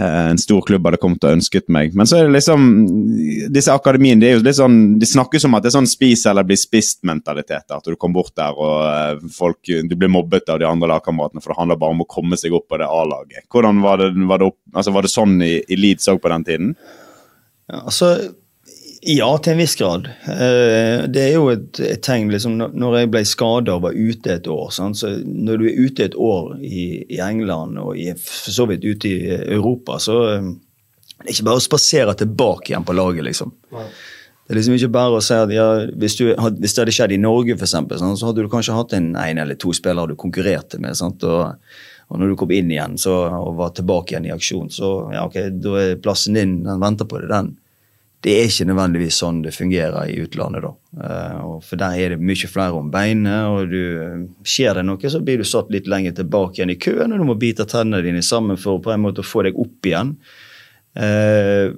en 0.00 0.38
stor 0.40 0.62
klubb 0.66 0.86
hadde 0.86 1.00
kommet 1.02 1.24
og 1.26 1.36
ønsket 1.36 1.68
meg. 1.72 1.94
Men 1.98 2.08
så 2.08 2.18
er 2.18 2.28
det 2.28 2.38
liksom 2.38 2.68
Disse 3.52 3.74
akademiene 3.74 4.22
de 4.22 4.28
er 4.30 4.38
jo 4.38 4.44
litt 4.44 4.58
sånn, 4.58 4.78
de 5.00 5.08
snakkes 5.08 5.44
om 5.46 5.56
at 5.56 5.64
det 5.64 5.70
er 5.70 5.76
sånn 5.76 5.90
spis 5.90 6.24
eller 6.30 6.46
bli 6.48 6.56
spist-mentalitet. 6.58 7.66
At 7.76 7.86
du 7.86 7.96
kommer 7.96 8.20
bort 8.20 8.34
der 8.38 8.56
og 8.56 8.76
eh, 8.86 9.28
folk, 9.34 9.60
du 9.66 9.94
blir 9.96 10.12
mobbet 10.12 10.48
av 10.52 10.60
de 10.62 10.68
andre 10.68 10.90
lagkameratene, 10.94 11.42
for 11.44 11.52
det 11.52 11.60
handler 11.60 11.80
bare 11.80 11.96
om 11.96 12.04
å 12.04 12.10
komme 12.10 12.38
seg 12.40 12.56
opp 12.56 12.68
på 12.70 12.80
det 12.80 12.88
A-laget. 12.88 13.46
Hvordan 13.52 13.82
Var 13.84 14.02
det, 14.02 14.10
var 14.28 14.42
det, 14.42 14.50
opp, 14.52 14.58
altså 14.74 14.94
var 14.94 15.06
det 15.06 15.12
sånn 15.12 15.38
i, 15.44 15.54
i 15.68 15.78
Leeds 15.78 16.10
òg 16.12 16.20
på 16.22 16.32
den 16.32 16.46
tiden? 16.46 16.74
Ja, 17.70 17.84
altså, 17.84 18.14
ja, 19.02 19.28
til 19.40 19.52
en 19.54 19.58
viss 19.62 19.76
grad. 19.80 20.06
Eh, 20.28 21.06
det 21.08 21.22
er 21.22 21.34
jo 21.38 21.46
et, 21.52 21.80
et 21.80 22.02
tegn 22.04 22.28
liksom, 22.32 22.58
når- 22.60 22.98
jeg 23.00 23.10
ble 23.10 23.22
skada 23.24 23.74
og 23.78 23.82
var 23.86 23.96
ute 23.96 24.34
et 24.34 24.46
år 24.50 24.70
sånn, 24.76 24.94
så 24.94 25.14
Når 25.24 25.58
du 25.58 25.64
er 25.70 25.80
ute 25.86 26.04
et 26.04 26.14
år 26.14 26.58
i, 26.60 27.04
i 27.08 27.18
England 27.24 27.78
og 27.78 27.96
i, 27.96 28.10
for 28.12 28.50
så 28.52 28.66
vidt 28.68 28.84
ute 28.84 29.08
i 29.08 29.36
Europa, 29.56 29.98
så 29.98 30.18
eh, 30.36 30.50
det 31.20 31.28
er 31.28 31.32
ikke 31.34 31.44
bare 31.50 31.60
å 31.60 31.68
spasere 31.68 32.14
tilbake 32.16 32.70
igjen 32.72 32.84
på 32.88 32.94
laget, 32.96 33.24
liksom. 33.24 33.52
Det 33.70 34.54
er 34.56 34.58
liksom 34.58 34.74
ikke 34.74 34.92
bare 34.92 35.18
å 35.18 35.22
si 35.22 35.34
at 35.36 35.50
ja, 35.54 35.66
hvis, 36.00 36.16
du, 36.18 36.24
hvis 36.34 36.72
det 36.74 36.80
hadde 36.82 36.94
skjedd 36.96 37.12
i 37.14 37.18
Norge, 37.22 37.54
for 37.56 37.68
eksempel, 37.68 37.98
sånn, 38.00 38.16
så 38.18 38.30
hadde 38.30 38.42
du 38.42 38.48
kanskje 38.50 38.74
hatt 38.74 38.92
en 38.96 39.12
en 39.14 39.38
eller 39.38 39.54
to 39.60 39.70
spillere 39.76 40.08
du 40.10 40.16
konkurrerte 40.18 40.80
med. 40.82 40.96
Sant? 40.98 41.22
Og, 41.28 41.52
og 42.10 42.18
når 42.18 42.32
du 42.32 42.36
kom 42.40 42.50
inn 42.56 42.72
igjen 42.72 42.96
så, 42.98 43.14
og 43.36 43.54
var 43.60 43.70
tilbake 43.76 44.14
igjen 44.16 44.26
i 44.26 44.32
aksjon, 44.34 44.72
så 44.74 44.88
ja, 45.14 45.26
ok, 45.28 45.36
da 45.62 45.76
er 45.78 46.00
plassen 46.02 46.34
din, 46.34 46.56
den 46.64 46.80
venter 46.82 47.06
på 47.06 47.20
deg, 47.22 47.28
den. 47.30 47.52
Det 48.20 48.34
er 48.36 48.50
ikke 48.50 48.66
nødvendigvis 48.68 49.18
sånn 49.22 49.38
det 49.46 49.54
fungerer 49.56 50.10
i 50.12 50.18
utlandet, 50.20 50.66
da. 50.66 50.72
Eh, 51.06 51.52
for 51.64 51.80
der 51.80 51.96
er 51.96 52.14
det 52.14 52.20
mye 52.20 52.50
flere 52.52 52.76
om 52.76 52.90
beinet, 52.92 53.46
og 53.48 53.72
du, 53.72 54.26
skjer 54.44 54.76
det 54.76 54.84
noe, 54.84 55.12
så 55.12 55.22
blir 55.24 55.40
du 55.40 55.48
satt 55.48 55.72
litt 55.72 55.88
lenger 55.88 56.18
tilbake 56.18 56.60
igjen 56.60 56.74
i 56.74 56.80
køen, 56.80 57.14
og 57.14 57.22
du 57.22 57.28
må 57.30 57.38
bite 57.40 57.64
tennene 57.70 58.04
dine 58.04 58.20
sammen 58.26 58.60
for 58.60 58.82
på 58.84 58.92
en 58.92 59.06
måte 59.06 59.24
å 59.24 59.30
få 59.30 59.46
deg 59.48 59.56
opp 59.60 59.88
igjen. 59.88 60.12
Eh, 61.00 61.72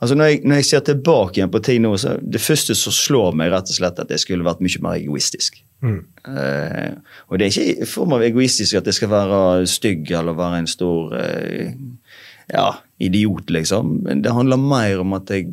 altså 0.00 0.16
når 0.16 0.30
jeg, 0.30 0.40
når 0.46 0.62
jeg 0.62 0.68
ser 0.70 0.88
tilbake 0.88 1.40
igjen 1.40 1.52
på 1.52 1.62
ting 1.68 1.84
nå, 1.84 1.92
så 2.00 2.16
det 2.22 2.40
første 2.40 2.76
som 2.78 2.94
slår 2.94 3.36
meg, 3.36 3.52
rett 3.52 3.68
og 3.68 3.76
slett 3.76 4.00
at 4.00 4.16
jeg 4.16 4.24
skulle 4.24 4.48
vært 4.48 4.64
mye 4.64 4.84
mer 4.86 4.96
egoistisk. 4.96 5.60
Eh, 5.84 6.92
og 7.28 7.36
det 7.36 7.46
er 7.46 7.52
ikke 7.52 7.84
i 7.84 7.88
form 7.90 8.16
av 8.16 8.24
egoistisk 8.24 8.80
at 8.80 8.88
jeg 8.88 8.96
skal 8.96 9.12
være 9.12 9.40
stygg 9.68 10.08
eller 10.16 10.38
være 10.38 10.62
en 10.62 10.70
stor 10.70 11.12
eh, 11.20 11.74
ja, 12.48 12.70
idiot, 12.98 13.50
liksom. 13.50 14.00
Men 14.06 14.22
det 14.22 14.34
handler 14.34 14.60
mer 14.60 15.02
om 15.02 15.16
at 15.18 15.30
jeg 15.32 15.52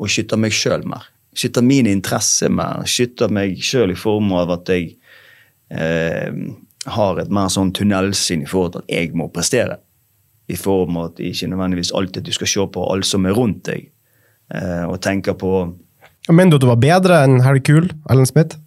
å 0.00 0.08
skytte 0.08 0.38
meg 0.40 0.54
sjøl 0.56 0.86
mer. 0.88 1.04
Skytte 1.36 1.62
mine 1.64 1.92
interesser 1.94 2.50
mer. 2.52 2.82
Skytte 2.88 3.28
meg 3.32 3.60
sjøl 3.62 3.92
i 3.94 3.98
form 3.98 4.32
av 4.36 4.54
at 4.56 4.72
jeg 4.72 4.94
eh, 5.70 6.32
har 6.90 7.20
et 7.20 7.30
mer 7.32 7.52
sånn 7.52 7.72
tunnelsyn 7.76 8.46
i 8.46 8.50
forhold 8.50 8.74
til 8.74 8.84
at 8.84 8.94
jeg 8.96 9.12
må 9.18 9.28
prestere. 9.32 9.78
I 10.50 10.56
form 10.58 10.98
av 10.98 11.12
at 11.12 11.22
ikke 11.22 11.50
nødvendigvis 11.52 11.92
alltid 11.94 12.26
du 12.26 12.32
skal 12.34 12.50
se 12.50 12.66
på 12.74 12.88
alt 12.90 13.06
som 13.06 13.28
er 13.28 13.36
rundt 13.36 13.62
deg, 13.68 13.90
eh, 14.54 14.84
og 14.88 14.98
tenke 15.04 15.36
på 15.38 15.54
Mener 16.30 16.52
du 16.52 16.56
at 16.58 16.62
du 16.62 16.68
var 16.68 16.78
bedre 16.78 17.16
enn 17.24 17.40
Harry 17.42 17.62
Cool, 17.64 17.88
Ellen 18.12 18.28
Smith? 18.28 18.58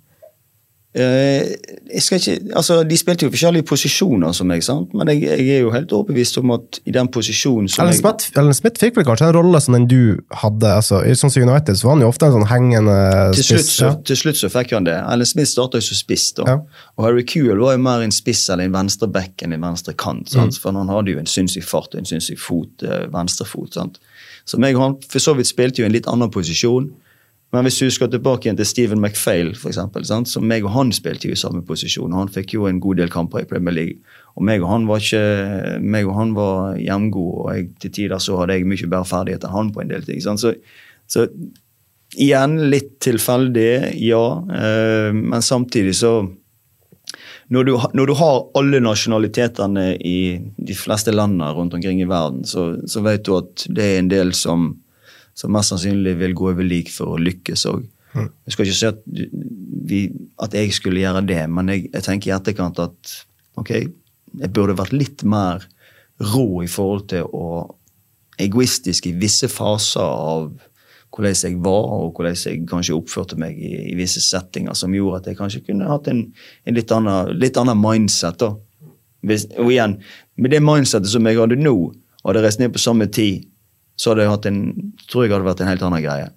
Eh, 0.94 1.54
jeg 1.90 2.02
skal 2.06 2.20
ikke, 2.20 2.34
altså 2.54 2.76
De 2.86 2.98
spilte 2.98 3.26
jo 3.26 3.32
forskjellige 3.34 3.66
posisjoner 3.66 4.34
som 4.38 4.46
meg, 4.46 4.62
sant? 4.62 4.92
men 4.94 5.10
jeg, 5.10 5.24
jeg 5.26 5.56
er 5.56 5.64
jo 5.64 5.72
helt 5.74 5.94
overbevist 5.98 6.38
om 6.38 6.52
at 6.54 6.78
i 6.86 6.94
den 6.94 7.08
posisjonen 7.10 7.66
som 7.66 7.82
Ellen 7.82 7.96
jeg, 7.96 8.04
Smith, 8.04 8.38
Ellen 8.38 8.54
Smith 8.54 8.78
fikk 8.78 9.00
vel 9.00 9.08
kanskje 9.08 9.32
en 9.32 9.34
rolle 9.40 9.62
som 9.64 9.74
den 9.74 9.88
du 9.90 10.22
hadde? 10.44 10.70
altså, 10.70 11.02
i 11.02 11.16
Sånn 11.18 11.34
som 11.34 11.48
United 11.48 11.80
så 11.80 11.88
var 11.88 11.98
han 11.98 12.06
jo 12.06 12.12
ofte 12.14 12.30
en 12.30 12.36
sånn 12.36 12.46
hengende 12.52 12.98
til 13.34 13.48
slutt, 13.48 13.72
så, 13.72 13.88
ja. 13.88 13.96
til 14.12 14.22
slutt 14.22 14.42
så 14.44 14.52
fikk 14.54 14.76
han 14.78 14.86
det. 14.86 15.00
Ellen 15.02 15.30
Smith 15.34 15.50
starta 15.50 15.82
jo 15.82 15.88
som 15.90 15.98
spiss, 15.98 16.28
da. 16.38 16.46
Ja. 16.52 16.60
Og 17.00 17.08
Harry 17.08 17.26
Kuehl 17.26 17.66
var 17.66 17.74
jo 17.74 17.82
mer 17.90 18.06
en 18.06 18.14
spiss 18.14 18.46
eller 18.54 18.70
en 18.70 18.78
venstreback 18.78 19.42
enn 19.42 19.58
en 19.58 19.66
venstre 19.66 19.96
kant. 19.98 20.30
Mm. 20.30 20.54
For 20.62 20.78
han 20.78 20.94
hadde 20.94 21.16
jo 21.16 21.24
en 21.24 21.30
sinnssyk 21.30 21.66
fart 21.66 21.98
og 21.98 22.04
en 22.04 22.10
sinnssyk 22.10 22.38
fot, 22.38 22.86
eh, 22.86 23.08
venstrefot. 23.14 23.74
sant? 23.80 23.98
Så 24.46 24.62
meg 24.62 24.78
og 24.78 24.86
han 24.86 25.00
for 25.10 25.24
så 25.24 25.34
vidt 25.38 25.50
spilte 25.50 25.82
jo 25.82 25.90
en 25.90 25.96
litt 25.96 26.10
annen 26.12 26.30
posisjon. 26.34 26.92
Men 27.54 27.68
hvis 27.68 27.78
du 27.78 27.90
skal 27.94 28.10
tilbake 28.10 28.48
igjen 28.48 28.58
til 28.58 28.66
Stephen 28.66 29.02
McPhail, 29.02 29.52
for 29.54 29.70
eksempel, 29.70 30.06
så 30.08 30.42
meg 30.42 30.66
og 30.66 30.74
han 30.74 30.92
spilte 30.96 31.30
jo 31.30 31.36
i 31.36 31.40
samme 31.40 31.62
posisjon. 31.66 32.16
Han 32.18 32.32
fikk 32.34 32.56
jo 32.56 32.66
en 32.66 32.82
god 32.82 32.98
del 33.04 33.14
kamper 33.14 33.44
i 33.44 33.50
Premier 33.50 33.76
League. 33.76 34.16
Og 34.34 34.48
meg 34.48 34.64
og 34.64 34.72
han 34.72 34.88
var 34.90 35.04
ikke, 35.04 35.80
meg 35.86 36.10
og 36.10 36.18
han 36.18 36.34
var 36.38 36.80
jevngode, 36.82 37.44
og 37.44 37.52
jeg, 37.54 37.68
til 37.84 37.94
tider 38.00 38.24
så 38.24 38.40
hadde 38.42 38.58
jeg 38.58 38.70
mye 38.72 38.90
bedre 38.90 39.06
ferdighet 39.06 39.46
enn 39.46 39.54
han 39.54 39.74
på 39.76 39.84
en 39.84 39.94
del 39.94 40.08
ting. 40.08 40.24
Sant? 40.26 40.42
Så, 40.42 40.56
så 41.06 41.28
igjen 42.18 42.58
litt 42.74 42.96
tilfeldig, 43.06 43.70
ja. 44.02 44.26
Eh, 44.50 45.12
men 45.14 45.46
samtidig 45.46 45.94
så 46.02 46.16
når 47.54 47.68
du, 47.68 47.74
når 47.94 48.10
du 48.10 48.14
har 48.18 48.40
alle 48.58 48.80
nasjonalitetene 48.82 49.92
i 50.02 50.20
de 50.42 50.76
fleste 50.78 51.14
landene 51.14 51.52
rundt 51.54 51.76
omkring 51.78 52.02
i 52.02 52.10
verden, 52.10 52.42
så, 52.50 52.72
så 52.90 53.04
vet 53.06 53.26
du 53.28 53.36
at 53.38 53.66
det 53.70 53.86
er 53.86 54.00
en 54.02 54.10
del 54.10 54.34
som, 54.38 54.72
som 55.38 55.54
mest 55.54 55.74
sannsynlig 55.74 56.16
vil 56.20 56.36
gå 56.38 56.50
over 56.52 56.66
lik 56.66 56.92
for 56.94 57.16
å 57.16 57.22
lykkes 57.22 57.66
òg. 57.72 57.86
Jeg 58.14 58.54
skal 58.54 58.68
ikke 58.68 58.78
si 58.78 58.90
at, 58.92 59.00
vi, 59.90 60.02
at 60.46 60.54
jeg 60.54 60.74
skulle 60.76 61.02
gjøre 61.02 61.24
det, 61.26 61.42
men 61.50 61.72
jeg, 61.74 61.88
jeg 61.90 62.06
tenker 62.06 62.30
i 62.30 62.36
etterkant 62.36 62.82
at 62.84 63.14
ok, 63.58 63.72
jeg 63.74 64.54
burde 64.54 64.78
vært 64.78 64.94
litt 64.94 65.24
mer 65.26 65.66
rå 66.34 66.62
i 66.64 66.70
forhold 66.70 67.08
til 67.14 67.26
å 67.34 67.48
egoistisk 68.42 69.10
i 69.10 69.16
visse 69.18 69.50
faser 69.52 70.06
av 70.06 70.52
hvordan 71.14 71.36
jeg 71.38 71.58
var, 71.62 71.90
og 71.94 72.18
hvordan 72.18 72.38
jeg 72.38 72.64
kanskje 72.70 72.96
oppførte 72.98 73.38
meg 73.38 73.58
i, 73.58 73.74
i 73.92 73.98
visse 73.98 74.22
settinger, 74.26 74.74
som 74.78 74.94
gjorde 74.96 75.22
at 75.22 75.28
jeg 75.30 75.38
kanskje 75.38 75.62
kunne 75.68 75.90
hatt 75.90 76.10
en, 76.10 76.24
en 76.66 76.78
litt, 76.78 76.94
annen, 76.94 77.34
litt 77.38 77.60
annen 77.62 77.78
mindset. 77.78 78.40
da. 78.42 78.56
Hvis, 79.24 79.46
og 79.62 79.70
igjen, 79.70 80.00
med 80.42 80.56
det 80.56 80.64
mindsetet 80.66 81.12
som 81.14 81.30
jeg 81.30 81.38
hadde 81.38 81.60
nå, 81.62 81.76
og 81.94 82.32
hadde 82.32 82.42
reist 82.46 82.62
ned 82.62 82.74
på 82.74 82.82
samme 82.82 83.06
tid, 83.14 83.46
så 83.96 84.12
hadde 84.12 84.26
jeg 84.26 84.34
hatt 84.34 84.48
en, 84.50 84.64
tror 85.10 85.26
jeg 85.26 85.34
hadde 85.34 85.48
vært 85.48 85.62
en 85.64 85.70
helt 85.70 85.86
annen 85.86 86.04
greie. 86.04 86.32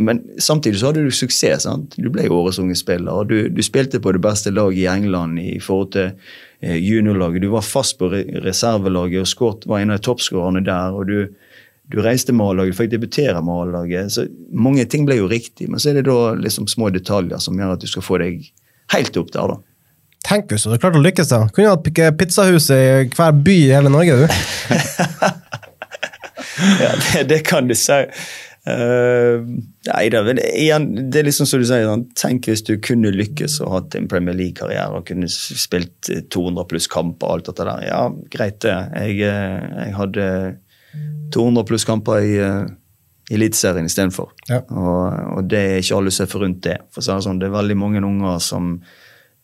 Men 0.00 0.22
samtidig 0.38 0.80
så 0.80 0.90
hadde 0.90 1.02
du 1.04 1.10
suksess. 1.12 1.66
sant? 1.66 1.96
Du 1.98 2.08
ble 2.12 2.28
årets 2.30 2.60
unge 2.62 2.76
spiller. 2.78 3.24
du, 3.24 3.48
du 3.50 3.62
spilte 3.62 4.00
på 4.00 4.12
det 4.16 4.22
beste 4.24 4.52
laget 4.54 4.78
i 4.84 4.88
England 4.88 5.40
i 5.42 5.58
forhold 5.60 5.92
til 5.96 6.12
eh, 6.60 6.78
juniorlaget. 6.78 7.42
Du 7.42 7.50
var 7.52 7.66
fast 7.66 7.98
på 7.98 8.08
re 8.12 8.22
reservelaget 8.44 9.24
og 9.24 9.28
skåret, 9.28 9.66
var 9.66 9.82
en 9.82 9.96
av 9.96 10.02
toppskårerne 10.06 10.62
der. 10.64 10.94
og 10.94 11.10
du, 11.10 11.26
du 11.90 11.98
reiste 12.00 12.32
med 12.32 12.46
A-laget, 12.46 12.72
du 12.72 12.78
fikk 12.78 12.92
debutere 12.94 13.42
med 13.42 13.64
A-laget. 13.64 14.12
så 14.12 14.28
Mange 14.52 14.86
ting 14.86 15.04
ble 15.08 15.18
jo 15.18 15.28
riktig, 15.28 15.68
men 15.68 15.82
så 15.82 15.90
er 15.90 16.00
det 16.00 16.06
da 16.08 16.36
liksom 16.38 16.70
små 16.70 16.92
detaljer 16.94 17.42
som 17.42 17.58
gjør 17.58 17.74
at 17.74 17.82
du 17.82 17.90
skal 17.90 18.06
få 18.06 18.22
deg 18.22 18.46
helt 18.94 19.20
opp 19.20 19.34
der. 19.34 19.56
da. 19.56 19.60
Tenk 20.30 20.52
hvis 20.52 20.64
du 20.64 20.70
hadde 20.70 20.80
klart 20.80 20.96
å 20.96 21.02
lykkes, 21.02 21.28
da. 21.32 21.44
Kunne 21.52 21.74
hatt 21.74 22.16
pizzahuset 22.20 22.76
i 22.78 23.04
hver 23.10 23.36
by 23.44 23.60
i 23.66 23.70
hele 23.74 23.92
Norge, 23.92 24.16
du. 24.22 24.26
Ja, 26.80 26.94
det, 27.00 27.26
det 27.30 27.42
kan 27.48 27.68
du 27.70 27.76
si. 27.78 28.04
Uh, 28.68 29.40
nei 29.88 30.02
da, 30.12 30.20
men 30.26 30.36
igjen, 30.44 30.90
det 31.08 31.22
er 31.22 31.24
liksom 31.30 31.46
som 31.48 31.62
du 31.62 31.64
sier, 31.64 31.86
sånn, 31.88 32.02
tenk 32.18 32.44
hvis 32.50 32.62
du 32.68 32.74
kunne 32.84 33.08
lykkes 33.14 33.56
og 33.64 33.70
hatt 33.72 33.96
en 33.96 34.08
Premier 34.10 34.36
League-karriere 34.36 34.98
og 34.98 35.06
kunne 35.08 35.30
spilt 35.32 36.10
eh, 36.12 36.20
200 36.28 36.68
pluss 36.68 36.90
kamper 36.92 37.30
og 37.30 37.38
alt 37.38 37.48
dette 37.48 37.66
der. 37.70 37.86
Ja, 37.88 38.02
greit 38.34 38.60
det. 38.66 38.76
Jeg, 39.00 39.16
eh, 39.24 39.70
jeg 39.86 39.96
hadde 39.96 40.26
200 41.32 41.66
pluss 41.70 41.88
kamper 41.88 42.20
i 42.20 42.36
uh, 42.44 42.68
Eliteserien 43.32 43.88
istedenfor. 43.88 44.34
Ja. 44.50 44.60
Og, 44.68 45.04
og 45.38 45.48
det 45.48 45.60
er 45.64 45.80
ikke 45.80 46.00
alle 46.02 46.12
som 46.12 46.26
er 46.26 46.32
forunt 46.34 46.64
det. 46.66 46.80
For 46.92 47.06
så 47.06 47.14
er 47.14 47.20
det 47.20 47.28
sånn, 47.30 47.40
det 47.40 47.48
er 47.48 47.56
veldig 47.56 47.78
mange 47.80 48.04
unger 48.04 48.42
som 48.44 48.74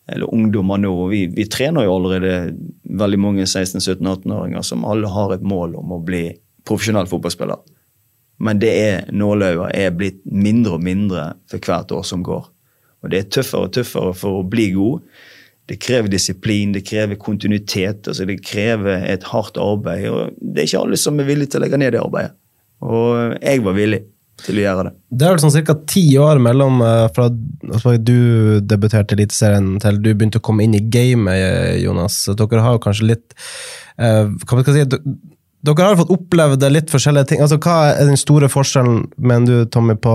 eller 0.07 0.29
ungdommer 0.31 0.79
nå, 0.79 0.91
vi, 1.11 1.25
vi 1.35 1.43
trener 1.51 1.83
jo 1.83 1.97
allerede 1.97 2.53
veldig 2.95 3.17
mange 3.19 3.43
16-17-18-åringer 3.43 4.63
som 4.63 4.85
alle 4.87 5.09
har 5.11 5.33
et 5.35 5.43
mål 5.43 5.75
om 5.81 5.97
å 5.97 6.03
bli 6.05 6.29
profesjonell 6.67 7.09
fotballspiller. 7.09 7.63
Men 8.43 8.59
det 8.61 8.73
er 8.75 9.07
nåløyet 9.15 9.73
er 9.73 9.95
blitt 9.97 10.21
mindre 10.29 10.77
og 10.77 10.85
mindre 10.85 11.31
for 11.49 11.63
hvert 11.63 11.93
år 11.95 12.05
som 12.05 12.25
går. 12.25 12.45
Og 13.03 13.11
det 13.13 13.19
er 13.19 13.31
tøffere 13.37 13.69
og 13.69 13.73
tøffere 13.77 14.13
for 14.17 14.41
å 14.41 14.47
bli 14.47 14.69
god. 14.75 15.07
Det 15.67 15.79
krever 15.83 16.11
disiplin, 16.11 16.73
det 16.75 16.85
krever 16.87 17.19
kontinuitet, 17.19 18.07
altså 18.07 18.27
det 18.27 18.37
krever 18.45 19.03
et 19.09 19.25
hardt 19.33 19.57
arbeid. 19.59 20.05
og 20.09 20.37
Det 20.39 20.63
er 20.63 20.69
ikke 20.69 20.83
alle 20.85 20.99
som 21.01 21.17
er 21.19 21.27
villige 21.27 21.53
til 21.53 21.61
å 21.61 21.65
legge 21.65 21.81
ned 21.81 21.95
det 21.95 22.03
arbeidet. 22.03 22.37
Og 22.85 23.35
jeg 23.41 23.63
var 23.65 23.75
villig 23.75 24.03
til 24.45 24.59
å 24.59 24.63
gjøre 24.63 24.83
det. 24.87 24.93
Det 25.09 25.25
er 25.25 25.33
vel 25.33 25.41
sånn 25.41 25.65
ca. 25.65 25.75
ti 25.89 26.03
år 26.21 26.41
mellom 26.45 26.81
eh, 26.85 27.07
fra 27.15 27.25
altså, 27.71 27.95
du 27.97 28.59
debuterte 28.61 29.15
i 29.15 29.17
Eliteserien 29.17 29.79
til 29.81 29.97
du 30.03 30.11
begynte 30.11 30.41
å 30.41 30.45
komme 30.45 30.67
inn 30.67 30.77
i 30.77 30.83
gamet, 30.93 31.81
Jonas. 31.81 32.19
Dere 32.37 32.63
har 32.63 32.77
jo 32.77 32.83
kanskje 32.85 33.09
litt 33.15 33.33
eh, 33.97 34.29
Hva 34.29 34.61
skal 34.61 34.77
jeg 34.77 34.91
si? 34.93 35.01
Dere 35.67 35.89
har 35.89 35.97
fått 35.99 36.11
opplevd 36.13 36.63
litt 36.71 36.91
forskjellige 36.93 37.31
ting. 37.31 37.41
Altså, 37.43 37.57
Hva 37.59 37.91
er 37.91 38.07
den 38.07 38.19
store 38.19 38.47
forskjellen, 38.51 39.01
mener 39.17 39.47
du, 39.47 39.71
Tommy, 39.71 39.97
på 39.99 40.13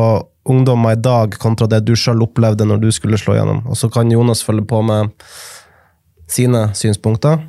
ungdommer 0.49 0.97
i 0.97 1.01
dag 1.01 1.37
kontra 1.39 1.69
det 1.71 1.83
du 1.87 1.93
sjøl 1.99 2.25
opplevde 2.25 2.67
når 2.67 2.81
du 2.83 2.89
skulle 2.95 3.21
slå 3.21 3.37
gjennom? 3.37 3.61
Og 3.69 3.79
så 3.79 3.91
kan 3.93 4.11
Jonas 4.11 4.45
følge 4.47 4.65
på 4.69 4.81
med 4.87 5.13
sine 6.33 6.71
synspunkter. 6.79 7.43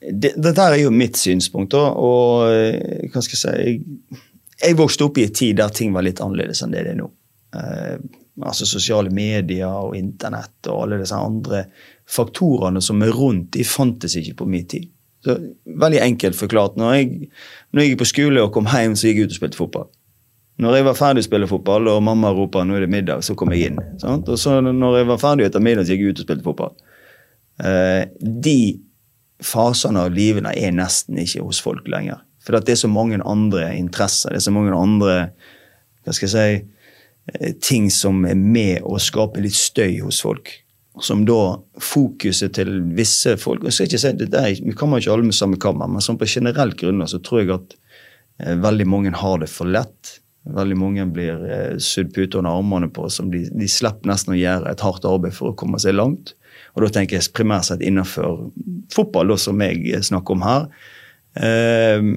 det, 0.00 0.32
Dette 0.40 0.70
er 0.70 0.78
jo 0.80 0.94
mitt 0.94 1.20
synspunkt, 1.20 1.74
da, 1.76 1.84
og 1.92 2.48
eh, 2.48 3.10
hva 3.12 3.20
skal 3.24 3.36
jeg 3.36 3.42
si 3.42 3.52
jeg, 3.52 4.22
jeg 4.62 4.78
vokste 4.78 5.04
opp 5.04 5.18
i 5.18 5.26
en 5.26 5.34
tid 5.34 5.58
der 5.60 5.72
ting 5.74 5.92
var 5.92 6.06
litt 6.06 6.22
annerledes 6.24 6.62
enn 6.64 6.72
det 6.72 6.86
det 6.86 6.94
er 6.94 7.00
nå. 7.02 7.10
Eh, 7.54 7.96
altså 8.42 8.66
sosiale 8.66 9.12
medier 9.14 9.68
og 9.68 9.96
internett 9.98 10.70
og 10.70 10.86
alle 10.86 11.02
disse 11.02 11.18
andre 11.18 11.66
faktorene 12.10 12.82
som 12.82 13.02
er 13.04 13.12
rundt, 13.14 13.52
de 13.54 13.66
fantes 13.66 14.16
ikke 14.20 14.38
på 14.40 14.48
min 14.50 14.66
tid. 14.70 14.88
Så, 15.24 15.36
veldig 15.64 16.00
enkelt 16.04 16.36
forklart. 16.36 16.78
Når 16.80 16.94
jeg, 16.94 17.28
når 17.72 17.82
jeg 17.82 17.92
gikk 17.92 18.00
på 18.02 18.10
skole 18.10 18.42
og 18.44 18.52
kom 18.54 18.68
hjem, 18.68 18.96
så 18.96 19.08
gikk 19.08 19.22
jeg 19.22 19.28
ut 19.28 19.36
og 19.36 19.38
spilte 19.40 19.60
fotball. 19.60 19.86
Når 20.62 20.76
jeg 20.76 20.86
var 20.86 20.98
ferdig 20.98 21.24
å 21.24 21.26
spille 21.26 21.50
fotball, 21.50 21.88
og 21.90 22.02
mamma 22.06 22.30
ropa 22.30 22.62
'nå 22.62 22.76
er 22.76 22.84
det 22.84 22.90
middag', 22.92 23.24
så 23.26 23.34
kom 23.34 23.50
jeg 23.52 23.72
inn. 23.72 23.78
Sant? 23.98 24.28
Og 24.28 24.38
så 24.38 24.60
når 24.60 24.98
jeg 24.98 25.06
var 25.06 25.18
ferdig 25.18 25.46
etter 25.46 25.64
middag, 25.64 25.86
så 25.86 25.94
gikk 25.94 26.04
jeg 26.04 26.14
ut 26.14 26.20
og 26.20 26.26
spilte 26.28 26.46
fotball. 26.46 26.74
Eh, 27.64 28.04
de 28.20 28.80
fasene 29.42 30.04
av 30.06 30.14
livene 30.14 30.54
er 30.54 30.74
nesten 30.74 31.18
ikke 31.18 31.42
hos 31.42 31.60
folk 31.62 31.88
lenger. 31.90 32.22
For 32.44 32.56
det 32.60 32.74
er 32.74 32.82
så 32.84 32.90
mange 32.92 33.18
andre 33.24 33.74
interesser, 33.74 34.30
det 34.30 34.42
er 34.42 34.48
så 34.48 34.54
mange 34.54 34.76
andre 34.76 35.30
hva 36.04 36.12
skal 36.12 36.28
jeg 36.28 36.34
si, 36.34 36.66
eh, 37.32 37.52
ting 37.60 37.90
som 37.90 38.24
er 38.24 38.36
med 38.36 38.82
å 38.82 39.00
skape 39.00 39.40
litt 39.40 39.56
støy 39.56 40.00
hos 40.04 40.20
folk. 40.20 40.63
Som 41.02 41.24
da 41.26 41.56
fokuset 41.82 42.54
til 42.54 42.76
visse 42.94 43.32
folk 43.40 43.64
og 43.64 43.74
skal 43.74 43.88
ikke 43.88 43.98
si, 43.98 44.12
det 44.18 44.28
der, 44.30 44.52
Vi 44.62 44.76
kommer 44.78 45.00
ikke 45.02 45.10
alle 45.16 45.26
med 45.26 45.34
samme 45.34 45.58
kammer, 45.58 45.90
men 45.90 46.04
sånn 46.04 46.20
på 46.20 46.28
generelt 46.30 46.78
grunnlag 46.78 47.10
så 47.10 47.18
tror 47.18 47.42
jeg 47.42 47.54
at 47.56 47.74
eh, 48.38 48.54
veldig 48.62 48.86
mange 48.86 49.14
har 49.18 49.42
det 49.42 49.50
for 49.50 49.66
lett. 49.66 50.20
Veldig 50.54 50.76
mange 50.78 51.06
blir 51.10 51.42
eh, 51.48 51.74
sydd 51.82 52.12
pute 52.14 52.38
under 52.38 52.54
armene 52.54 52.90
på 52.94 53.08
som 53.10 53.32
de, 53.32 53.42
de 53.50 53.68
slipper 53.70 54.10
nesten 54.10 54.36
å 54.36 54.38
gjøre 54.38 54.70
et 54.70 54.86
hardt 54.86 55.08
arbeid 55.08 55.34
for 55.34 55.50
å 55.50 55.58
komme 55.58 55.80
seg 55.82 55.96
langt. 55.96 56.36
Og 56.76 56.84
da 56.84 56.92
tenker 56.94 57.18
jeg 57.18 57.32
primært 57.34 57.70
sett 57.70 57.82
innenfor 57.82 58.50
fotball, 58.94 59.32
da, 59.32 59.38
som 59.40 59.62
jeg 59.64 60.02
snakker 60.06 60.36
om 60.36 60.46
her. 60.46 60.70
Eh, 61.34 62.10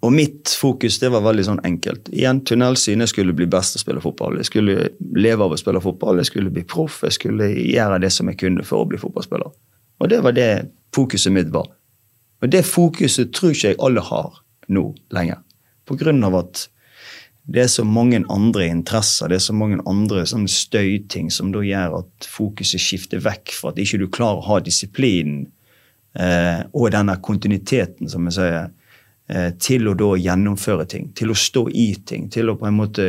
og 0.00 0.12
mitt 0.14 0.52
fokus 0.54 1.00
det 1.02 1.10
var 1.10 1.24
veldig 1.24 1.44
sånn 1.48 1.64
enkelt. 1.66 2.06
Igjen 2.14 2.44
tunnelsyn. 2.46 3.02
Jeg 3.02 3.10
skulle 3.10 3.34
bli 3.34 3.48
best 3.50 3.74
til 3.74 3.80
å 3.80 3.82
spille 3.82 4.02
fotball. 4.02 4.36
Jeg 4.38 4.46
skulle 4.46 4.76
leve 5.18 5.42
av 5.42 5.54
å 5.54 5.58
spille 5.58 5.82
fotball. 5.82 6.20
Jeg 6.22 6.30
skulle 6.30 6.52
bli 6.54 6.62
proff. 6.62 7.00
Jeg 7.02 7.16
skulle 7.16 7.48
gjøre 7.50 7.98
det 8.04 8.12
som 8.14 8.30
jeg 8.30 8.38
kunne 8.38 8.66
for 8.66 8.84
å 8.84 8.88
bli 8.88 9.00
fotballspiller. 9.02 9.50
Og 9.98 10.12
det 10.12 10.20
var 10.22 10.36
det 10.36 10.52
fokuset 10.94 11.34
mitt 11.34 11.50
var. 11.54 11.66
Og 12.38 12.54
det 12.54 12.62
fokuset 12.68 13.34
tror 13.34 13.56
ikke 13.56 13.72
jeg 13.72 13.80
alle 13.82 14.04
har 14.06 14.38
nå 14.70 14.84
lenger. 15.14 15.42
På 15.88 15.98
grunn 15.98 16.22
av 16.28 16.36
at 16.44 16.68
det 17.48 17.64
er 17.64 17.70
så 17.72 17.82
mange 17.88 18.20
andre 18.30 18.66
interesser, 18.68 19.30
det 19.32 19.38
er 19.38 19.46
så 19.46 19.54
mange 19.56 19.80
andre 19.88 20.26
sånne 20.28 20.50
støyting 20.52 21.30
som 21.32 21.48
da 21.50 21.62
gjør 21.64 22.02
at 22.02 22.26
fokuset 22.28 22.82
skifter 22.82 23.22
vekk 23.24 23.54
fra 23.56 23.72
at 23.72 23.80
ikke 23.80 24.02
du 24.02 24.04
klarer 24.12 24.42
å 24.42 24.48
ha 24.50 24.58
disiplinen 24.60 25.46
eh, 26.12 26.60
og 26.76 26.90
denne 26.92 27.16
kontinuiteten, 27.24 28.10
som 28.12 28.28
jeg 28.28 28.36
sier, 28.36 28.68
til 29.60 29.90
å 29.90 29.92
da 29.92 30.06
gjennomføre 30.16 30.86
ting, 30.88 31.10
til 31.12 31.34
å 31.34 31.34
stå 31.36 31.66
i 31.76 31.90
ting, 32.08 32.30
til 32.32 32.48
å 32.48 32.54
på 32.56 32.64
en 32.64 32.78
måte 32.78 33.08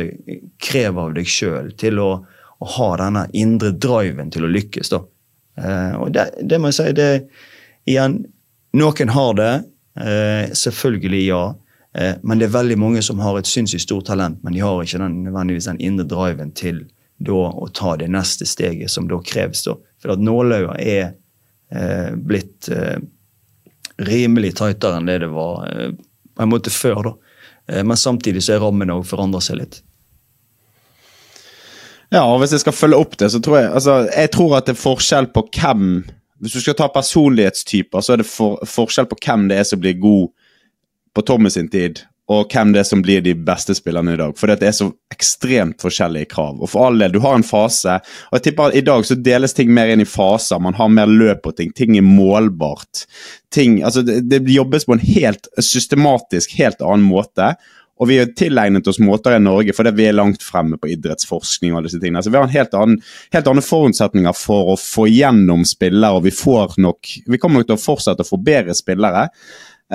kreve 0.60 1.06
av 1.06 1.14
deg 1.16 1.28
sjøl, 1.30 1.70
til 1.80 1.96
å, 2.02 2.10
å, 2.60 2.68
ha 2.76 2.88
denne 3.00 3.22
indre 3.32 3.70
driven 3.72 4.28
til 4.34 4.44
å 4.44 4.50
lykkes. 4.52 4.92
da. 4.92 5.00
Eh, 5.56 5.94
og 5.96 6.12
det, 6.12 6.26
det, 6.42 6.58
må 6.60 6.70
jeg 6.70 6.78
si, 6.80 6.92
det 6.96 7.08
igjen 7.88 8.20
Noen 8.76 9.10
har 9.10 9.32
det, 9.34 9.52
eh, 9.98 10.52
selvfølgelig 10.54 11.22
ja. 11.24 11.42
Eh, 11.98 12.12
men 12.22 12.38
det 12.38 12.46
er 12.46 12.54
veldig 12.54 12.76
mange 12.78 13.00
som 13.02 13.18
har 13.24 13.38
et 13.40 13.48
sinnssykt 13.50 13.82
stort 13.82 14.06
talent, 14.06 14.38
men 14.44 14.54
de 14.54 14.62
har 14.62 14.84
ikke 14.84 15.00
den, 15.02 15.24
nødvendigvis 15.24 15.66
den 15.66 15.80
indre 15.82 16.06
driven 16.06 16.52
til 16.54 16.84
da 17.20 17.40
å 17.50 17.66
ta 17.74 17.96
det 18.00 18.08
neste 18.12 18.46
steget 18.46 18.92
som 18.92 19.08
da 19.10 19.18
kreves. 19.26 19.64
da. 19.66 19.74
For 20.00 20.14
at 20.14 20.22
nåløyet 20.22 20.78
er 20.78 21.02
eh, 21.74 22.12
blitt 22.14 22.70
eh, 22.72 23.02
rimelig 24.06 24.54
tightere 24.60 25.00
enn 25.00 25.10
det 25.10 25.18
det 25.24 25.32
var 25.34 25.66
eh, 25.68 25.90
på 26.40 26.46
en 26.46 26.52
måte 26.54 26.72
før. 26.72 27.02
da. 27.02 27.12
Eh, 27.68 27.84
men 27.84 27.96
samtidig 27.96 28.42
så 28.42 28.56
er 28.56 28.64
rammene 28.64 28.96
òg 28.96 29.06
forandra 29.08 29.42
seg 29.44 29.60
litt. 29.60 29.82
Ja, 32.10 32.24
og 32.24 32.40
hvis 32.40 32.56
jeg 32.56 32.64
skal 32.64 32.74
følge 32.74 32.98
opp 32.98 33.18
det, 33.20 33.28
så 33.30 33.38
tror 33.38 33.60
jeg 33.60 33.68
altså, 33.70 33.92
Jeg 34.10 34.30
tror 34.34 34.56
at 34.56 34.66
det 34.66 34.72
er 34.72 34.80
forskjell 34.80 35.28
på 35.30 35.44
hvem 35.54 35.84
Hvis 36.42 36.56
du 36.56 36.60
skal 36.64 36.74
ta 36.74 36.88
personlighetstyper, 36.90 38.02
så 38.02 38.12
er 38.12 38.22
det 38.22 38.26
for, 38.26 38.58
forskjell 38.66 39.06
på 39.06 39.18
hvem 39.22 39.44
det 39.46 39.60
er 39.60 39.68
som 39.68 39.78
blir 39.78 39.94
god 40.00 40.32
på 41.14 41.22
Tommy 41.26 41.50
sin 41.50 41.68
tid, 41.68 42.00
og 42.30 42.52
hvem 42.52 42.70
det 42.70 42.84
er 42.84 42.86
som 42.86 43.00
blir 43.02 43.22
de 43.24 43.32
beste 43.34 43.74
spillerne 43.74 44.14
i 44.14 44.20
dag. 44.20 44.36
For 44.38 44.50
det 44.50 44.68
er 44.68 44.76
så 44.76 44.86
ekstremt 45.10 45.82
forskjellige 45.82 46.30
krav. 46.30 46.60
Og 46.62 46.70
for 46.70 46.86
all 46.86 47.00
del, 47.02 47.16
du 47.16 47.18
har 47.24 47.34
en 47.34 47.46
fase, 47.46 47.96
og 48.30 48.38
jeg 48.38 48.44
tipper 48.44 48.70
at 48.70 48.78
i 48.78 48.84
dag 48.86 49.06
så 49.06 49.16
deles 49.18 49.56
ting 49.56 49.72
mer 49.74 49.90
inn 49.90 50.04
i 50.04 50.08
faser. 50.08 50.62
Man 50.62 50.78
har 50.78 50.92
mer 50.94 51.10
løp 51.10 51.42
på 51.46 51.54
ting. 51.58 51.74
Ting 51.74 51.98
er 51.98 52.06
målbart. 52.06 53.04
Ting, 53.50 53.80
altså 53.82 54.04
det, 54.06 54.20
det 54.30 54.44
jobbes 54.46 54.86
på 54.86 54.94
en 54.94 55.02
helt 55.02 55.50
systematisk, 55.58 56.54
helt 56.60 56.84
annen 56.86 57.08
måte. 57.08 57.56
Og 58.00 58.08
vi 58.08 58.20
har 58.20 58.30
tilegnet 58.36 58.86
oss 58.88 59.00
måter 59.02 59.34
i 59.36 59.42
Norge 59.42 59.74
fordi 59.76 59.92
vi 59.98 60.06
er 60.08 60.16
langt 60.16 60.44
fremme 60.44 60.78
på 60.80 60.88
idrettsforskning. 60.94 61.74
og 61.74 61.84
disse 61.84 62.00
tingene. 62.00 62.22
Så 62.22 62.30
Vi 62.30 62.38
har 62.38 62.46
en 62.46 62.54
helt, 62.54 62.74
annen, 62.74 63.02
helt 63.34 63.50
andre 63.50 63.64
forutsetninger 63.64 64.38
for 64.38 64.72
å 64.72 64.78
få 64.80 65.08
gjennom 65.10 65.66
spillere, 65.68 66.16
og 66.16 66.24
vi 66.24 66.32
får 66.32 66.78
nok, 66.78 67.10
vi 67.26 67.38
kommer 67.42 67.60
nok 67.60 67.68
til 67.68 67.76
å 67.76 67.82
fortsette 67.82 68.24
å 68.24 68.30
få 68.30 68.40
bedre 68.40 68.74
spillere. 68.78 69.28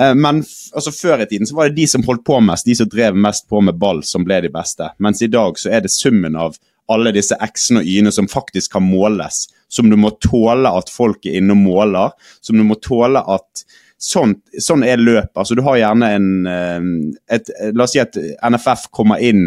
Eh, 0.00 0.14
men 0.14 0.42
altså, 0.72 0.92
før 0.92 1.24
i 1.24 1.28
tiden 1.30 1.48
så 1.48 1.56
var 1.56 1.70
det 1.70 1.80
de 1.80 1.88
som 1.90 2.04
holdt 2.06 2.24
på 2.26 2.40
mest, 2.44 2.68
de 2.68 2.76
som 2.78 2.88
drev 2.92 3.16
mest 3.16 3.48
på 3.48 3.60
med 3.64 3.78
ball, 3.80 4.02
som 4.04 4.24
ble 4.26 4.42
de 4.44 4.52
beste. 4.52 4.90
Mens 5.02 5.22
i 5.24 5.30
dag 5.32 5.58
så 5.60 5.72
er 5.72 5.84
det 5.84 5.94
summen 5.94 6.36
av 6.38 6.58
alle 6.92 7.10
disse 7.16 7.34
x-ene 7.42 7.82
og 7.82 7.88
y-ene 7.90 8.12
som 8.14 8.28
faktisk 8.30 8.76
kan 8.76 8.84
måles. 8.86 9.46
Som 9.68 9.90
du 9.90 9.96
må 9.98 10.12
tåle 10.22 10.70
at 10.78 10.92
folk 10.92 11.26
er 11.26 11.40
inne 11.40 11.56
og 11.56 11.64
måler. 11.64 12.14
Som 12.44 12.60
du 12.60 12.66
må 12.66 12.78
tåle 12.82 13.24
at 13.24 13.66
Sånn, 13.96 14.34
sånn 14.60 14.82
er 14.84 15.00
løpet. 15.00 15.32
Altså, 15.40 15.54
du 15.56 15.62
har 15.64 15.78
gjerne 15.80 16.08
en 16.18 16.26
eh, 16.52 16.88
et, 17.32 17.48
La 17.72 17.86
oss 17.86 17.94
si 17.94 18.02
at 18.02 18.18
NFF 18.44 18.90
kommer 18.92 19.22
inn 19.24 19.46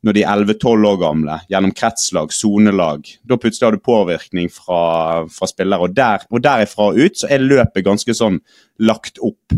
når 0.00 0.16
de 0.16 0.22
er 0.24 0.40
11-12 0.40 0.86
år 0.88 0.98
gamle, 1.02 1.34
gjennom 1.52 1.74
kretslag, 1.76 2.32
sonelag. 2.32 3.04
Da 3.28 3.36
plutselig 3.36 3.66
har 3.66 3.76
du 3.76 3.82
påvirkning 3.84 4.48
fra, 4.52 4.80
fra 5.28 5.48
spillere. 5.50 5.84
Og, 5.84 5.92
der, 5.96 6.24
og 6.32 6.40
derifra 6.44 6.88
ut 6.96 7.20
så 7.20 7.28
er 7.28 7.44
løpet 7.44 7.84
ganske 7.84 8.16
sånn 8.16 8.40
lagt 8.80 9.20
opp. 9.20 9.52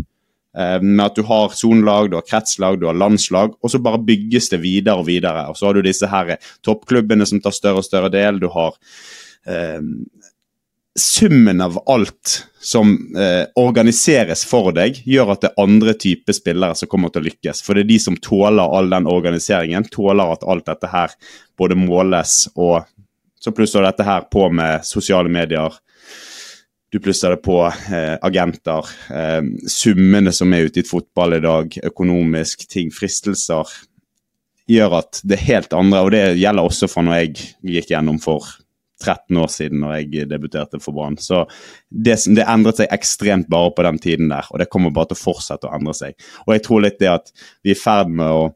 Eh, 0.59 0.79
med 0.83 1.05
at 1.07 1.17
du 1.17 1.23
har 1.23 1.55
sonelag, 1.57 2.11
du 2.11 2.19
har 2.19 2.27
kretslag, 2.29 2.81
du 2.81 2.87
har 2.87 2.99
landslag, 2.99 3.55
og 3.61 3.73
så 3.73 3.81
bare 3.81 4.03
bygges 4.05 4.51
det 4.53 4.61
videre 4.65 5.01
og 5.01 5.09
videre. 5.09 5.47
Og 5.49 5.57
så 5.57 5.69
har 5.69 5.79
du 5.79 5.87
disse 5.87 6.09
her 6.09 6.37
toppklubbene 6.65 7.27
som 7.29 7.41
tar 7.41 7.57
større 7.57 7.81
og 7.81 7.89
større 7.89 8.13
del. 8.13 8.43
Du 8.43 8.51
har 8.53 8.77
eh, 9.49 9.81
Summen 10.93 11.63
av 11.65 11.79
alt 11.89 12.43
som 12.61 12.91
eh, 13.17 13.47
organiseres 13.57 14.43
for 14.45 14.75
deg, 14.77 14.99
gjør 15.09 15.31
at 15.33 15.41
det 15.41 15.49
er 15.49 15.63
andre 15.63 15.95
typer 15.97 16.37
spillere 16.37 16.77
som 16.77 16.91
kommer 16.93 17.09
til 17.09 17.23
å 17.23 17.31
lykkes. 17.31 17.63
For 17.65 17.73
det 17.73 17.87
er 17.87 17.89
de 17.95 17.97
som 18.05 18.19
tåler 18.21 18.61
all 18.77 18.93
den 18.93 19.09
organiseringen, 19.09 19.89
tåler 19.89 20.35
at 20.35 20.45
alt 20.45 20.69
dette 20.69 20.91
her 20.93 21.15
både 21.57 21.79
måles 21.81 22.43
og 22.53 22.83
så 23.41 23.55
plusser 23.57 23.83
dette 23.83 24.05
her 24.05 24.29
på 24.31 24.45
med 24.53 24.85
sosiale 24.85 25.33
medier, 25.33 25.73
du 26.93 27.01
plusser 27.01 27.33
det 27.33 27.41
på 27.47 27.57
eh, 27.65 28.17
agenter, 28.21 28.89
eh, 29.15 29.41
summene 29.71 30.33
som 30.33 30.53
er 30.53 30.69
ute 30.69 30.83
i 30.83 30.87
fotball 30.87 31.39
i 31.39 31.41
dag, 31.41 31.79
økonomisk, 31.89 32.67
ting, 32.69 32.91
fristelser, 32.93 33.71
gjør 34.69 34.99
at 35.01 35.23
det 35.25 35.39
er 35.39 35.47
helt 35.47 35.73
andre, 35.77 36.03
og 36.05 36.13
det 36.13 36.25
gjelder 36.41 36.69
også 36.69 36.91
fra 36.93 37.05
når 37.07 37.23
jeg 37.23 37.33
gikk 37.79 37.95
gjennom 37.95 38.21
for 38.23 38.45
13 39.03 39.41
år 39.41 39.51
siden 39.51 39.81
når 39.83 39.97
jeg 39.97 40.29
debuterte 40.31 40.81
for 40.83 40.95
Brann. 40.95 41.17
Så 41.19 41.47
det, 41.89 42.19
det, 42.29 42.45
endret 42.45 42.83
seg 42.83 42.93
ekstremt 42.95 43.49
bare 43.51 43.73
på 43.75 43.87
den 43.89 43.99
tiden 44.03 44.31
der, 44.31 44.47
og 44.53 44.61
det 44.61 44.69
kommer 44.71 44.95
bare 44.95 45.11
til 45.11 45.19
å 45.19 45.25
fortsette 45.25 45.69
å 45.69 45.75
endre 45.77 45.97
seg. 45.97 46.17
Og 46.47 46.55
jeg 46.55 46.65
tror 46.67 46.85
litt 46.85 47.01
det 47.01 47.11
at 47.11 47.33
vi 47.65 47.73
er 47.73 47.79
i 47.79 47.83
ferd 47.83 48.13
med 48.13 48.29
å 48.29 48.51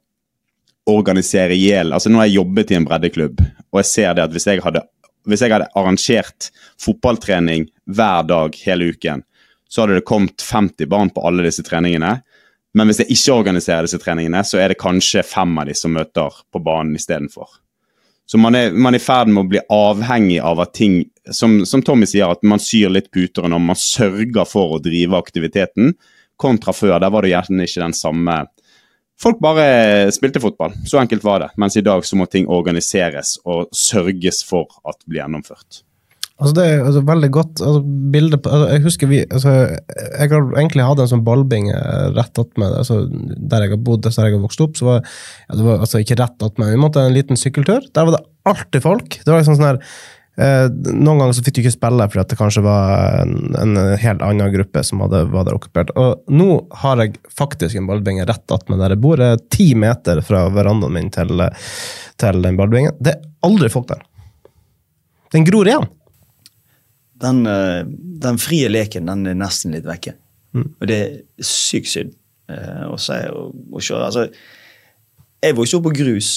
organisere 0.86 1.56
i 1.56 1.64
hjel 1.64 1.90
Altså, 1.96 2.12
nå 2.12 2.20
har 2.20 2.28
jeg 2.28 2.36
jobbet 2.36 2.70
i 2.70 2.76
en 2.78 2.84
breddeklubb, 2.86 3.40
og 3.72 3.80
jeg 3.80 3.88
ser 3.90 4.12
det 4.14 4.28
at 4.28 4.36
hvis 4.36 4.46
jeg 4.46 4.62
hadde 4.62 4.84
hvis 5.26 5.42
jeg 5.42 5.54
hadde 5.54 5.70
arrangert 5.78 6.50
fotballtrening 6.82 7.68
hver 7.86 8.26
dag 8.28 8.56
hele 8.64 8.92
uken, 8.94 9.24
så 9.68 9.82
hadde 9.82 9.98
det 9.98 10.06
kommet 10.08 10.42
50 10.42 10.88
barn 10.90 11.10
på 11.10 11.24
alle 11.26 11.46
disse 11.46 11.64
treningene. 11.66 12.20
Men 12.76 12.90
hvis 12.90 13.02
jeg 13.02 13.14
ikke 13.14 13.38
organiserer 13.40 13.86
disse 13.86 14.00
treningene, 14.02 14.42
så 14.46 14.60
er 14.62 14.72
det 14.72 14.80
kanskje 14.80 15.24
fem 15.26 15.54
av 15.58 15.68
de 15.68 15.74
som 15.76 15.94
møter 15.96 16.42
på 16.52 16.62
banen 16.62 16.96
istedenfor. 16.98 17.48
Så 18.26 18.38
man 18.42 18.58
er, 18.58 18.72
man 18.74 18.94
er 18.94 18.98
i 18.98 19.04
ferd 19.04 19.30
med 19.30 19.44
å 19.44 19.50
bli 19.50 19.62
avhengig 19.70 20.40
av 20.42 20.60
at 20.64 20.74
ting 20.74 21.04
som, 21.30 21.60
som, 21.66 21.82
Tommy 21.82 22.08
sier, 22.10 22.30
at 22.30 22.42
man 22.46 22.62
syr 22.62 22.90
litt 22.90 23.10
puter 23.14 23.46
når 23.50 23.62
man 23.62 23.78
sørger 23.78 24.46
for 24.50 24.76
å 24.76 24.82
drive 24.82 25.18
aktiviteten, 25.18 25.94
kontra 26.36 26.74
før. 26.76 26.98
Der 27.02 27.12
var 27.14 27.24
det 27.24 27.32
gjerne 27.32 27.66
ikke 27.66 27.84
den 27.84 27.96
samme 27.96 28.40
Folk 29.20 29.40
bare 29.40 30.12
spilte 30.12 30.42
fotball. 30.42 30.74
Så 30.84 31.00
enkelt 31.00 31.24
var 31.24 31.40
det. 31.40 31.50
Mens 31.56 31.76
i 31.76 31.84
dag 31.84 32.04
så 32.04 32.18
må 32.20 32.28
ting 32.28 32.48
organiseres 32.52 33.38
og 33.48 33.70
sørges 33.72 34.42
for 34.44 34.68
at 34.84 34.98
blir 35.06 35.22
gjennomført. 35.22 35.82
Altså 36.36 36.52
det 36.58 36.64
er 36.68 36.82
altså 36.84 37.00
veldig 37.08 37.28
godt 37.32 37.60
altså 37.64 37.78
bilde 38.12 38.36
på 38.44 38.50
altså 38.52 38.66
Jeg 38.74 38.82
husker 38.84 39.08
vi 39.08 39.22
altså 39.24 39.52
Jeg 39.56 40.28
har 40.28 40.50
egentlig 40.60 40.84
hatt 40.84 40.98
en 41.00 41.08
sånn 41.08 41.22
ballbinge 41.24 41.78
rett 42.12 42.40
attmed 42.42 42.74
altså 42.76 42.98
der 43.08 43.64
jeg 43.64 43.72
har 43.72 43.80
bodd 43.86 44.02
der 44.04 44.12
jeg 44.12 44.34
har 44.34 44.42
vokst 44.42 44.60
opp. 44.60 44.76
så 44.76 44.84
var 44.90 44.98
ja, 45.00 45.56
Det 45.56 45.64
var 45.64 45.80
altså 45.86 46.02
ikke 46.04 46.18
rett 46.20 46.44
attmed, 46.44 46.74
vi 46.74 46.82
måtte 46.82 47.06
en 47.06 47.16
liten 47.16 47.40
sykkeltur. 47.40 47.88
Der 47.88 48.04
var 48.04 48.18
det 48.18 48.26
alltid 48.52 48.84
folk. 48.84 49.16
Det 49.16 49.32
var 49.32 49.40
liksom 49.40 49.56
sånn 49.56 49.70
her 49.70 49.80
Eh, 49.80 50.15
noen 50.36 51.20
ganger 51.20 51.32
så 51.32 51.42
fikk 51.44 51.56
du 51.56 51.60
ikke 51.62 51.72
spille 51.72 52.06
fordi 52.12 52.24
det 52.28 52.36
kanskje 52.36 52.62
var 52.66 53.22
en, 53.22 53.54
en 53.56 53.78
helt 53.96 54.24
annen 54.24 54.52
gruppe 54.52 54.82
som 54.84 55.00
hadde, 55.04 55.22
var 55.32 55.46
der 55.48 55.56
okkupert. 55.56 55.94
Og 55.96 56.26
nå 56.28 56.48
har 56.82 57.00
jeg 57.00 57.16
faktisk 57.32 57.78
en 57.78 57.88
ballbinge 57.88 58.26
rett 58.28 58.52
attmed 58.52 58.82
der 58.82 58.92
jeg 58.92 59.02
bor. 59.04 59.22
Ti 59.54 59.70
meter 59.78 60.20
fra 60.26 60.44
verandaen 60.52 60.92
min 60.98 61.08
til, 61.14 61.40
til 62.20 62.44
den 62.44 62.60
ballbingen. 62.60 62.98
Det 63.00 63.14
er 63.14 63.24
aldri 63.48 63.72
folk 63.72 63.88
der. 63.94 64.04
Den 65.32 65.48
gror 65.48 65.68
igjen. 65.68 65.88
Den, 67.16 67.40
eh, 67.48 67.82
den 68.22 68.38
frie 68.40 68.68
leken 68.68 69.08
den 69.08 69.24
er 69.32 69.40
nesten 69.40 69.72
litt 69.72 69.88
vekke. 69.88 70.18
Og 70.56 70.86
det 70.88 70.96
er 70.96 71.16
sykt 71.44 71.90
synd 71.92 72.12
eh, 72.52 72.84
å 72.88 72.96
si. 73.00 73.16
Altså, 73.96 74.26
jeg 75.44 75.56
vokste 75.56 75.80
opp 75.80 75.88
på 75.88 75.96
grus. 75.98 76.30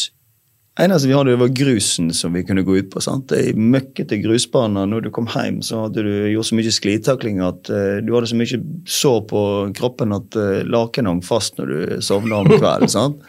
Eneste 0.84 1.10
vi 1.10 1.16
hadde, 1.16 1.34
det 1.34 1.42
var 1.42 1.52
grusen 1.56 2.12
som 2.16 2.34
vi 2.36 2.44
kunne 2.48 2.64
gå 2.68 2.78
ut 2.78 2.90
på. 2.94 3.02
sant? 3.04 3.32
I 3.36 3.54
møkkete 3.54 4.20
grusbaner. 4.24 4.88
Når 4.90 5.08
du 5.08 5.10
kom 5.16 5.30
hjem, 5.32 5.62
så 5.66 5.86
hadde 5.86 6.04
du 6.06 6.12
gjort 6.34 6.50
så 6.50 6.60
mye 6.60 6.74
sklitakling 6.76 7.42
at 7.46 7.72
uh, 7.74 7.98
du 8.04 8.14
hadde 8.16 8.32
så 8.32 8.40
mye 8.40 8.62
sår 9.00 9.20
på 9.32 9.42
kroppen 9.80 10.16
at 10.16 10.38
uh, 10.40 10.62
lakenet 10.68 11.14
hang 11.14 11.24
fast 11.26 11.60
når 11.60 11.74
du 11.74 12.06
sovna 12.06 12.44
om 12.44 12.52
kvelden. 12.52 12.92
sant? 12.92 13.24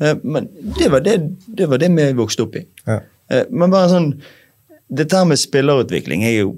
Uh, 0.00 0.14
men 0.34 0.50
det 0.78 0.90
var 0.92 1.04
det, 1.06 1.16
det 1.46 1.70
var 1.70 1.82
det 1.82 1.92
vi 1.96 2.10
vokste 2.18 2.46
opp 2.46 2.60
i. 2.60 2.66
Ja. 2.86 3.00
Uh, 3.32 3.44
men 3.50 3.72
bare 3.72 3.90
sånn 3.92 4.14
Dette 4.92 5.16
her 5.16 5.24
med 5.24 5.40
spillerutvikling 5.40 6.20
jeg 6.26 6.34
er 6.36 6.42
jo 6.42 6.56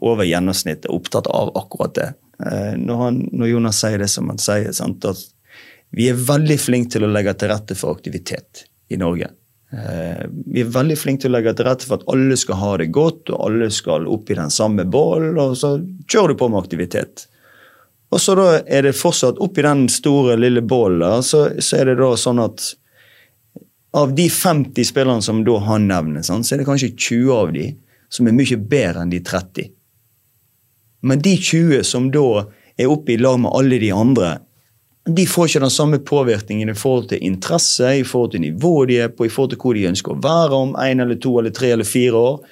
over 0.00 0.24
gjennomsnittet 0.24 0.88
opptatt 0.90 1.28
av 1.28 1.52
akkurat 1.58 1.94
det. 1.94 2.08
Eh, 2.46 2.78
Når, 2.78 2.96
han, 2.96 3.20
når 3.32 3.52
Jonas 3.52 3.82
sier 3.82 4.00
det 4.00 4.08
som 4.08 4.30
han 4.32 4.40
sier, 4.40 4.72
sant, 4.76 5.04
at 5.04 5.20
vi 5.96 6.08
er 6.08 6.18
veldig 6.18 6.56
flinke 6.60 6.94
til 6.94 7.06
å 7.06 7.10
legge 7.10 7.34
til 7.38 7.50
rette 7.52 7.76
for 7.78 7.96
aktivitet 7.96 8.64
i 8.90 8.98
Norge. 9.00 9.30
Eh, 9.72 10.26
Vi 10.30 10.64
er 10.64 10.72
veldig 10.74 10.98
flinke 10.98 11.24
til 11.24 11.32
å 11.32 11.38
legge 11.38 11.54
til 11.56 11.68
rette 11.68 11.86
for 11.86 12.00
at 12.00 12.08
alle 12.10 12.36
skal 12.38 12.58
ha 12.60 12.76
det 12.80 12.90
godt, 12.94 13.30
og 13.30 13.46
alle 13.46 13.70
skal 13.70 14.08
opp 14.10 14.30
i 14.30 14.38
den 14.38 14.50
samme 14.50 14.84
bålen, 14.84 15.38
og 15.38 15.56
så 15.58 15.76
kjører 16.10 16.34
du 16.34 16.40
på 16.40 16.50
med 16.50 16.62
aktivitet. 16.64 17.26
Og 18.10 18.18
så 18.18 18.34
da 18.34 18.48
er 18.66 18.88
det 18.88 18.98
fortsatt 18.98 19.38
oppi 19.38 19.62
den 19.62 19.86
store, 19.92 20.34
lille 20.40 20.62
bålen 20.66 21.22
så, 21.22 21.44
så 21.62 21.78
er 21.78 21.92
det 21.92 22.00
da 22.00 22.10
sånn 22.18 22.42
at 22.42 22.72
av 23.94 24.14
de 24.14 24.26
50 24.30 24.86
spillerne 24.86 25.22
som 25.22 25.44
da 25.46 25.58
han 25.66 25.86
nevner, 25.90 26.22
så 26.26 26.38
er 26.38 26.62
det 26.62 26.66
kanskje 26.66 26.94
20 26.96 27.30
av 27.34 27.52
de 27.54 27.68
som 28.10 28.26
er 28.26 28.34
mye 28.34 28.58
bedre 28.58 29.04
enn 29.04 29.12
de 29.14 29.20
30. 29.22 29.70
Men 31.06 31.22
de 31.22 31.36
20 31.38 31.86
som 31.86 32.10
da 32.12 32.44
er 32.78 32.90
oppe 32.90 33.14
i 33.14 33.20
lag 33.20 33.38
med 33.42 33.54
alle 33.54 33.78
de 33.82 33.90
andre, 33.94 34.38
de 35.08 35.26
får 35.26 35.48
ikke 35.48 35.62
den 35.62 35.72
samme 35.72 35.98
påvirkningen 35.98 36.68
i 36.68 36.76
forhold 36.76 37.08
til 37.08 37.22
interesse, 37.24 37.94
i 38.00 38.04
forhold 38.04 38.34
til 38.34 38.42
nivået 38.44 38.90
de 38.90 38.98
er 39.06 39.08
på, 39.08 39.24
i 39.24 39.32
forhold 39.32 39.54
til 39.54 39.60
hvor 39.62 39.76
de 39.76 39.86
ønsker 39.88 40.12
å 40.12 40.20
være 40.20 40.58
om 40.58 40.74
en 40.76 41.00
eller 41.00 41.16
to 41.16 41.38
eller 41.40 41.54
tre 41.56 41.72
eller 41.72 41.88
fire 41.88 42.20
år. 42.20 42.42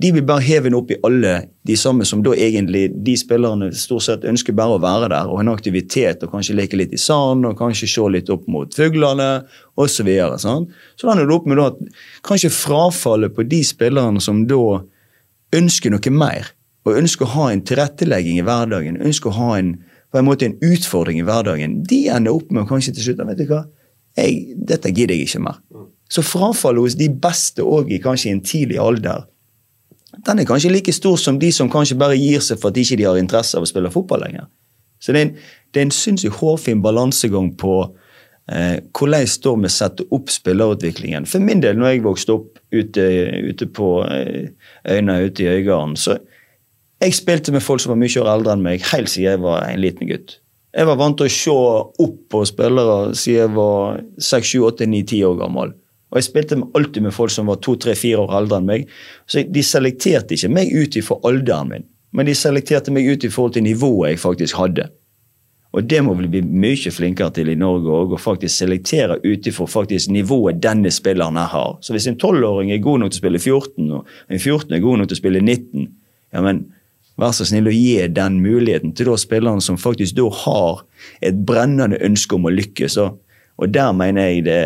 De 0.00 0.12
blir 0.14 0.24
bare 0.24 0.44
hevet 0.46 0.74
opp 0.74 0.92
i 0.94 0.98
alle 1.04 1.32
de 1.66 1.76
samme 1.76 2.06
som 2.08 2.22
da 2.24 2.32
egentlig 2.32 2.86
de 3.04 3.16
spillerne 3.20 3.68
stort 3.76 4.06
sett 4.06 4.24
ønsker 4.24 4.56
bare 4.56 4.78
å 4.78 4.80
være 4.80 5.10
der 5.12 5.28
og 5.28 5.36
ha 5.36 5.44
en 5.44 5.52
aktivitet 5.52 6.22
og 6.24 6.32
kanskje 6.32 6.56
leke 6.56 6.78
litt 6.78 6.94
i 6.96 7.00
sand 7.00 7.44
og 7.44 7.58
kanskje 7.58 7.88
se 7.90 8.06
litt 8.14 8.30
opp 8.32 8.46
mot 8.48 8.72
fuglene 8.74 9.28
osv. 9.74 9.90
Så, 9.98 10.06
videre, 10.06 10.38
sant? 10.40 10.70
så 10.96 11.06
da 11.06 11.12
ender 11.12 11.28
det 11.28 11.36
opp 11.36 11.50
med 11.50 11.60
at 11.66 11.82
kanskje 12.24 12.52
frafallet 12.54 13.34
på 13.36 13.44
de 13.50 13.60
spillerne 13.66 14.22
som 14.24 14.46
da 14.48 14.80
ønsker 15.58 15.92
noe 15.92 16.14
mer, 16.14 16.54
og 16.86 16.96
ønsker 16.96 17.26
å 17.26 17.34
ha 17.34 17.50
en 17.52 17.62
tilrettelegging 17.66 18.38
i 18.40 18.44
hverdagen, 18.46 19.00
ønsker 19.04 19.32
å 19.32 19.36
ha 19.36 19.50
en, 19.58 19.74
på 20.10 20.18
en 20.18 20.26
måte 20.26 20.48
en 20.48 20.58
utfordring 20.64 21.20
i 21.20 21.26
hverdagen, 21.26 21.80
de 21.86 22.00
ender 22.10 22.34
opp 22.34 22.50
med 22.50 22.68
kanskje 22.68 22.96
til 22.96 23.10
slutt 23.10 23.22
vet 23.28 23.38
du 23.38 23.46
hva, 23.50 23.64
jeg, 24.18 24.56
dette 24.66 24.90
gidder 24.90 25.14
jeg 25.14 25.28
ikke 25.28 25.42
mer. 25.44 25.60
Så 26.10 26.24
frafallet 26.26 26.82
hos 26.82 26.96
de 26.98 27.06
beste 27.22 27.62
òg 27.62 27.92
i 27.94 28.00
kanskje 28.02 28.32
en 28.34 28.42
tidlig 28.42 28.80
alder, 28.82 29.28
den 30.26 30.42
er 30.42 30.48
kanskje 30.48 30.72
like 30.72 30.92
stor 30.92 31.16
som 31.16 31.38
de 31.38 31.52
som 31.54 31.70
kanskje 31.70 31.98
bare 31.98 32.18
gir 32.18 32.42
seg 32.42 32.58
for 32.58 32.70
at 32.70 32.76
de 32.76 32.82
ikke 32.82 33.06
har 33.06 33.20
interesse 33.20 33.56
av 33.56 33.64
å 33.64 33.70
spille 33.70 33.92
fotball 33.94 34.24
lenger. 34.24 34.48
Så 35.00 35.14
det 35.14 35.20
er 35.20 35.28
en, 35.28 35.34
det 35.70 35.80
er 35.80 35.86
en 35.86 35.94
sinnssykt 35.94 36.40
hårfin 36.40 36.82
balansegang 36.84 37.52
på 37.60 37.74
eh, 38.50 38.82
hvordan 38.90 39.30
står 39.30 39.60
med 39.62 39.70
å 39.70 39.74
sette 39.74 40.06
opp 40.12 40.32
spillerutviklingen. 40.34 41.28
For 41.30 41.40
min 41.40 41.62
del, 41.62 41.78
når 41.78 41.94
jeg 41.94 42.04
vokste 42.04 42.36
opp 42.36 42.58
ute, 42.74 43.06
ute 43.46 43.70
på 43.70 43.92
eh, 44.10 44.50
øyene 44.90 45.20
ute 45.24 45.46
i 45.46 45.54
Øygarden, 45.54 45.96
så 45.96 46.18
jeg 47.00 47.16
spilte 47.16 47.52
med 47.54 47.64
folk 47.64 47.80
som 47.80 47.94
var 47.94 48.00
mye 48.00 48.20
år 48.20 48.30
eldre 48.34 48.54
enn 48.54 48.64
meg, 48.64 48.84
helt 48.92 49.08
siden 49.08 49.30
jeg 49.30 49.42
var 49.42 49.64
en 49.66 49.80
liten 49.80 50.08
gutt. 50.10 50.38
Jeg 50.76 50.86
var 50.86 50.98
vant 51.00 51.16
til 51.18 51.26
å 51.26 51.34
se 51.34 51.54
opp 52.04 52.18
på 52.30 52.42
spillere 52.46 53.14
siden 53.18 53.40
jeg 53.40 53.54
var 53.56 54.02
6-7-8-9-10 54.22 55.24
år 55.26 55.38
gammel. 55.40 55.72
Og 56.10 56.18
jeg 56.18 56.26
spilte 56.26 56.58
alltid 56.74 57.06
med 57.06 57.14
folk 57.14 57.32
som 57.32 57.50
var 57.50 57.58
to-tre-fire 57.62 58.22
år 58.22 58.36
eldre 58.40 58.60
enn 58.60 58.68
meg. 58.68 58.86
Så 59.30 59.44
de 59.46 59.62
selekterte 59.66 60.36
ikke 60.36 60.50
meg 60.52 60.72
ut 60.74 60.98
ifra 60.98 61.18
alderen 61.26 61.70
min, 61.70 61.86
men 62.14 62.26
de 62.26 62.34
selekterte 62.38 62.94
meg 62.94 63.06
ut 63.06 63.26
i 63.26 63.64
nivået 63.64 64.12
jeg 64.12 64.22
faktisk 64.22 64.58
hadde. 64.58 64.90
Og 65.70 65.86
det 65.86 66.00
må 66.02 66.16
vi 66.18 66.26
bli 66.26 66.40
mye 66.42 66.90
flinkere 66.90 67.30
til 67.34 67.52
i 67.52 67.58
Norge 67.58 67.94
òg, 67.94 68.16
å 68.16 68.18
faktisk 68.18 68.56
selektere 68.56 69.20
ut 69.22 69.46
ifra 69.46 69.84
nivået 70.10 70.58
denne 70.62 70.90
spilleren 70.90 71.38
her 71.38 71.46
har. 71.46 71.78
Så 71.80 71.94
hvis 71.94 72.08
en 72.10 72.18
12-åring 72.18 72.72
er 72.74 72.82
god 72.82 72.98
nok 73.00 73.12
til 73.12 73.20
å 73.20 73.22
spille 73.22 73.38
14, 73.38 73.92
og 73.94 74.06
en 74.28 74.38
14 74.38 74.74
er 74.74 74.82
god 74.82 74.98
nok 74.98 75.08
til 75.08 75.14
å 75.18 75.22
spille 75.22 75.40
19, 75.40 75.86
ja, 76.34 76.42
men 76.42 76.64
vær 77.20 77.34
så 77.36 77.46
snill 77.48 77.68
å 77.68 77.74
gi 77.74 77.96
den 78.12 78.38
muligheten 78.44 78.94
til 78.96 79.10
da 79.10 79.16
spilleren 79.20 79.62
som 79.64 79.78
faktisk 79.80 80.16
da 80.18 80.28
har 80.42 80.84
et 81.24 81.42
brennende 81.46 82.00
ønske 82.06 82.36
om 82.36 82.48
å 82.48 82.54
lykkes. 82.54 82.96
Og, 83.00 83.66
der 83.68 83.92
mener 83.96 84.30
jeg 84.30 84.46
det, 84.48 84.60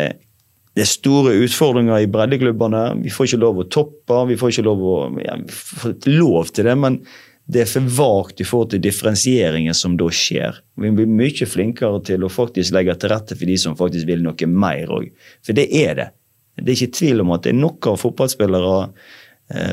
det 0.75 0.85
er 0.85 0.91
store 0.91 1.35
utfordringer 1.43 2.03
i 2.03 2.09
breddeklubbene. 2.11 2.83
Vi 3.03 3.13
får 3.13 3.29
ikke 3.29 3.43
lov 3.43 3.61
å 3.61 3.69
toppe, 3.71 4.23
vi 4.31 4.39
får 4.39 4.55
ikke 4.55 4.67
lov 4.67 4.83
å 4.83 4.97
ja, 5.23 5.37
får 5.51 5.97
lov 6.15 6.51
til 6.55 6.69
det, 6.69 6.77
men 6.79 6.99
det 7.45 7.61
er 7.61 7.69
for 7.69 7.89
vagt 7.97 8.41
i 8.41 8.45
forhold 8.47 8.71
til 8.73 8.81
differensieringen 8.81 9.75
som 9.77 9.93
da 9.99 10.07
skjer. 10.09 10.57
Vi 10.81 10.89
blir 10.97 11.09
mye 11.09 11.45
flinkere 11.45 11.99
til 12.07 12.25
å 12.25 12.31
faktisk 12.31 12.73
legge 12.73 12.95
til 12.97 13.11
rette 13.13 13.37
for 13.37 13.51
de 13.51 13.57
som 13.61 13.77
faktisk 13.77 14.09
vil 14.09 14.23
noe 14.25 14.49
mer 14.49 14.95
òg. 14.95 15.11
For 15.45 15.57
det 15.57 15.67
er 15.69 15.99
det. 15.99 16.07
Det 16.55 16.71
er 16.71 16.79
ikke 16.79 16.97
tvil 16.97 17.21
om 17.21 17.35
at 17.35 17.43
det 17.45 17.51
er 17.51 17.59
nok 17.59 17.91
av 17.91 17.99
fotballspillere 18.01 18.79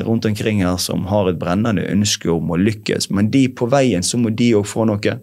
rundt 0.05 0.25
omkring 0.29 0.59
her 0.61 0.77
som 0.77 1.07
har 1.09 1.29
et 1.29 1.39
brennende 1.41 1.85
ønske 1.89 2.29
om 2.29 2.51
å 2.53 2.59
lykkes, 2.61 3.09
men 3.09 3.31
de 3.33 3.47
på 3.49 3.65
veien 3.71 4.05
så 4.05 4.19
må 4.21 4.29
de 4.29 4.51
òg 4.59 4.67
få 4.69 4.85
noe 4.85 5.15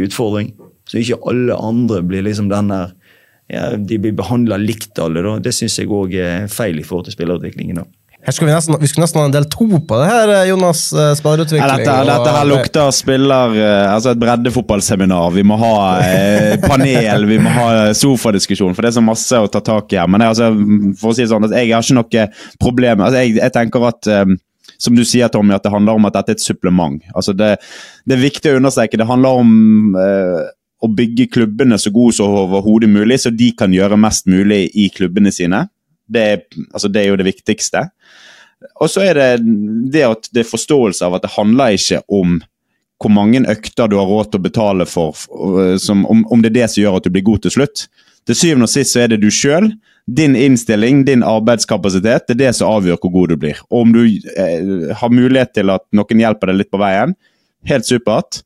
utfordring. 0.00 0.54
Så 0.88 1.00
ikke 1.00 1.20
alle 1.28 1.56
andre 1.56 2.00
blir 2.04 2.24
liksom 2.24 2.48
den 2.52 2.72
der 2.72 2.94
ja, 3.52 3.76
De 3.76 3.98
blir 4.00 4.14
behandla 4.16 4.56
likt, 4.56 4.96
alle. 4.98 5.20
da. 5.20 5.34
Det 5.38 5.52
syns 5.52 5.76
jeg 5.76 5.90
òg 5.92 6.14
er 6.16 6.46
feil 6.48 6.78
i 6.80 6.84
forhold 6.86 7.10
til 7.10 7.16
spillerutviklingen. 7.18 7.76
da. 7.76 7.84
Skulle 8.32 8.50
vi, 8.50 8.54
nesten, 8.54 8.76
vi 8.80 8.88
skulle 8.88 9.04
nesten 9.04 9.20
ha 9.20 9.26
en 9.28 9.34
del 9.34 9.44
to 9.52 9.66
på 9.68 9.98
det 10.00 10.06
her, 10.08 10.32
eh, 10.32 10.46
Jonas. 10.48 10.86
eh, 10.92 11.10
Spillerutvikling. 11.18 11.60
Ja, 11.60 11.76
dette, 11.76 11.96
dette 12.08 12.32
her 12.38 12.48
lukter 12.48 12.90
spiller 12.96 13.56
eh, 13.58 13.92
Altså 13.92 14.14
et 14.14 14.22
breddefotballseminar. 14.22 15.34
Vi 15.36 15.44
må 15.44 15.58
ha 15.60 15.74
eh, 16.06 16.56
panel, 16.70 17.28
vi 17.28 17.38
må 17.42 17.52
ha 17.52 17.68
sofadiskusjon. 17.92 18.72
For 18.74 18.84
det 18.86 18.94
er 18.94 18.98
så 18.98 19.04
masse 19.04 19.42
å 19.44 19.50
ta 19.52 19.60
tak 19.64 19.92
i 19.92 20.00
her. 20.00 20.08
Men 20.08 20.24
er 20.24 20.32
altså, 20.32 20.50
for 21.00 21.12
å 21.12 21.16
si 21.16 21.26
det 21.26 21.30
sånn, 21.34 21.50
at 21.50 21.56
jeg 21.58 21.74
har 21.74 21.84
ikke 21.84 22.00
noe 22.00 22.26
problem 22.62 23.04
altså, 23.04 23.20
jeg, 23.20 23.36
jeg 23.42 23.54
tenker 23.54 23.88
at 23.90 24.10
um, 24.24 24.36
som 24.80 24.96
du 24.96 25.04
sier, 25.06 25.28
Tommy, 25.32 25.54
at 25.54 25.64
det 25.64 25.72
handler 25.72 25.98
om 25.98 26.08
at 26.08 26.16
dette 26.16 26.34
er 26.34 26.38
et 26.38 26.44
supplement. 26.44 26.98
Altså 27.14 27.32
det, 27.36 27.54
det 28.08 28.16
er 28.16 28.24
viktig 28.24 28.52
å 28.52 28.58
understreke. 28.58 28.98
Det 29.00 29.06
handler 29.08 29.40
om 29.44 29.96
eh, 30.00 30.40
å 30.84 30.90
bygge 30.92 31.28
klubbene 31.32 31.78
så 31.80 31.92
gode 31.94 32.16
som 32.16 32.34
overhodet 32.42 32.90
mulig, 32.92 33.20
så 33.22 33.32
de 33.32 33.52
kan 33.56 33.72
gjøre 33.72 33.98
mest 34.00 34.28
mulig 34.30 34.66
i 34.76 34.88
klubbene 34.94 35.32
sine. 35.32 35.64
Det 36.06 36.22
er, 36.22 36.42
altså 36.72 36.90
det 36.92 37.02
er 37.02 37.12
jo 37.12 37.20
det 37.20 37.28
viktigste. 37.28 37.86
Og 38.80 38.90
så 38.90 39.04
er 39.04 39.18
det 39.18 39.28
det 39.92 40.04
at 40.06 40.28
det 40.32 40.44
er 40.44 40.50
forståelse 40.50 41.04
av 41.06 41.18
at 41.18 41.24
det 41.24 41.34
handler 41.36 41.76
ikke 41.76 42.02
om 42.08 42.40
hvor 43.02 43.12
mange 43.12 43.42
økter 43.50 43.90
du 43.90 43.98
har 43.98 44.08
råd 44.08 44.30
til 44.30 44.40
å 44.40 44.44
betale 44.46 44.86
for, 44.88 45.18
øh, 45.34 45.74
som, 45.82 46.06
om, 46.08 46.22
om 46.32 46.42
det 46.42 46.52
er 46.52 46.60
det 46.62 46.68
som 46.72 46.84
gjør 46.84 47.00
at 47.00 47.08
du 47.08 47.12
blir 47.12 47.26
god 47.26 47.42
til 47.44 47.56
slutt. 47.58 47.86
Til 48.24 48.38
syvende 48.38 48.68
og 48.68 48.72
sist 48.72 48.94
så 48.94 49.02
er 49.04 49.12
det 49.12 49.20
du 49.20 49.28
sjøl, 49.34 49.68
din 50.04 50.36
innstilling, 50.36 51.02
din 51.04 51.24
arbeidskapasitet, 51.24 52.26
det 52.28 52.36
er 52.36 52.40
det 52.46 52.54
som 52.56 52.72
avgjør 52.72 53.00
hvor 53.02 53.12
god 53.12 53.34
du 53.34 53.36
blir. 53.40 53.60
Og 53.70 53.84
om 53.84 53.92
du 53.92 54.02
eh, 54.06 54.90
har 54.96 55.12
mulighet 55.12 55.54
til 55.56 55.72
at 55.72 55.84
noen 55.96 56.24
hjelper 56.24 56.52
deg 56.52 56.62
litt 56.62 56.72
på 56.72 56.80
veien, 56.80 57.14
helt 57.68 57.88
supert. 57.88 58.42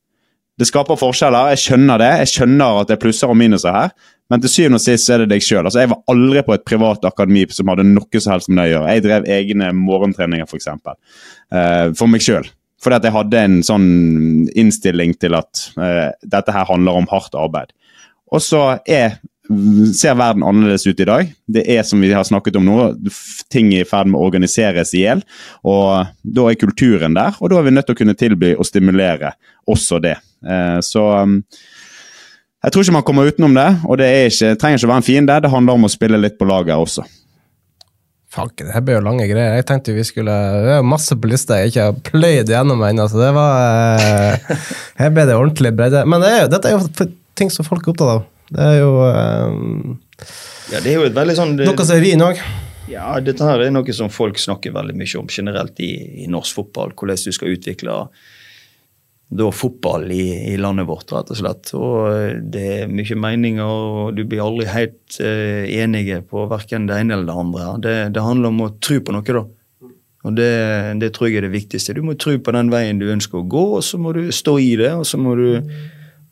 Det 0.59 0.67
skaper 0.67 0.99
forskjeller, 0.99 1.53
jeg 1.55 1.63
skjønner 1.63 2.01
det. 2.03 2.13
Jeg 2.25 2.31
skjønner 2.33 2.81
at 2.81 2.89
det 2.91 2.97
er 2.97 3.03
plusser 3.03 3.31
og 3.31 3.39
minuser 3.39 3.75
her. 3.75 3.93
Men 4.29 4.43
til 4.43 4.53
syvende 4.53 4.81
og 4.81 4.85
sist 4.85 5.09
er 5.13 5.23
det 5.23 5.31
deg 5.31 5.45
sjøl. 5.45 5.63
Altså, 5.63 5.81
jeg 5.85 5.93
var 5.93 6.03
aldri 6.13 6.43
på 6.45 6.55
et 6.57 6.67
privat 6.69 7.07
akademi 7.09 7.47
som 7.55 7.71
hadde 7.73 7.87
noe 7.89 8.21
som 8.21 8.35
helst 8.35 8.51
med 8.51 8.61
det 8.61 8.67
å 8.67 8.73
gjøre. 8.75 8.91
Jeg 8.93 9.05
drev 9.07 9.31
egne 9.39 9.71
morgentreninger, 9.79 10.51
f.eks. 10.51 10.69
Uh, 10.75 11.95
for 11.97 12.11
meg 12.11 12.25
sjøl. 12.27 12.51
Fordi 12.83 12.99
at 12.99 13.09
jeg 13.09 13.17
hadde 13.17 13.47
en 13.47 13.57
sånn 13.67 13.89
innstilling 14.59 15.17
til 15.23 15.39
at 15.39 15.65
uh, 15.81 16.11
dette 16.27 16.55
her 16.55 16.69
handler 16.69 17.01
om 17.01 17.09
hardt 17.11 17.39
arbeid. 17.39 17.73
Og 18.29 18.45
så 18.45 18.63
er, 18.85 19.17
ser 19.97 20.21
verden 20.21 20.45
annerledes 20.45 20.85
ut 20.91 21.01
i 21.01 21.09
dag. 21.09 21.33
Det 21.49 21.65
er 21.79 21.87
som 21.89 22.05
vi 22.05 22.13
har 22.13 22.29
snakket 22.29 22.61
om 22.61 22.69
nå, 22.69 22.79
ting 23.49 23.73
er 23.73 23.87
i 23.87 23.89
ferd 23.89 24.13
med 24.13 24.21
å 24.21 24.27
organiseres 24.29 24.93
i 24.93 25.07
hjel. 25.07 25.25
Og 25.65 26.11
da 26.21 26.51
er 26.51 26.61
kulturen 26.61 27.17
der, 27.17 27.39
og 27.41 27.49
da 27.49 27.63
er 27.63 27.71
vi 27.71 27.79
nødt 27.79 27.89
til 27.89 27.97
å 27.97 28.03
kunne 28.03 28.19
tilby 28.19 28.59
og 28.59 28.69
stimulere 28.69 29.39
også 29.65 30.05
det. 30.05 30.19
Eh, 30.47 30.79
så 30.85 31.05
um, 31.25 31.39
jeg 32.65 32.75
tror 32.75 32.83
ikke 32.85 32.97
man 32.99 33.07
kommer 33.07 33.31
utenom 33.31 33.55
det, 33.55 33.69
og 33.87 33.99
det 34.01 34.07
er 34.11 34.27
ikke, 34.31 34.53
trenger 34.59 34.81
ikke 34.81 34.89
å 34.89 34.93
være 34.93 35.03
en 35.03 35.07
fiende. 35.09 35.39
Det 35.45 35.51
handler 35.53 35.79
om 35.79 35.87
å 35.89 35.93
spille 35.93 36.19
litt 36.21 36.39
på 36.41 36.49
laget 36.49 36.75
også. 36.77 37.05
Fanken, 38.29 38.67
det 38.69 38.75
her 38.77 38.83
ble 38.85 38.97
jo 38.99 39.05
lange 39.07 39.25
greier. 39.31 39.55
Jeg 39.57 39.65
tenkte 39.71 39.95
vi 39.97 40.03
skulle 40.05 40.33
Det 40.67 40.73
er 40.77 40.83
masse 40.85 41.17
på 41.17 41.31
lista 41.31 41.57
jeg 41.63 41.71
ikke 41.73 41.87
har 41.87 42.01
pløyd 42.11 42.51
gjennom 42.53 42.83
ennå, 42.85 43.07
så 43.09 43.23
det 43.23 43.31
var 43.33 44.03
eh, 44.03 44.59
Her 45.01 45.15
ble 45.17 45.25
det 45.31 45.37
ordentlig 45.39 45.73
bredde. 45.79 46.03
Men 46.05 46.21
det 46.21 46.33
er, 46.35 46.43
jo- 46.43 46.51
dette 46.53 46.69
er 46.69 46.77
jo 46.77 47.09
ting 47.39 47.49
som 47.55 47.65
folk 47.65 47.87
er 47.87 47.95
opptatt 47.95 48.13
av. 48.19 48.27
Det 48.53 48.65
er 48.67 48.77
jo 48.83 48.91
um, 49.07 49.97
Ja, 50.73 50.81
det 50.85 50.93
er 50.93 50.99
jo 50.99 51.07
et 51.09 51.17
veldig 51.17 51.37
sånn 51.39 51.55
det, 51.57 51.71
noe 51.71 51.87
som 51.89 51.97
er 51.97 52.05
vin 52.05 52.25
òg. 52.27 52.43
Ja, 52.89 53.15
dette 53.21 53.45
her 53.49 53.61
er 53.65 53.73
noe 53.73 53.95
som 53.97 54.09
folk 54.13 54.39
snakker 54.41 54.73
veldig 54.77 54.97
mye 54.97 55.19
om 55.21 55.29
generelt 55.33 55.81
i, 55.85 55.91
i 56.25 56.29
norsk 56.33 56.57
fotball. 56.61 56.93
Hvordan 56.97 57.21
du 57.25 57.33
skal 57.37 57.53
utvikle 57.57 57.97
da 59.29 59.51
fotball 59.53 60.07
i, 60.13 60.53
i, 60.53 60.57
landet 60.57 60.87
vårt, 60.89 61.13
rett 61.13 61.31
og 61.33 61.37
slett. 61.37 61.71
Og 61.77 62.07
eh, 62.09 62.39
det 62.41 62.65
er 62.79 62.93
mye 62.93 63.19
meninger, 63.21 63.69
og 63.69 64.17
du 64.17 64.25
blir 64.25 64.41
aldri 64.45 64.69
helt 64.73 65.19
uh, 65.21 65.69
enige 65.69 66.23
på 66.25 66.47
verken 66.49 66.89
det 66.89 66.97
ene 67.03 67.19
eller 67.19 67.29
det 67.29 67.37
andre. 67.43 67.67
Det, 67.85 67.95
det 68.17 68.25
handler 68.25 68.55
om 68.55 68.65
å 68.65 68.73
tro 68.81 69.01
på 69.05 69.15
noe, 69.15 69.37
da. 69.37 69.45
Og 70.27 70.35
det, 70.35 70.49
det, 71.01 71.13
tror 71.15 71.29
jeg 71.29 71.39
er 71.39 71.47
det 71.47 71.55
viktigste. 71.55 71.95
Du 71.95 72.03
må 72.05 72.17
tro 72.19 72.35
på 72.41 72.53
den 72.57 72.73
veien 72.73 72.99
du 73.01 73.07
ønsker 73.13 73.41
å 73.41 73.47
gå, 73.49 73.65
og 73.79 73.85
så 73.87 74.01
må 74.01 74.17
du 74.17 74.27
stå 74.35 74.57
i 74.65 74.73
det. 74.81 74.91
Og 74.99 75.07
så 75.09 75.21
må 75.21 75.37
du 75.39 75.61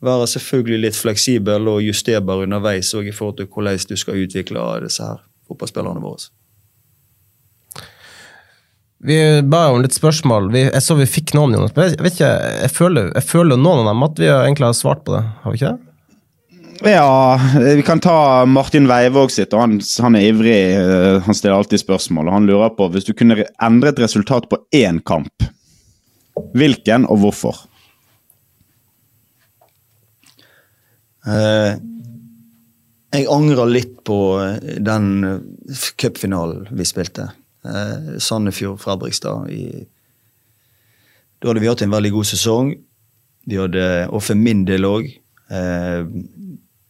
være 0.03 0.27
selvfølgelig 0.33 0.81
litt 0.83 0.97
fleksibel 0.97 1.69
og 1.71 1.85
justerbar 1.85 2.43
underveis 2.45 2.91
og 2.97 3.07
i 3.07 3.15
forhold 3.15 3.39
til 3.39 3.47
hvordan 3.49 3.79
du 3.89 3.95
skal 3.97 4.25
utvikle 4.25 4.65
disse 4.83 5.05
her 5.05 5.23
fotballspillerne 5.47 6.03
våre. 6.03 6.27
Vi 8.97 9.41
ba 9.45 9.67
om 9.69 9.83
litt 9.83 9.93
spørsmål. 9.93 10.49
Vi, 10.53 10.63
jeg 10.71 10.81
så 10.83 10.95
vi 10.97 11.05
fikk 11.09 11.35
noen, 11.37 11.53
Jonas. 11.53 11.73
Men 11.75 11.91
jeg, 11.91 11.99
vet 12.01 12.15
ikke, 12.17 12.31
jeg 12.63 12.73
føler, 12.73 13.11
jeg 13.13 13.27
føler 13.29 13.59
noen 13.59 13.83
av 13.83 13.91
dem 13.91 14.07
at 14.07 14.21
vi 14.21 14.31
egentlig 14.31 14.69
har 14.69 14.77
svart 14.77 15.03
på 15.05 15.13
det. 15.13 15.21
Har 15.43 15.53
vi 15.53 15.59
ikke 15.59 15.73
det? 15.75 15.83
Ja, 16.85 17.39
vi 17.57 17.81
kan 17.85 18.01
ta 18.01 18.45
Martin 18.45 18.89
Veivåg 18.89 19.31
sitt. 19.33 19.53
og 19.53 19.63
han, 19.63 19.77
han, 20.01 20.17
er 20.17 20.27
ivrig. 20.31 20.57
Eh, 20.77 21.21
han 21.25 21.37
stiller 21.37 21.57
alltid 21.57 21.81
spørsmål. 21.81 22.29
og 22.29 22.37
Han 22.39 22.49
lurer 22.49 22.73
på 22.77 22.89
hvis 22.93 23.05
du 23.05 23.13
kunne 23.17 23.45
endre 23.63 23.93
et 23.93 24.01
resultat 24.01 24.49
på 24.49 24.61
én 24.75 25.01
kamp, 25.05 25.45
hvilken 26.57 27.05
og 27.09 27.21
hvorfor? 27.21 27.63
Eh, 31.27 31.73
jeg 33.17 33.29
angrer 33.33 33.73
litt 33.73 33.97
på 34.05 34.19
den 34.81 35.09
cupfinalen 35.97 36.65
vi 36.77 36.85
spilte 36.85 37.31
eh, 37.67 38.17
Sandefjord-Fredrikstad. 38.23 39.51
Da 41.37 41.51
hadde 41.51 41.61
vi 41.61 41.69
hatt 41.69 41.83
en 41.85 41.93
veldig 41.93 42.13
god 42.15 42.29
sesong. 42.31 42.73
De 43.47 43.61
hadde, 43.61 43.85
og 44.11 44.23
for 44.25 44.39
min 44.39 44.65
del 44.67 44.83
òg 44.87 45.05
eh, 45.07 46.01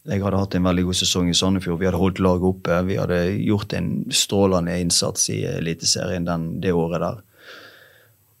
Jeg 0.08 0.22
hadde 0.24 0.40
hatt 0.40 0.56
en 0.56 0.66
veldig 0.66 0.86
god 0.88 0.98
sesong 0.98 1.28
i 1.30 1.36
Sandefjord. 1.36 1.78
Vi 1.82 1.88
hadde 1.88 2.00
holdt 2.00 2.22
laget 2.24 2.48
oppe. 2.48 2.78
Vi 2.88 2.96
hadde 2.98 3.20
gjort 3.44 3.74
en 3.76 3.90
strålende 4.14 4.78
innsats 4.80 5.28
i 5.34 5.42
Eliteserien 5.50 6.26
det 6.62 6.72
året 6.72 7.04
der. 7.04 7.20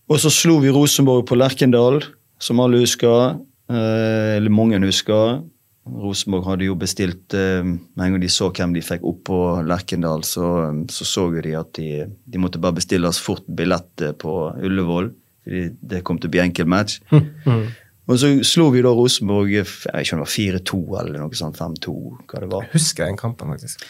Og 0.08 0.22
så 0.22 0.32
slo 0.32 0.56
vi 0.62 0.72
Rosenborg 0.72 1.26
på 1.28 1.36
Lerkendal, 1.36 2.00
som 2.40 2.62
alle 2.64 2.80
husker. 2.80 3.36
Eh, 3.68 4.36
eller 4.38 4.54
mange 4.54 4.80
husker. 4.86 5.42
Rosenborg 5.88 6.46
hadde 6.48 6.68
jo 6.68 6.76
bestilt 6.78 7.34
eh, 7.36 7.64
Med 7.64 8.04
en 8.04 8.14
gang 8.14 8.22
de 8.22 8.30
så 8.32 8.50
hvem 8.54 8.74
de 8.76 8.84
fikk 8.84 9.04
opp 9.08 9.24
på 9.28 9.40
Lerkendal, 9.66 10.24
så 10.26 10.48
så, 10.92 11.06
så 11.08 11.26
de 11.42 11.54
at 11.58 11.72
de, 11.78 12.06
de, 12.06 12.38
måtte 12.40 12.60
bare 12.62 12.78
bestille 12.78 13.08
oss 13.08 13.20
fort 13.22 13.46
billett 13.46 14.04
eh, 14.04 14.12
på 14.12 14.34
Ullevål. 14.56 15.12
fordi 15.44 15.68
Det 15.80 16.02
kom 16.04 16.18
til 16.18 16.30
å 16.30 16.36
bli 16.36 16.44
enkel 16.46 16.66
match. 16.70 17.00
Og 18.08 18.16
så 18.16 18.30
slo 18.46 18.70
vi 18.72 18.80
da 18.84 18.90
Rosenborg 18.96 19.52
jeg 19.52 19.66
vet 19.68 20.00
ikke 20.00 20.16
om 20.16 20.22
det 20.22 20.26
var 20.26 20.34
4-2 20.34 20.78
eller 21.02 21.18
noe 21.20 21.36
sånt. 21.36 21.58
5-2, 21.60 21.96
hva 22.24 22.40
det 22.40 22.48
var. 22.54 22.64
Jeg 22.64 22.78
husker 22.78 23.04
den 23.04 23.20
kampen, 23.20 23.52
faktisk. 23.52 23.84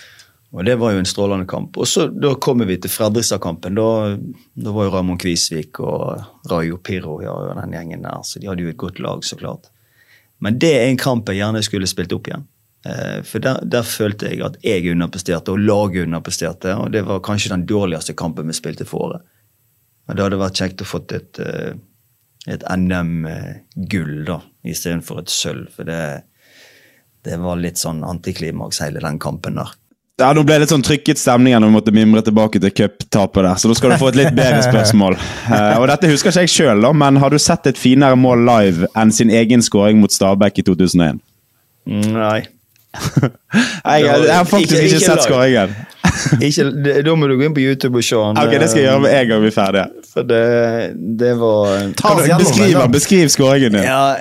Og 0.56 0.64
Det 0.64 0.74
var 0.80 0.94
jo 0.94 1.02
en 1.02 1.08
strålende 1.08 1.46
kamp. 1.46 1.76
Og 1.76 1.86
så 1.86 2.08
Da 2.08 2.34
kommer 2.34 2.66
vi 2.66 2.78
til 2.80 2.90
Fredrikstad-kampen. 2.90 3.74
Da, 3.76 4.16
da, 4.56 4.72
var 4.72 4.88
jo 4.88 4.94
Ramon 4.94 5.18
Kvisvik 5.20 5.80
og 5.80 6.24
Rayo 6.50 6.78
Pirro 6.78 7.20
ja, 7.22 7.32
og 7.32 7.60
den 7.60 7.76
gjengen 7.76 8.02
der, 8.02 8.22
så 8.24 8.40
de 8.40 8.48
hadde 8.48 8.64
jo 8.64 8.72
et 8.72 8.80
godt 8.80 8.98
lag, 8.98 9.22
så 9.24 9.36
klart. 9.36 9.68
Men 10.44 10.58
det 10.62 10.70
er 10.76 10.86
en 10.88 11.00
kamp 11.00 11.28
jeg 11.28 11.40
gjerne 11.40 11.62
skulle 11.66 11.88
spilt 11.90 12.14
opp 12.14 12.30
igjen. 12.30 12.46
Eh, 12.86 13.22
for 13.26 13.42
der, 13.42 13.58
der, 13.66 13.82
følte 13.82 14.30
jeg 14.30 14.42
at 14.46 14.58
jeg 14.64 14.92
underpresterte, 14.92 15.54
og 15.54 15.64
laget 15.64 16.06
underpresterte. 16.06 16.76
Og 16.78 16.92
det 16.94 17.04
var 17.08 17.24
kanskje 17.26 17.52
den 17.54 17.66
dårligste 17.68 18.14
kampen 18.18 18.50
vi 18.50 18.56
spilte 18.56 18.86
for 18.88 19.08
året. 19.08 19.26
Og 20.08 20.16
det 20.16 20.24
hadde 20.24 20.40
vært 20.40 20.62
kjekt 20.62 20.84
å 20.84 20.88
få 20.88 21.02
et, 21.16 21.42
eh, 21.42 21.74
et 22.48 22.64
NM-gull 22.70 24.22
da, 24.28 24.40
istedenfor 24.64 25.24
et 25.24 25.32
sølv. 25.32 25.68
For 25.74 25.88
det, 25.88 26.00
det 27.26 27.40
var 27.42 27.60
litt 27.60 27.80
sånn 27.80 28.04
antiklimaks, 28.06 28.80
hele 28.84 29.02
den 29.04 29.20
kampen 29.22 29.58
der. 29.60 29.74
Ja, 30.18 30.32
Nå 30.34 30.42
ble 30.42 30.56
det 30.56 30.64
litt 30.64 30.72
sånn 30.72 30.82
trykket 30.82 31.20
stemning 31.20 31.54
når 31.54 31.70
vi 31.70 31.74
måtte 31.76 31.92
mimre 31.94 32.20
tilbake 32.26 32.58
til 32.58 32.72
cuptapet 32.74 33.44
der, 33.44 33.54
så 33.54 33.70
da 33.70 33.74
skal 33.78 33.92
du 33.94 34.00
få 34.00 34.08
et 34.10 34.18
litt 34.18 34.32
bedre 34.34 34.64
spørsmål. 34.66 35.14
Uh, 35.46 35.76
og 35.78 35.86
Dette 35.92 36.10
husker 36.10 36.32
ikke 36.32 36.42
jeg 36.42 36.54
sjøl, 36.56 36.86
men 36.98 37.20
har 37.22 37.30
du 37.30 37.38
sett 37.38 37.68
et 37.70 37.78
finere 37.78 38.18
mål 38.18 38.42
live 38.48 38.90
enn 38.98 39.14
sin 39.14 39.30
egen 39.30 39.62
skåring 39.62 40.00
mot 40.02 40.10
Stabæk 40.10 40.58
i 40.58 40.66
2001? 40.66 41.22
Nei. 42.18 42.40
jeg, 42.98 44.02
jeg, 44.02 44.34
har 44.34 44.48
faktisk 44.48 44.74
ikke, 44.74 44.82
ikke, 44.82 44.98
ikke 44.98 45.06
sett 45.06 45.22
skåringen. 45.28 45.78
da 47.06 47.14
må 47.14 47.30
du 47.30 47.36
gå 47.38 47.46
inn 47.46 47.54
på 47.54 47.62
YouTube 47.62 48.02
og 48.02 48.10
se 48.10 48.18
den. 48.18 48.42
Ok, 48.42 48.58
Det 48.58 48.72
skal 48.72 48.82
jeg 48.82 48.90
gjøre 48.90 49.06
med 49.06 49.16
en 49.20 49.30
gang 49.30 49.46
vi 49.46 49.52
er 49.52 49.56
ferdige. 49.60 49.88
For 50.16 50.26
det, 50.34 50.44
det 51.22 51.34
var 51.38 51.90
Ta 52.00 52.18
Beskriv, 52.42 52.82
beskriv 52.90 53.30
skåringen 53.30 53.78
din. 53.78 53.86
Ja, 53.86 54.16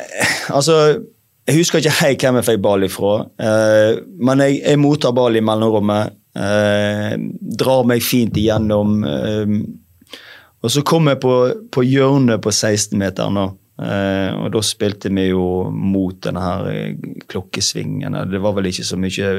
altså 0.54 1.00
jeg 1.48 1.62
husker 1.62 1.80
ikke 1.80 2.00
helt 2.02 2.24
hvem 2.24 2.40
jeg 2.42 2.48
fikk 2.50 2.64
ball 2.66 2.84
ifra, 2.84 3.12
uh, 3.24 4.00
men 4.20 4.44
jeg, 4.44 4.58
jeg, 4.66 4.80
mottar 4.82 5.16
ball 5.16 5.40
i 5.40 5.44
mellomrommet. 5.44 6.18
Uh, 6.38 7.16
drar 7.58 7.88
meg 7.88 8.04
fint 8.06 8.36
igjennom. 8.38 9.00
Uh, 9.08 10.18
og 10.62 10.74
så 10.74 10.84
kom 10.86 11.08
jeg 11.08 11.22
på, 11.24 11.34
på 11.72 11.86
hjørnet 11.88 12.44
på 12.44 12.52
16-meteren. 12.52 13.38
og 13.38 14.48
da 14.52 14.62
spilte 14.66 15.12
vi 15.14 15.28
jo 15.30 15.70
mot 15.70 16.18
denne 16.26 16.42
her 16.42 16.96
klokkesvingen. 17.30 18.18
Det 18.32 18.42
var 18.42 18.56
vel 18.58 18.72
ikke 18.72 18.88
så 18.90 18.98
mye 18.98 19.30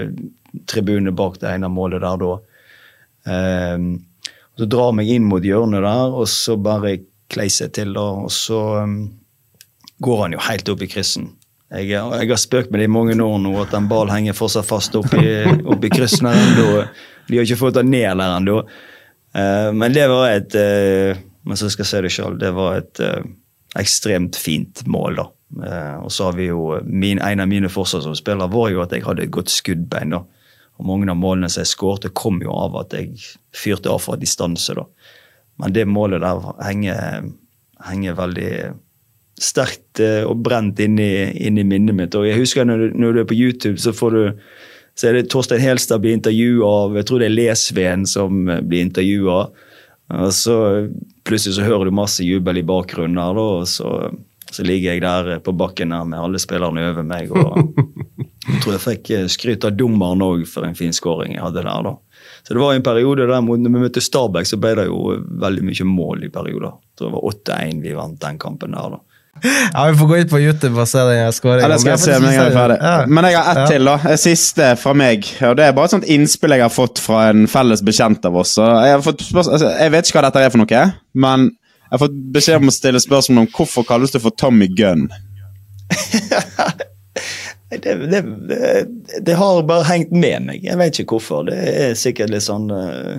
tribune 0.70 1.12
bak 1.12 1.40
det 1.42 1.50
ene 1.50 1.68
målet 1.68 2.04
der 2.06 2.22
da. 2.22 2.36
så 4.62 4.70
drar 4.70 4.94
meg 4.94 5.10
inn 5.10 5.26
mot 5.26 5.42
hjørnet 5.44 5.82
der, 5.82 6.14
og 6.22 6.30
så 6.30 6.54
bare 6.56 7.00
kleiser 7.28 7.66
jeg 7.66 7.74
til, 7.80 7.92
da. 7.98 8.06
Og 8.24 8.32
så 8.32 8.62
um, 8.86 8.96
går 9.98 10.22
han 10.22 10.38
jo 10.38 10.46
helt 10.46 10.72
opp 10.72 10.86
i 10.86 10.90
kryssen. 10.94 11.32
Jeg, 11.68 11.90
jeg, 11.92 12.28
har 12.30 12.40
spøkt 12.40 12.70
med 12.72 12.80
det 12.80 12.86
i 12.88 12.92
mange 12.92 13.16
år 13.20 13.40
nå, 13.42 13.52
at 13.60 13.74
den 13.74 13.88
ballen 13.90 14.14
henger 14.14 14.36
fortsatt 14.36 14.68
fast 14.68 14.94
oppi, 14.96 15.20
oppi 15.68 15.90
kryssen 15.92 16.30
her. 16.30 16.88
De 17.28 17.36
har 17.36 17.44
ikke 17.44 17.60
fått 17.60 17.76
den 17.76 17.90
ned 17.92 18.08
der 18.08 18.36
ennå. 18.38 18.62
Uh, 19.36 19.68
men 19.76 19.92
det 19.92 20.06
var 20.08 20.30
et 20.32 20.54
uh, 20.56 21.18
Men 21.44 21.58
så 21.60 21.68
skal 21.68 21.84
jeg 21.84 21.90
se 21.90 22.00
det 22.04 22.12
sjøl. 22.12 22.38
Det 22.40 22.54
var 22.56 22.80
et 22.80 23.02
uh, 23.04 23.20
ekstremt 23.78 24.36
fint 24.40 24.80
mål, 24.88 25.20
da. 25.20 25.26
og 26.00 26.08
så 26.12 26.28
har 26.28 26.36
vi 26.36 26.48
jo 26.48 26.78
min, 26.84 27.20
En 27.20 27.40
av 27.40 27.48
mine 27.48 27.68
forsvarsspillere 27.72 28.48
var 28.52 28.72
jo 28.72 28.80
at 28.82 28.92
jeg 28.92 29.04
hadde 29.04 29.26
et 29.26 29.32
godt 29.32 29.52
skuddbein. 29.52 30.16
da. 30.16 30.24
Og 30.80 30.88
Mange 30.88 31.10
av 31.10 31.20
målene 31.20 31.50
som 31.52 31.62
jeg 31.62 31.72
skårte, 31.74 32.10
kom 32.16 32.40
jo 32.42 32.52
av 32.56 32.76
at 32.80 32.96
jeg 32.96 33.12
fyrte 33.56 33.92
av 33.92 34.00
fra 34.04 34.16
distanse. 34.16 34.74
da. 34.74 34.86
Men 35.60 35.76
det 35.76 35.84
målet 35.88 36.24
der 36.24 36.52
henger, 36.64 37.28
henger 37.84 38.18
veldig 38.18 38.52
sterkt 39.42 40.00
eh, 40.02 40.22
og 40.26 40.42
brent 40.44 40.80
inn 40.82 40.98
i 40.98 41.50
minnet 41.62 41.96
mitt. 41.96 42.16
Og 42.18 42.26
jeg 42.28 42.40
husker 42.40 42.66
når 42.66 42.82
du, 42.82 42.98
når 42.98 43.14
du, 43.14 43.20
er 43.22 43.30
på 43.30 43.38
YouTube, 43.38 43.78
så 43.82 43.94
får 43.96 44.16
du 44.16 44.22
så 44.98 45.06
er 45.06 45.14
det 45.14 45.28
Torstein 45.30 45.62
Helstad 45.62 46.02
blir 46.02 46.16
intervjua 46.16 46.66
av 46.66 46.96
jeg 46.98 47.06
tror 47.06 47.22
det 47.22 47.28
er 47.28 47.36
Lesveen 47.36 48.06
som 48.10 48.48
eh, 48.50 48.62
blir 48.66 48.86
intervjua. 48.88 49.44
Og 50.18 50.32
så 50.32 50.56
plutselig 51.28 51.58
så 51.58 51.66
hører 51.68 51.86
du 51.86 51.94
masse 51.94 52.24
jubel 52.24 52.58
i 52.58 52.66
bakgrunnen 52.66 53.20
her, 53.20 53.36
da, 53.36 53.44
og 53.60 53.68
så, 53.68 53.90
så, 54.48 54.64
ligger 54.64 54.94
jeg 54.96 55.02
der 55.04 55.42
på 55.44 55.52
bakken 55.52 55.92
her 55.92 56.06
med 56.08 56.22
alle 56.22 56.40
spillerne 56.40 56.86
over 56.90 57.04
meg. 57.06 57.30
og 57.30 57.60
Jeg 58.48 58.62
tror 58.64 58.74
jeg 58.74 58.84
fikk 58.86 59.10
eh, 59.14 59.26
skryt 59.30 59.66
av 59.68 59.76
dommeren 59.76 60.24
òg 60.24 60.46
for 60.48 60.66
en 60.66 60.78
fin 60.78 60.94
skåring 60.96 61.36
jeg 61.36 61.44
hadde 61.44 61.62
der. 61.66 61.90
da. 61.90 61.94
Så 62.42 62.56
det 62.56 62.62
var 62.62 62.74
en 62.74 62.86
periode 62.86 63.26
der 63.28 63.44
når 63.44 63.68
vi 63.68 63.82
møtte 63.82 64.02
Stabæk, 64.02 64.48
så 64.48 64.56
ble 64.58 64.72
det 64.78 64.86
jo 64.88 65.18
veldig 65.42 65.66
mye 65.68 65.86
mål 65.86 66.24
i 66.24 66.32
perioder. 66.32 66.78
Tror 66.96 67.10
det 67.10 67.18
var 67.18 67.28
8-1 67.60 67.82
vi 67.84 67.94
vant 67.98 68.18
den 68.24 68.40
kampen 68.40 68.74
der. 68.74 68.96
da. 68.96 69.07
Ja, 69.74 69.90
Vi 69.90 69.98
får 69.98 70.06
gå 70.06 70.16
ut 70.16 70.30
på 70.30 70.40
YouTube 70.40 70.80
og 70.80 70.88
se 70.88 71.04
den 71.08 71.32
skåringa. 71.32 71.62
Ja, 71.66 71.68
det 71.72 71.78
skal 71.82 71.92
jeg 71.94 72.02
se 72.02 72.18
med 72.22 72.34
jeg 72.34 72.50
er 72.50 72.56
ferdig. 72.56 72.78
Ja. 72.82 72.94
Men 73.06 73.28
jeg 73.28 73.38
har 73.38 73.50
ett 73.52 73.60
ja. 73.60 73.66
til. 73.70 73.90
da. 73.90 74.16
Siste 74.20 74.68
fra 74.80 74.94
meg. 74.96 75.30
og 75.44 75.56
Det 75.58 75.66
er 75.66 75.76
bare 75.76 75.90
et 75.90 75.94
sånt 75.96 76.10
innspill 76.16 76.56
jeg 76.56 76.64
har 76.64 76.74
fått 76.74 77.02
fra 77.02 77.28
en 77.32 77.46
felles 77.50 77.84
bekjent 77.84 78.28
av 78.28 78.36
oss. 78.42 78.56
Jeg, 78.58 78.98
altså, 78.98 79.70
jeg, 79.70 79.94
vet 79.94 80.10
ikke 80.10 80.20
hva 80.20 80.26
dette 80.28 80.44
er 80.44 80.52
for 80.54 80.62
noe, 80.62 80.84
men 81.26 81.48
jeg 81.48 81.94
har 81.96 82.04
fått 82.04 82.20
beskjed 82.34 82.60
om 82.60 82.70
å 82.72 82.76
stille 82.76 83.00
spørsmål 83.00 83.46
om 83.46 83.50
hvorfor 83.54 83.86
kalles 83.88 84.12
du 84.12 84.20
for 84.20 84.36
Tommy 84.36 84.68
Gunn. 84.76 85.08
det, 87.72 87.80
det, 87.80 88.20
det, 88.20 88.60
det, 89.24 89.38
har 89.40 89.64
bare 89.68 89.88
hengt 89.88 90.12
med 90.12 90.50
meg. 90.50 90.68
Jeg 90.68 90.80
vet 90.80 91.00
ikke 91.00 91.16
hvorfor. 91.16 91.48
Det 91.48 91.56
er 91.56 91.98
sikkert 91.98 92.34
litt 92.34 92.44
sånn 92.44 92.70
uh 92.72 93.18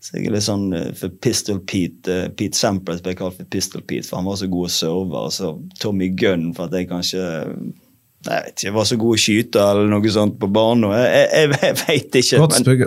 så 0.00 0.16
jeg 0.16 0.30
er 0.30 0.32
litt 0.32 0.46
sånn 0.46 0.70
eh, 0.72 0.90
for 0.96 1.12
Pistol 1.20 1.58
Pete 1.68 2.08
uh, 2.08 2.28
Pete 2.32 2.56
Samples 2.56 3.02
ble 3.04 3.12
kalt 3.18 3.36
for 3.36 3.48
Pistol 3.52 3.84
Pete, 3.84 4.06
for 4.08 4.20
han 4.20 4.28
var 4.30 4.38
så 4.40 4.48
god 4.48 4.70
å 4.70 4.72
serve. 4.72 5.24
Og 5.28 5.34
så 5.36 5.52
Tommy 5.80 6.08
Gunn 6.16 6.50
for 6.56 6.70
at 6.70 6.76
jeg 6.78 6.88
kanskje 6.90 7.20
jeg 7.20 8.30
vet 8.30 8.52
ikke, 8.52 8.72
var 8.76 8.88
så 8.88 8.96
god 9.00 9.16
å 9.16 9.20
skyte 9.20 9.60
eller 9.64 9.86
noe 9.88 10.12
sånt 10.12 10.34
på 10.40 10.48
banen. 10.52 10.88
Jeg, 10.92 11.12
jeg, 11.12 11.28
jeg, 11.36 11.60
jeg 11.64 11.76
veit 11.82 12.18
ikke. 12.20 12.40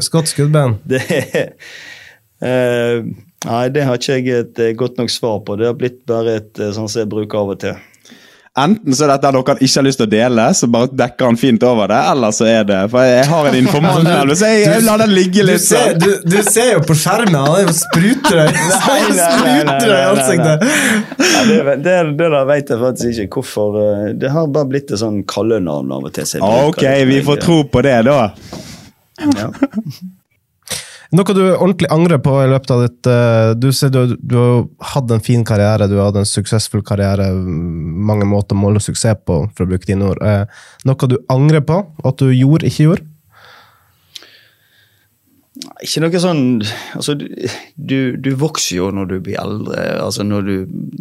Skott 0.05 0.29
skuddben. 0.29 0.75
uh, 2.49 2.97
nei, 3.47 3.63
det 3.73 3.87
har 3.87 4.01
ikke 4.01 4.19
jeg 4.19 4.43
et 4.43 4.61
godt 4.77 5.01
nok 5.01 5.13
svar 5.13 5.41
på. 5.45 5.57
Det 5.57 5.69
har 5.69 5.77
blitt 5.77 6.03
bare 6.09 6.37
et 6.41 6.53
sånn 6.63 6.89
som 6.89 7.01
jeg 7.01 7.13
bruker 7.13 7.41
av 7.41 7.53
og 7.55 7.61
til. 7.65 7.81
Enten 8.53 8.93
så 8.93 9.07
er 9.07 9.15
dette 9.15 9.29
noe 9.33 9.41
han 9.49 9.61
ikke 9.65 9.79
har 9.79 9.85
lyst 9.87 9.97
til 9.97 10.05
å 10.05 10.09
dele, 10.11 10.43
så 10.53 10.67
bare 10.69 10.85
dekker 10.93 11.25
han 11.25 11.37
fint 11.41 11.63
over 11.65 11.89
det, 11.89 11.97
eller 12.11 12.35
så 12.37 12.45
er 12.45 12.67
det 12.69 12.81
For 12.91 13.01
jeg 13.01 13.23
har 13.31 13.47
en 13.49 13.55
informant 13.57 14.05
her, 14.05 14.33
så 14.37 14.51
jeg, 14.51 14.59
jeg 14.67 14.83
lar 14.85 15.01
den 15.01 15.09
ligge 15.17 15.41
Du 15.41 15.49
litt. 15.49 15.63
ser, 15.65 15.87
sånn. 15.95 16.03
du, 16.03 16.29
du 16.35 16.37
ser 16.45 16.69
jo 16.75 16.83
på 16.85 16.93
skjermen, 17.01 17.33
han 17.33 17.55
er 17.57 17.65
jo 17.65 17.73
deg 19.81 19.89
i 19.89 20.05
ansiktet. 20.11 20.67
Det, 21.49 21.77
det, 21.81 21.97
det 22.21 22.29
der 22.37 22.45
vet 22.53 22.69
jeg 22.75 22.81
faktisk 22.85 23.25
ikke 23.25 23.41
hvorfor. 23.41 23.79
eh, 23.81 24.07
Det 24.21 24.29
har 24.37 24.47
bare 24.53 24.69
blitt 24.69 24.93
et 24.93 25.01
sånn 25.01 25.23
kallenavn 25.33 25.89
av 25.97 26.05
og 26.11 26.13
til. 26.13 26.29
Ok, 26.45 26.83
vi 27.09 27.23
får 27.25 27.41
tro 27.41 27.63
på 27.73 27.81
det, 27.89 27.97
da. 28.05 28.19
Ja. 29.33 29.49
Noe 31.13 31.33
du 31.37 31.43
ordentlig 31.45 31.89
angrer 31.93 32.17
på 32.25 32.33
i 32.41 32.49
løpet 32.49 32.71
av 32.73 32.83
ditt 32.87 33.07
eh, 33.09 33.51
Du 33.61 33.69
sier 33.75 33.91
du, 33.93 34.15
du 34.17 34.35
har 34.39 34.93
hatt 34.95 35.11
en 35.13 35.21
fin 35.21 35.43
karriere, 35.45 35.85
du 35.89 35.99
har 35.99 36.09
hatt 36.09 36.23
en 36.23 36.29
suksessfull 36.29 36.81
karriere, 36.85 37.29
mange 37.33 38.25
måter 38.29 38.57
å 38.57 38.63
måle 38.63 38.81
suksess 38.81 39.19
på, 39.21 39.43
for 39.53 39.65
å 39.65 39.69
bruke 39.69 39.85
dine 39.89 40.09
ord. 40.09 40.21
Eh, 40.25 40.45
Noe 40.89 41.09
du 41.09 41.19
angrer 41.29 41.61
på 41.65 41.83
at 42.01 42.21
du 42.21 42.31
gjorde, 42.33 42.69
ikke 42.69 42.87
gjorde? 42.87 43.09
Ikke 45.85 46.01
noe 46.01 46.19
sånn 46.19 46.41
Altså, 46.97 47.13
du, 47.13 47.97
du, 48.17 48.31
vokser 48.41 48.79
jo 48.79 48.87
når 48.95 49.11
du 49.11 49.15
blir 49.27 49.37
eldre. 49.37 49.83
Altså, 50.01 50.25
når 50.25 50.47
du, 50.49 50.55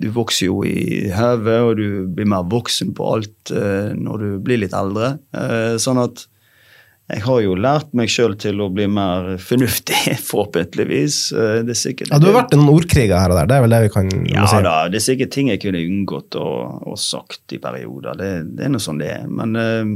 du 0.05 0.11
vokser 0.13 0.51
jo 0.51 0.61
i 0.69 1.09
hodet, 1.09 1.57
og 1.65 1.81
du 1.81 2.05
blir 2.13 2.29
mer 2.29 2.45
voksen 2.53 2.93
på 2.99 3.15
alt 3.15 3.55
eh, 3.57 3.97
når 3.97 4.27
du 4.27 4.29
blir 4.45 4.61
litt 4.61 4.77
eldre. 4.77 5.15
Sånn 5.81 6.03
at 6.05 6.27
jeg 7.13 7.25
har 7.27 7.41
jo 7.45 7.57
lært 7.61 7.91
meg 7.97 8.09
sjøl 8.09 8.35
til 8.41 8.63
å 8.65 8.71
bli 8.73 8.87
mer 8.89 9.35
fornuftig, 9.43 10.15
forhåpentligvis. 10.31 11.17
Eh, 11.37 11.59
det 11.67 11.75
er 11.75 11.81
sikkert 11.81 12.13
Ja, 12.15 12.21
du 12.23 12.31
har 12.31 12.39
vært 12.39 12.55
en 12.57 12.65
ordkriger 12.73 13.19
her 13.21 13.35
og 13.35 13.41
der, 13.41 13.51
det 13.51 13.59
er 13.59 13.67
vel 13.67 13.75
det 13.75 13.83
vi 13.85 13.91
kan 13.93 14.13
Ja 14.31 14.47
si? 14.49 14.63
da, 14.65 14.77
det 14.89 15.01
er 15.01 15.05
sikkert 15.05 15.35
ting 15.35 15.51
jeg 15.53 15.61
kunne 15.65 15.83
unngått 15.83 16.39
og, 16.41 16.87
og 16.89 16.97
sagt 17.01 17.53
i 17.53 17.61
perioder. 17.61 18.17
Det, 18.17 18.31
det 18.57 18.65
er 18.65 18.73
nå 18.73 18.81
sånn 18.81 19.03
det 19.03 19.11
er. 19.13 19.27
Men 19.29 19.59
uh, 19.59 19.93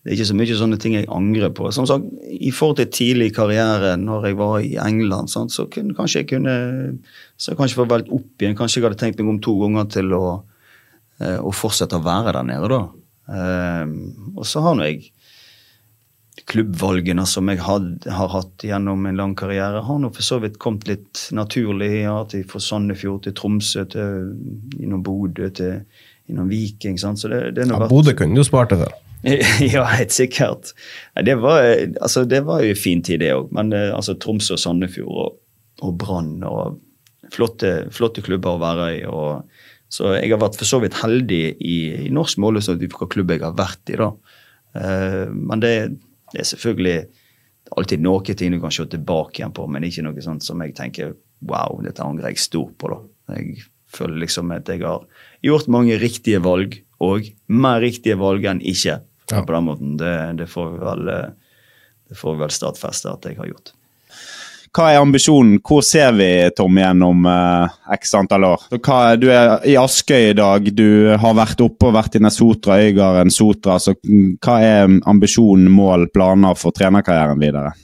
det 0.00 0.12
er 0.12 0.16
ikke 0.18 0.28
så 0.30 0.36
mye 0.36 0.58
sånne 0.60 0.80
ting 0.80 0.96
jeg 0.98 1.08
angrer 1.12 1.54
på. 1.56 1.70
Som 1.76 1.88
sagt, 1.88 2.04
I 2.28 2.52
forhold 2.56 2.78
til 2.82 2.92
tidlig 2.92 3.30
karriere, 3.36 3.94
når 4.00 4.30
jeg 4.30 4.38
var 4.40 4.54
i 4.64 4.74
England, 4.80 5.32
sant, 5.32 5.52
så 5.52 5.64
kunne, 5.72 5.96
kanskje 5.96 6.22
jeg 6.22 6.30
kunne 6.34 6.54
så 7.40 7.52
jeg 7.52 7.60
kanskje 7.60 7.80
få 7.80 7.88
valgt 7.88 8.12
opp 8.12 8.44
igjen. 8.44 8.56
Kanskje 8.56 8.80
jeg 8.80 8.88
hadde 8.88 9.00
tenkt 9.00 9.20
meg 9.20 9.32
om 9.32 9.40
to 9.44 9.56
ganger 9.60 9.88
til 9.92 10.12
å, 10.16 10.24
eh, 11.20 11.36
å 11.40 11.52
fortsette 11.52 11.96
å 11.96 12.04
være 12.04 12.32
der 12.36 12.48
nede, 12.48 12.68
da. 12.72 12.82
Uh, 13.30 14.40
og 14.40 14.48
så 14.48 14.64
har 14.64 14.76
nå 14.76 14.88
jeg 14.88 15.12
klubbvalgene 16.50 17.24
som 17.30 17.48
jeg 17.52 17.60
had, 17.62 17.90
har 18.10 18.30
hatt 18.32 18.64
gjennom 18.66 19.04
en 19.06 19.18
lang 19.20 19.34
karriere, 19.38 19.82
har 19.86 19.98
nå 20.02 20.10
for 20.14 20.26
så 20.26 20.40
vidt 20.42 20.58
kommet 20.62 20.88
litt 20.90 21.28
naturlig. 21.36 21.90
Ja, 22.02 22.16
til 22.30 22.42
fra 22.50 22.60
Sandefjord 22.64 23.22
til 23.28 23.36
Tromsø, 23.38 23.84
til 23.92 24.32
innom 24.82 25.04
Bodø, 25.06 25.50
til 25.54 25.80
innom 26.30 26.50
Viking. 26.50 26.98
Sant? 26.98 27.22
Så 27.22 27.30
det, 27.30 27.40
det 27.58 27.68
Ja, 27.68 27.78
vært- 27.78 27.92
Bodø 27.94 28.14
kunne 28.18 28.34
du 28.38 28.44
spart 28.46 28.74
deg 28.74 28.80
for. 28.84 28.98
ja, 29.62 29.84
helt 29.94 30.14
sikkert. 30.16 30.72
Det 31.26 31.34
var, 31.42 31.62
altså, 32.00 32.24
det 32.24 32.42
var 32.46 32.62
jo 32.64 32.74
en 32.74 32.82
fin 32.82 33.02
tid, 33.04 33.20
det 33.20 33.34
òg. 33.36 33.50
Men 33.56 33.72
eh, 33.76 33.90
altså, 33.94 34.14
Tromsø 34.18 34.54
og 34.56 34.62
Sandefjord 34.62 35.18
og, 35.26 35.40
og 35.86 35.98
Brann 36.00 36.38
og 36.48 36.78
flotte, 37.30 37.74
flotte 37.94 38.24
klubber 38.26 38.56
å 38.56 38.62
være 38.62 38.86
i. 38.98 39.02
Og, 39.06 39.44
så 39.92 40.14
jeg 40.16 40.30
har 40.32 40.40
vært 40.40 40.56
for 40.58 40.66
så 40.70 40.80
vidt 40.82 40.98
heldig 41.02 41.42
i, 41.60 41.76
i 42.06 42.10
norsk 42.14 42.38
målestokk 42.42 42.78
hvilken 42.82 43.10
klubb 43.12 43.30
jeg 43.34 43.42
har 43.44 43.54
vært 43.58 43.92
i. 43.92 43.98
da. 44.00 44.10
Uh, 44.70 45.26
men 45.34 45.62
det, 45.62 45.74
det 46.32 46.42
er 46.42 46.48
selvfølgelig 46.52 46.98
alltid 47.76 48.02
noe 48.02 48.34
ting 48.34 48.54
du 48.54 48.60
kan 48.62 48.72
se 48.74 48.86
tilbake 48.90 49.40
igjen 49.40 49.54
på, 49.54 49.66
men 49.70 49.86
ikke 49.86 50.04
noe 50.06 50.24
sånt 50.24 50.46
som 50.46 50.62
jeg 50.64 50.74
tenker 50.78 51.14
wow, 51.48 51.80
dette 51.84 52.04
angrer 52.04 52.32
jeg 52.32 52.42
stort 52.42 52.76
på. 52.80 52.90
da. 52.92 53.36
Jeg 53.36 53.64
føler 53.90 54.22
liksom 54.24 54.52
at 54.54 54.68
jeg 54.68 54.82
har 54.84 55.04
gjort 55.46 55.70
mange 55.72 55.98
riktige 56.00 56.40
valg, 56.44 56.80
og 57.00 57.30
mer 57.48 57.80
riktige 57.80 58.18
valg 58.20 58.44
enn 58.48 58.60
ikke. 58.60 59.00
Ja. 59.30 59.44
På 59.46 59.54
den 59.54 59.66
måten. 59.68 59.92
Det, 59.96 60.14
det, 60.40 60.48
får 60.50 60.72
vi 60.74 60.80
vel, 60.84 61.10
det 62.10 62.18
får 62.18 62.40
vel 62.42 62.52
stadfeste 62.52 63.12
at 63.12 63.28
jeg 63.28 63.38
har 63.38 63.48
gjort. 63.48 63.72
Hva 64.70 64.92
er 64.92 65.00
ambisjonen? 65.02 65.56
Hvor 65.66 65.82
ser 65.82 66.12
vi 66.14 66.28
Tom 66.54 66.76
igjen 66.78 67.02
om 67.02 67.24
eh, 67.26 67.78
x 67.96 68.12
antall 68.14 68.46
år? 68.52 68.68
Hva, 68.76 68.98
du 69.18 69.26
er 69.34 69.56
i 69.66 69.74
Askøy 69.80 70.28
i 70.28 70.36
dag, 70.38 70.68
du 70.76 71.10
har 71.18 71.34
vært 71.34 71.62
oppe 71.64 71.88
og 71.88 71.96
vært 71.96 72.14
i 72.14 72.22
Nesotra, 72.22 72.78
Øygarden, 72.78 73.34
Sotra. 73.34 73.80
Så 73.82 73.96
hva 73.98 74.60
er 74.62 74.86
ambisjonen, 75.10 75.66
mål, 75.74 76.06
planer 76.14 76.54
for 76.58 76.76
trenerkarrieren 76.76 77.42
videre? 77.42 77.74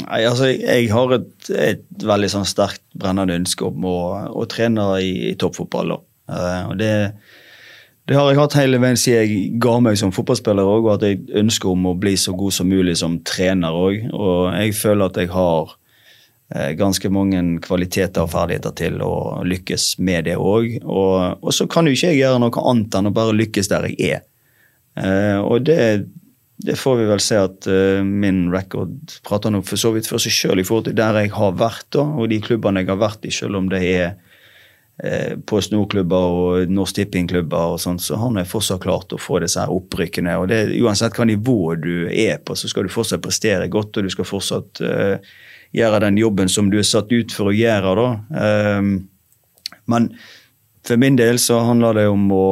Nei, 0.00 0.22
altså, 0.24 0.48
jeg, 0.54 0.88
har 0.88 1.12
et, 1.18 1.50
et 1.52 1.84
veldig 2.08 2.30
sånn 2.32 2.48
sterkt 2.48 2.80
brennende 2.96 3.36
ønske 3.36 3.68
om 3.68 3.84
å, 3.84 3.98
å 4.32 4.48
trene 4.48 4.88
i, 5.04 5.12
i 5.28 5.36
toppfotball. 5.36 5.92
Eh, 6.32 6.62
og 6.70 6.78
det, 6.80 6.94
det 8.08 8.16
har 8.16 8.32
jeg 8.32 8.40
hatt 8.40 8.56
hele 8.62 8.80
veien 8.80 8.96
siden 8.96 9.20
jeg 9.20 9.60
ga 9.60 9.76
meg 9.84 10.00
som 10.00 10.14
fotballspiller 10.16 10.64
òg, 10.64 10.88
og 10.88 10.94
at 10.96 11.04
jeg 11.10 11.20
ønsker 11.42 11.74
om 11.74 11.92
å 11.92 11.94
bli 12.00 12.16
så 12.16 12.32
god 12.32 12.56
som 12.56 12.72
mulig 12.72 12.96
som 13.02 13.20
trener 13.28 13.76
òg. 13.76 14.08
Og 14.16 14.48
jeg 14.56 14.72
føler 14.80 15.12
at 15.12 15.20
jeg 15.20 15.34
har 15.36 15.76
ganske 16.76 17.08
mange 17.08 17.38
kvaliteter 17.64 18.26
og 18.26 18.32
ferdigheter 18.34 18.74
til 18.76 18.98
å 19.00 19.14
lykkes 19.48 19.94
med 20.04 20.26
det 20.26 20.34
òg. 20.36 20.82
Og, 20.82 21.38
og 21.40 21.54
så 21.56 21.64
kan 21.70 21.88
jo 21.88 21.94
ikke 21.96 22.10
jeg 22.10 22.18
gjøre 22.20 22.42
noe 22.42 22.64
annet 22.68 22.98
enn 22.98 23.08
å 23.08 23.14
bare 23.16 23.36
lykkes 23.38 23.70
der 23.72 23.88
jeg 23.88 24.18
er. 24.18 24.26
Eh, 25.00 25.38
og 25.40 25.64
det, 25.64 26.04
det 26.64 26.76
får 26.76 26.98
vi 27.00 27.06
vel 27.08 27.22
se 27.22 27.38
at 27.40 27.68
eh, 27.70 28.02
min 28.04 28.44
record 28.52 29.16
prater 29.26 29.52
nok 29.54 29.64
for 29.68 29.80
så 29.80 29.92
vidt 29.94 30.10
for 30.10 30.22
seg 30.22 30.34
sjøl 30.34 30.60
i 30.60 30.66
forhold 30.66 30.90
til 30.90 30.98
der 30.98 31.22
jeg 31.22 31.32
har 31.36 31.56
vært, 31.58 31.88
da, 31.96 32.04
og 32.04 32.28
de 32.32 32.42
klubbene 32.44 32.82
jeg 32.82 32.92
har 32.92 33.00
vært 33.00 33.24
i, 33.26 33.32
selv 33.34 33.58
om 33.62 33.70
det 33.72 33.80
er 33.88 34.04
eh, 35.02 35.38
på 35.48 35.62
snorklubber 35.64 36.36
og 36.42 36.72
Norsk 36.72 37.00
Tipping-klubber 37.00 37.76
og 37.76 37.80
sånt, 37.82 38.04
så 38.04 38.20
har 38.20 38.36
jeg 38.42 38.52
fortsatt 38.52 38.84
klart 38.84 39.16
å 39.16 39.20
få 39.20 39.40
disse 39.42 39.62
her 39.62 39.72
opprykkene. 39.72 40.36
og 40.42 40.52
det, 40.52 40.66
Uansett 40.82 41.16
hva 41.16 41.28
nivå 41.28 41.74
du 41.80 41.94
er 42.10 42.36
på, 42.44 42.58
så 42.58 42.68
skal 42.70 42.86
du 42.86 42.92
fortsatt 42.92 43.24
prestere 43.24 43.72
godt, 43.72 43.96
og 43.96 44.06
du 44.06 44.12
skal 44.12 44.28
fortsatt 44.28 44.84
eh, 44.84 45.32
gjøre 45.76 46.02
den 46.04 46.20
jobben 46.20 46.50
som 46.52 46.70
du 46.70 46.78
er 46.80 46.86
satt 46.86 47.12
ut 47.12 47.32
for 47.34 47.50
å 47.50 47.56
gjøre. 47.56 47.94
da. 47.98 48.08
Ehm, 48.44 48.94
men 49.90 50.10
for 50.86 51.00
min 51.00 51.16
del 51.16 51.38
så 51.38 51.60
handler 51.66 52.00
det 52.00 52.08
om 52.10 52.26
å, 52.34 52.48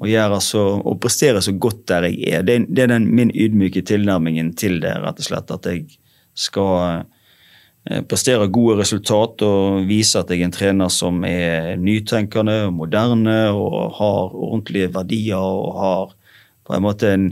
å, 0.00 0.06
gjøre 0.08 0.40
så, 0.44 0.64
å 0.80 0.94
prestere 1.00 1.42
så 1.44 1.54
godt 1.56 1.86
der 1.90 2.08
jeg 2.10 2.38
er. 2.38 2.46
Det, 2.46 2.60
det 2.68 2.86
er 2.86 2.94
den, 2.94 3.08
min 3.14 3.32
ydmyke 3.34 3.84
tilnærmingen 3.86 4.54
til 4.58 4.80
det, 4.84 4.94
rett 5.02 5.20
og 5.20 5.28
slett. 5.28 5.52
At 5.54 5.68
jeg 5.70 5.86
skal 6.34 7.04
eh, 7.88 8.02
prestere 8.08 8.50
gode 8.52 8.78
resultat 8.82 9.44
og 9.46 9.88
vise 9.88 10.20
at 10.20 10.30
jeg 10.30 10.44
er 10.44 10.50
en 10.50 10.54
trener 10.54 10.92
som 10.92 11.24
er 11.28 11.74
nytenkende 11.80 12.60
og 12.68 12.76
moderne 12.82 13.38
og 13.54 13.96
har 13.98 14.34
ordentlige 14.34 14.92
verdier 14.94 15.40
og 15.40 15.80
har 15.80 16.14
på 16.64 16.76
en 16.76 16.84
måte 16.84 17.10
en, 17.12 17.26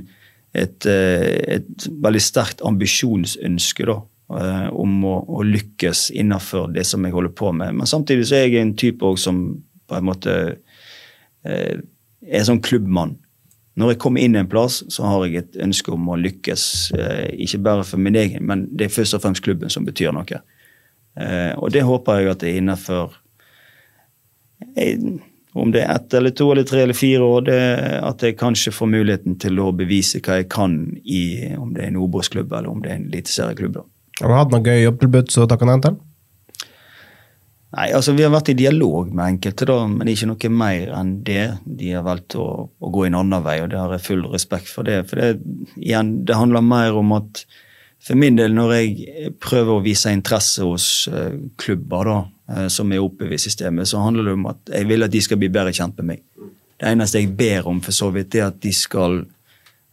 et, 0.53 0.85
eh, 0.89 1.59
et 1.59 1.87
veldig 2.05 2.21
sterkt 2.21 2.65
ambisjonsønske 2.69 3.87
da, 3.89 4.01
om 4.33 5.05
å, 5.05 5.17
å 5.29 5.43
lykkes 5.45 6.11
innenfor 6.17 6.71
det 6.73 6.87
som 6.89 7.05
jeg 7.05 7.15
holder 7.15 7.35
på 7.37 7.51
med. 7.57 7.77
Men 7.79 7.89
samtidig 7.91 8.29
så 8.29 8.39
er 8.39 8.47
jeg 8.47 8.63
en 8.63 8.77
type 8.79 9.05
også 9.05 9.29
som 9.29 9.43
på 9.89 9.99
en 9.99 10.07
måte 10.09 10.37
eh, 11.45 11.83
er 12.23 12.47
sånn 12.47 12.63
klubbmann. 12.65 13.19
Når 13.81 13.95
jeg 13.95 14.01
kommer 14.05 14.21
inn 14.21 14.37
en 14.37 14.49
plass, 14.53 14.83
så 14.93 15.09
har 15.09 15.25
jeg 15.27 15.41
et 15.41 15.59
ønske 15.65 15.95
om 15.95 16.11
å 16.13 16.19
lykkes. 16.21 16.65
Eh, 16.97 17.29
ikke 17.47 17.63
bare 17.65 17.87
for 17.89 18.03
min 18.03 18.17
egen, 18.21 18.45
men 18.49 18.67
det 18.69 18.89
er 18.89 18.95
først 18.95 19.17
og 19.17 19.25
fremst 19.25 19.45
klubben 19.45 19.73
som 19.73 19.87
betyr 19.89 20.13
noe. 20.13 20.43
Eh, 21.17 21.53
og 21.57 21.73
det 21.73 21.85
håper 21.89 22.21
jeg 22.21 22.33
at 22.33 22.43
det 22.43 22.51
er 22.51 22.59
innenfor 22.63 23.19
eh, 24.81 24.97
Om 25.53 25.69
det 25.75 25.83
er 25.83 25.91
ett 25.93 26.15
eller 26.17 26.33
to 26.33 26.47
eller 26.49 26.65
tre 26.65 26.87
eller 26.87 26.97
fire 26.97 27.27
år, 27.27 27.43
det, 27.45 27.57
at 28.01 28.23
jeg 28.25 28.39
kanskje 28.41 28.73
får 28.73 28.89
muligheten 28.89 29.35
til 29.37 29.59
å 29.61 29.67
bevise 29.77 30.23
hva 30.25 30.39
jeg 30.39 30.47
kan 30.49 30.79
i 31.05 31.53
om 31.59 31.75
det 31.75 31.83
er 31.83 31.91
en 31.91 31.99
Obos-klubb 32.01 32.55
eller 32.57 32.71
om 32.73 32.81
det 32.81 32.89
er 32.89 32.97
en 32.97 33.05
eliteserieklubb. 33.11 33.83
Har 34.23 34.31
du 34.31 34.39
hatt 34.39 34.53
noe 34.55 34.63
gøy 34.63 34.85
jobbtilbud 34.85 35.33
som 35.35 35.49
du 35.51 35.57
kan 35.59 35.83
til? 35.83 35.97
Nei, 37.73 37.89
altså 37.97 38.13
Vi 38.13 38.23
har 38.23 38.31
vært 38.31 38.53
i 38.53 38.59
dialog 38.59 39.11
med 39.11 39.25
enkelte, 39.39 39.67
da, 39.67 39.79
men 39.89 40.11
ikke 40.13 40.29
noe 40.29 40.51
mer 40.53 40.93
enn 40.99 41.13
det. 41.27 41.47
De 41.65 41.91
har 41.97 42.05
valgt 42.07 42.37
å, 42.39 42.47
å 42.69 42.91
gå 42.93 43.07
en 43.09 43.17
annen 43.19 43.43
vei, 43.43 43.57
og 43.65 43.71
det 43.73 43.81
har 43.81 43.95
jeg 43.97 44.05
full 44.05 44.27
respekt 44.31 44.69
for. 44.71 44.87
det. 44.87 45.01
For 45.11 45.19
det, 45.19 45.41
igjen, 45.81 46.19
det 46.29 46.37
handler 46.39 46.63
mer 46.67 46.99
om 47.01 47.15
at 47.17 47.43
for 48.03 48.19
min 48.19 48.37
del, 48.37 48.53
når 48.55 48.75
jeg 48.77 49.33
prøver 49.41 49.77
å 49.77 49.83
vise 49.83 50.11
interesse 50.13 50.67
hos 50.67 50.87
uh, 51.11 51.33
klubber 51.59 52.11
da, 52.11 52.17
uh, 52.51 52.67
som 52.71 52.93
er 52.93 53.03
oppe 53.03 53.31
ved 53.31 53.41
systemet, 53.41 53.89
så 53.89 54.03
handler 54.03 54.29
det 54.29 54.37
om 54.37 54.49
at 54.51 54.75
jeg 54.75 54.91
vil 54.91 55.07
at 55.07 55.15
de 55.15 55.23
skal 55.23 55.41
bli 55.41 55.51
bedre 55.55 55.75
kjent 55.75 55.99
med 56.03 56.11
meg. 56.13 56.25
Det 56.83 56.91
eneste 56.91 57.23
jeg 57.23 57.35
ber 57.39 57.71
om, 57.71 57.81
for 57.81 57.95
så 57.95 58.11
vidt, 58.13 58.37
er 58.37 58.51
at 58.51 58.61
de 58.63 58.75
skal 58.75 59.25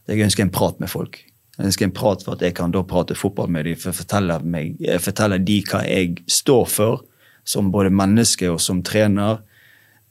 Jeg 0.09 0.25
ønsker 0.25 0.41
en 0.41 0.49
prat 0.49 0.79
med 0.81 0.89
folk. 0.89 1.19
Jeg 1.59 1.75
skal 1.75 1.89
en 1.89 1.95
prat 1.95 2.21
for 2.23 2.37
at 2.37 2.43
jeg 2.45 2.55
kan 2.55 2.71
da 2.71 2.85
prate 2.87 3.17
fotball 3.19 3.49
med 3.51 3.67
dem, 3.67 3.79
for 3.79 3.91
å 3.91 3.97
fortelle, 3.97 4.37
meg, 4.47 4.77
fortelle 5.03 5.41
de 5.43 5.59
hva 5.67 5.83
jeg 5.83 6.21
står 6.31 6.67
for 6.71 7.01
som 7.49 7.71
både 7.73 7.91
menneske 7.93 8.49
og 8.51 8.61
som 8.63 8.83
trener. 8.85 9.41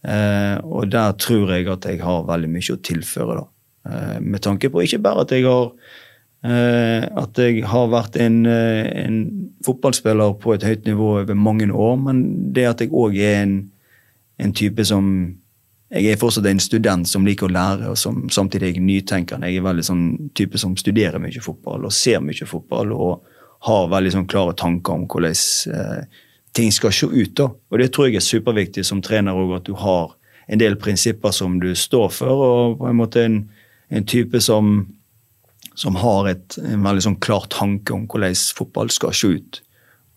Eh, 0.06 0.58
og 0.62 0.90
der 0.92 1.14
tror 1.18 1.54
jeg 1.54 1.68
at 1.72 1.86
jeg 1.88 2.02
har 2.04 2.26
veldig 2.28 2.50
mye 2.52 2.74
å 2.74 2.82
tilføre, 2.90 3.40
da. 3.40 3.46
Eh, 3.88 4.20
med 4.20 4.42
tanke 4.44 4.70
på 4.70 4.84
ikke 4.84 5.00
bare 5.02 5.24
at 5.24 5.34
jeg 5.34 5.46
har 5.46 5.72
eh, 6.44 7.06
at 7.08 7.40
jeg 7.40 7.64
har 7.66 7.90
vært 7.90 8.18
en, 8.20 8.44
en, 8.46 9.18
fotballspiller 9.66 10.36
på 10.38 10.54
et 10.54 10.66
høyt 10.66 10.86
nivå 10.86 11.10
over 11.22 11.34
mange 11.34 11.66
år, 11.72 11.96
men 11.98 12.22
det 12.54 12.68
at 12.68 12.84
jeg 12.84 12.94
òg 12.94 13.16
er 13.18 13.42
en, 13.42 13.56
en, 14.38 14.54
type 14.54 14.84
som 14.86 15.08
jeg 15.88 16.12
er 16.12 16.20
fortsatt 16.20 16.46
en 16.50 16.60
student 16.60 17.08
som 17.08 17.24
liker 17.26 17.48
å 17.48 17.52
lære, 17.52 17.88
og 17.92 17.96
som 17.96 18.26
samtidig 18.32 18.74
er 18.74 18.84
nytenkende. 18.84 19.48
Jeg 19.48 19.62
er 19.62 19.68
veldig 19.68 19.84
sånn 19.86 20.06
type 20.36 20.60
som 20.60 20.76
studerer 20.76 21.22
mye 21.22 21.40
fotball 21.40 21.86
og 21.88 21.94
ser 21.96 22.20
mye 22.24 22.48
fotball. 22.48 22.92
og 22.92 23.34
har 23.66 23.88
veldig 23.90 24.12
sånn 24.14 24.28
klare 24.30 24.54
tanker 24.58 24.94
om 24.94 25.06
hvordan 25.10 25.34
eh, 25.74 26.20
ting 26.54 26.70
skal 26.74 26.94
se 26.94 27.08
ut. 27.10 27.34
da. 27.38 27.48
Og 27.50 27.78
Det 27.78 27.90
tror 27.92 28.08
jeg 28.08 28.20
er 28.20 28.26
superviktig 28.26 28.84
som 28.86 29.02
trener 29.02 29.36
òg, 29.36 29.56
at 29.58 29.66
du 29.66 29.74
har 29.78 30.14
en 30.48 30.60
del 30.60 30.78
prinsipper 30.80 31.34
som 31.34 31.58
du 31.60 31.74
står 31.76 32.12
for, 32.14 32.44
og 32.44 32.78
på 32.80 32.88
en 32.88 33.00
måte 33.00 33.24
en, 33.24 33.40
en 33.90 34.06
type 34.06 34.40
som, 34.40 34.86
som 35.74 35.98
har 36.00 36.30
et, 36.30 36.58
en 36.62 36.86
veldig 36.86 37.04
sånn 37.04 37.20
klar 37.20 37.48
tanke 37.52 37.94
om 37.94 38.06
hvordan 38.08 38.36
fotball 38.56 38.92
skal 38.94 39.16
se 39.16 39.34
ut. 39.38 39.62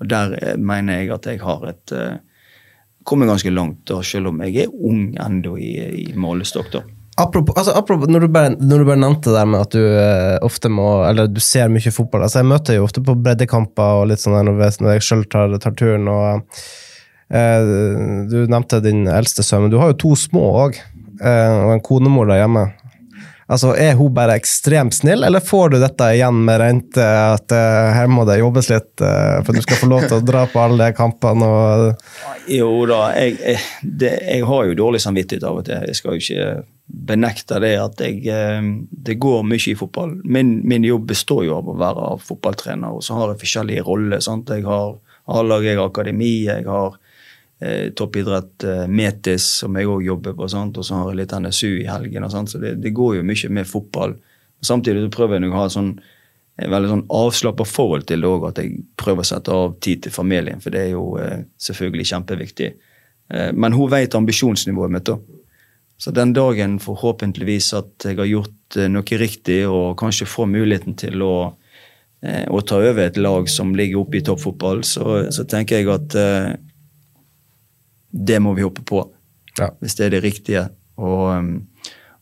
Og 0.02 0.10
Der 0.14 0.38
eh, 0.40 0.58
mener 0.58 1.02
jeg 1.02 1.16
at 1.16 1.26
jeg 1.30 1.42
har 1.42 1.66
et 1.70 1.96
eh, 1.98 2.22
kommer 3.04 3.30
ganske 3.30 3.52
langt, 3.54 3.84
da, 3.90 4.02
selv 4.06 4.32
om 4.32 4.42
jeg 4.46 4.66
er 4.66 4.74
ung 4.74 5.16
ennå 5.20 5.56
i, 5.60 5.72
i 6.06 6.10
målestokk. 6.18 6.72
da. 6.74 6.84
Apropos, 7.20 7.58
altså, 7.58 7.74
apropos 7.76 8.08
når, 8.08 8.24
du 8.24 8.32
bare, 8.32 8.54
når, 8.56 8.82
du 8.82 8.88
bare, 8.88 9.02
nevnte 9.02 9.30
det 9.30 9.36
der 9.36 9.50
med 9.50 9.66
at 9.66 9.74
du 9.76 9.82
eh, 9.84 10.38
ofte 10.48 10.70
må 10.72 10.86
Eller 11.06 11.28
du 11.28 11.42
ser 11.44 11.68
mye 11.70 11.92
fotball. 11.92 12.24
altså 12.24 12.40
Jeg 12.40 12.48
møter 12.50 12.78
jo 12.78 12.86
ofte 12.86 13.04
på 13.04 13.18
breddekamper 13.20 14.00
og 14.00 14.08
litt 14.10 14.24
sånn 14.24 14.38
der 14.38 14.48
når, 14.48 14.62
når 14.80 14.96
jeg 14.96 15.06
sjøl 15.10 15.26
tar, 15.30 15.58
tar, 15.62 15.76
turen. 15.78 16.08
og 16.08 16.62
eh, 17.36 17.68
Du 18.32 18.38
nevnte 18.48 18.80
din 18.86 19.04
eldste 19.12 19.44
sønn, 19.46 19.68
men 19.68 19.74
du 19.74 19.80
har 19.82 19.92
jo 19.92 20.00
to 20.06 20.14
små 20.20 20.46
òg. 20.64 20.80
Eh, 21.22 21.58
og 21.68 21.76
en 21.76 21.84
konemor 21.86 22.32
der 22.32 22.42
hjemme. 22.42 22.70
Altså, 23.52 23.74
Er 23.76 23.98
hun 24.00 24.14
bare 24.16 24.38
ekstremt 24.40 24.96
snill, 24.96 25.26
eller 25.28 25.44
får 25.44 25.74
du 25.74 25.78
dette 25.82 26.08
igjen 26.16 26.38
med 26.48 26.60
rente? 26.62 27.04
At 27.04 27.52
uh, 27.52 27.92
her 27.92 28.08
må 28.08 28.24
det 28.30 28.40
jobbes 28.40 28.70
litt 28.72 29.04
uh, 29.04 29.42
for 29.44 29.58
du 29.58 29.64
skal 29.66 29.82
få 29.82 29.90
lov 29.92 30.06
til 30.08 30.20
å 30.22 30.24
dra 30.24 30.46
på 30.48 30.62
alle 30.64 30.92
kampene? 30.96 31.50
Og... 31.50 32.06
Jo 32.48 32.70
da, 32.88 33.02
jeg, 33.20 33.58
det, 33.84 34.14
jeg, 34.24 34.46
har 34.48 34.70
jo 34.70 34.78
dårlig 34.80 35.04
samvittighet 35.04 35.48
av 35.50 35.60
og 35.60 35.68
til. 35.68 35.84
Jeg 35.92 36.00
skal 36.00 36.16
jo 36.16 36.24
ikke 36.24 36.48
benekte 37.12 37.60
det 37.64 37.76
at 37.80 38.02
jeg 38.04 38.42
Det 38.92 39.14
går 39.24 39.46
mye 39.48 39.68
i 39.72 39.78
fotball. 39.80 40.18
Min, 40.24 40.58
min, 40.68 40.88
jobb 40.88 41.06
består 41.12 41.46
jo 41.48 41.60
av 41.60 41.70
å 41.72 41.78
være 41.80 42.10
fotballtrener, 42.24 42.96
og 42.96 43.04
så 43.04 43.20
har 43.20 43.34
jeg 43.34 43.44
forskjellige 43.44 43.88
roller. 43.88 44.24
Sant? 44.24 44.52
Jeg 44.52 44.68
har 44.68 44.96
A-lag, 45.32 45.64
jeg 45.64 45.78
har 45.78 45.92
akademi, 45.92 46.34
jeg 46.48 46.66
har 46.68 46.98
eh, 47.62 47.92
toppidrett, 47.98 48.64
eh, 48.64 48.88
Metis, 48.88 49.46
som 49.62 49.78
jeg 49.78 49.90
òg 49.90 50.06
jobber 50.06 50.36
på. 50.38 50.50
Sant? 50.52 50.78
Og 50.78 50.88
så 50.88 50.98
har 50.98 51.12
jeg 51.12 51.22
litt 51.22 51.36
NSU 51.38 51.70
i 51.82 51.90
helgen. 51.90 52.30
Sant? 52.34 52.54
Så 52.54 52.62
det, 52.62 52.76
det, 52.84 52.94
går 52.98 53.20
jo 53.20 53.28
mye 53.28 53.54
med 53.54 53.70
fotball. 53.70 54.16
Samtidig 54.62 55.06
så 55.06 55.14
prøver 55.14 55.40
jeg 55.40 55.52
å 55.52 55.60
ha 55.60 55.68
sånn, 55.74 55.92
et 56.62 56.70
veldig 56.70 56.92
sånn 56.92 57.06
avslappa 57.18 57.66
forhold 57.66 58.08
til 58.10 58.22
det 58.22 58.30
òg, 58.30 58.50
at 58.52 58.62
jeg 58.62 58.82
prøver 59.00 59.24
å 59.24 59.30
sette 59.32 59.54
av 59.56 59.78
tid 59.82 60.04
til 60.06 60.14
familien, 60.14 60.62
for 60.62 60.74
det 60.74 60.88
er 60.88 60.96
jo 60.96 61.06
eh, 61.22 61.46
selvfølgelig 61.62 62.10
kjempeviktig. 62.12 62.74
Eh, 63.32 63.54
men 63.54 63.78
hun 63.78 63.90
vet 63.90 64.18
ambisjonsnivået 64.18 64.94
mitt. 64.94 65.10
da. 65.10 65.18
Så 66.02 66.12
den 66.12 66.34
dagen 66.34 66.80
forhåpentligvis 66.82 67.74
at 67.78 68.06
jeg 68.08 68.18
har 68.18 68.30
gjort 68.30 68.78
eh, 68.78 68.90
noe 68.90 69.18
riktig 69.22 69.60
og 69.70 70.00
kanskje 70.02 70.30
får 70.30 70.48
muligheten 70.50 70.96
til 70.98 71.22
å, 71.22 71.36
eh, 72.26 72.48
å 72.50 72.62
ta 72.66 72.80
over 72.82 73.04
et 73.06 73.20
lag 73.22 73.50
som 73.50 73.76
ligger 73.78 74.02
oppe 74.02 74.18
i 74.18 74.24
toppfotball, 74.26 74.82
så, 74.88 75.28
så 75.30 75.46
tenker 75.46 75.78
jeg 75.78 75.92
at 75.94 76.18
eh, 76.18 76.56
det 78.12 78.40
må 78.44 78.54
vi 78.58 78.66
hoppe 78.66 78.84
på. 78.88 79.06
Ja. 79.60 79.72
Hvis 79.80 79.96
det 80.00 80.08
er 80.08 80.16
det 80.16 80.24
riktige. 80.24 80.68
Og, 81.02 81.38
um, 81.38 81.54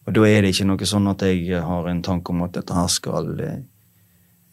og, 0.05 0.13
da 0.15 0.25
er 0.27 0.43
det 0.43 0.53
ikke 0.53 0.69
noe 0.69 0.89
sånn 0.89 1.09
at 1.11 1.25
jeg 1.27 1.61
har 1.65 1.89
en 1.89 2.03
tanke 2.05 2.33
om 2.33 2.45
at 2.45 2.55
dette 2.57 2.73
her 2.73 2.89
skal 2.91 3.33
eh, 3.45 3.59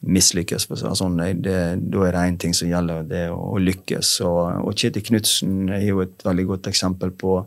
mislykkes. 0.06 0.68
Sånn, 0.98 1.18
det, 1.42 1.58
da 1.80 2.06
er 2.06 2.16
det 2.16 2.24
én 2.24 2.40
ting 2.40 2.56
som 2.56 2.70
gjelder, 2.70 3.06
det 3.08 3.22
er 3.26 3.34
å, 3.34 3.52
å 3.56 3.60
lykkes. 3.62 4.16
Og, 4.26 4.40
og 4.66 4.74
Kjetil 4.76 5.04
Knutsen 5.06 5.70
er 5.72 5.86
jo 5.86 6.02
et 6.04 6.26
veldig 6.26 6.48
godt 6.52 6.68
eksempel 6.72 7.14
på, 7.16 7.38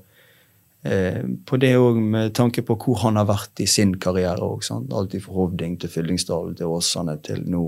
eh, 0.87 1.21
på 1.45 1.61
det 1.61 1.75
òg, 1.77 1.99
med 2.15 2.33
tanke 2.37 2.65
på 2.65 2.79
hvor 2.81 3.03
han 3.05 3.19
har 3.21 3.29
vært 3.29 3.61
i 3.63 3.69
sin 3.69 3.95
karriere. 4.01 4.41
Også, 4.41 4.81
Alt 4.89 5.17
fra 5.25 5.37
Hovding 5.37 5.77
til 5.81 5.93
Fyllingsdalen 5.93 6.57
til 6.57 6.73
Åsane 6.73 7.19
til 7.25 7.45
nå 7.49 7.67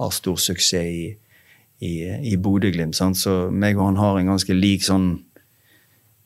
har 0.00 0.12
stor 0.12 0.36
suksess 0.40 0.90
i, 0.92 1.06
i, 1.86 1.92
i 2.32 2.36
Bodø-Glimt. 2.36 2.98
Så 3.16 3.46
meg 3.52 3.78
og 3.78 3.92
han 3.92 4.02
har 4.02 4.18
en 4.18 4.34
ganske 4.34 4.56
lik 4.56 4.84
sånn 4.84 5.14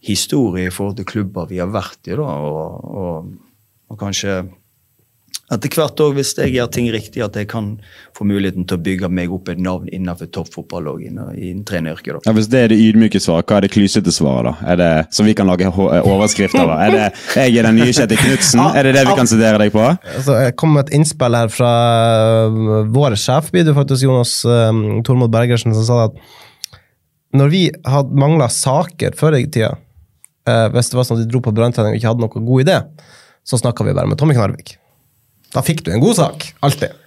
historie 0.00 0.70
i 0.70 0.72
forhold 0.74 0.96
til 1.00 1.08
klubber 1.08 1.48
vi 1.50 1.60
har 1.60 1.70
vært 1.72 2.08
i. 2.08 2.16
da, 2.16 2.24
og, 2.24 2.88
og, 3.02 3.30
og 3.90 4.00
kanskje 4.00 4.42
etter 5.50 5.72
hvert 5.74 5.98
òg, 5.98 6.12
hvis 6.14 6.30
jeg 6.38 6.52
gjør 6.54 6.68
ting 6.70 6.88
riktig, 6.94 7.22
at 7.24 7.34
jeg 7.34 7.48
kan 7.50 7.72
få 8.14 8.22
muligheten 8.28 8.66
til 8.70 8.78
å 8.78 8.82
bygge 8.86 9.08
meg 9.10 9.32
opp 9.34 9.48
et 9.50 9.58
navn 9.58 9.88
innenfor 9.90 10.30
toppfotball 10.30 10.86
og 10.92 11.02
i 11.02 11.50
treneryrket. 11.66 12.20
Ja, 12.28 12.34
hvis 12.36 12.46
det 12.52 12.60
er 12.60 12.70
det 12.70 12.78
ydmyke 12.78 13.18
svaret, 13.22 13.48
hva 13.50 13.58
er 13.58 13.66
det 13.66 13.72
klysete 13.74 14.14
svaret, 14.14 14.46
da? 14.46 14.70
Er 14.70 14.78
det, 14.78 14.90
som 15.16 15.26
vi 15.26 15.34
kan 15.34 15.50
lage 15.50 15.72
overskrift 15.74 16.54
av? 16.54 16.70
Er 16.76 16.94
det 16.94 17.08
'Jeg 17.34 17.58
er 17.58 17.66
den 17.66 17.80
nye 17.82 17.90
Kjetil 17.90 18.22
Knutsen'? 18.22 18.62
Er 18.76 18.82
det 18.86 18.94
det 18.94 19.06
vi 19.08 19.18
kan 19.18 19.26
sitere 19.26 19.58
deg 19.58 19.72
på? 19.74 19.82
Altså, 19.82 20.38
jeg 20.38 20.56
kom 20.56 20.74
med 20.74 20.86
et 20.86 20.94
innspill 20.94 21.34
her 21.34 21.48
fra 21.48 21.72
uh, 22.46 22.86
vår 22.86 23.18
sjef, 23.18 23.50
blir 23.50 23.66
det 23.66 23.74
faktisk 23.74 24.06
Jonas 24.06 24.44
um, 24.44 25.02
Tormod 25.02 25.32
Bergersen, 25.34 25.74
som 25.74 25.84
sa 25.84 26.04
at 26.04 26.12
når 27.34 27.50
vi 27.50 27.70
hadde 27.86 28.14
mangla 28.14 28.46
saker 28.46 29.18
før 29.18 29.38
i 29.38 29.46
tida 29.46 29.74
hvis 30.74 30.90
det 30.92 30.98
var 30.98 31.06
sånn 31.08 31.20
at 31.20 31.26
de 31.26 31.32
dro 31.32 31.42
på 31.44 31.54
branntrening 31.56 31.94
og 31.94 32.00
ikke 32.00 32.12
hadde 32.12 32.24
noen 32.24 32.48
god 32.48 32.64
idé, 32.66 32.78
så 33.46 33.60
snakka 33.60 33.86
vi 33.86 33.96
bare 33.96 34.10
med 34.10 34.20
Tommy 34.20 34.36
Knarvik. 34.36 34.76
Da 35.54 35.62
fikk 35.66 35.84
du 35.86 35.92
en 35.94 36.02
god 36.02 36.18
sak. 36.20 36.50
Alltid. 36.66 36.98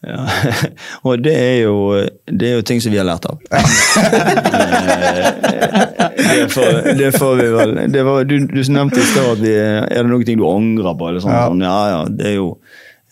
Ja, 0.00 0.24
og 1.06 1.20
det 1.20 1.34
er, 1.36 1.58
jo, 1.66 1.92
det 2.24 2.46
er 2.48 2.54
jo 2.56 2.62
ting 2.64 2.80
som 2.80 2.92
vi 2.92 2.96
har 2.96 3.04
lært 3.04 3.26
av. 3.28 3.36
det, 6.16 6.46
får, 6.54 6.70
det, 6.96 7.10
får, 7.18 7.34
vi 7.36 7.48
vel 7.52 7.74
det 7.92 8.04
var, 8.06 8.24
du, 8.24 8.38
du, 8.48 8.62
nevnte 8.72 9.02
i 9.02 9.04
stad 9.10 9.28
at 9.34 9.42
vi, 9.44 9.52
er 9.60 10.00
det 10.00 10.08
noen 10.08 10.24
ting 10.24 10.40
du 10.40 10.46
angrer 10.48 10.96
på? 10.96 11.10
eller 11.10 11.20
sånt, 11.20 11.36
ja. 11.36 11.44
Sånn, 11.52 11.66
ja, 11.68 11.80
ja, 11.92 12.00
det 12.16 12.30
er 12.30 12.36
jo 12.38 12.48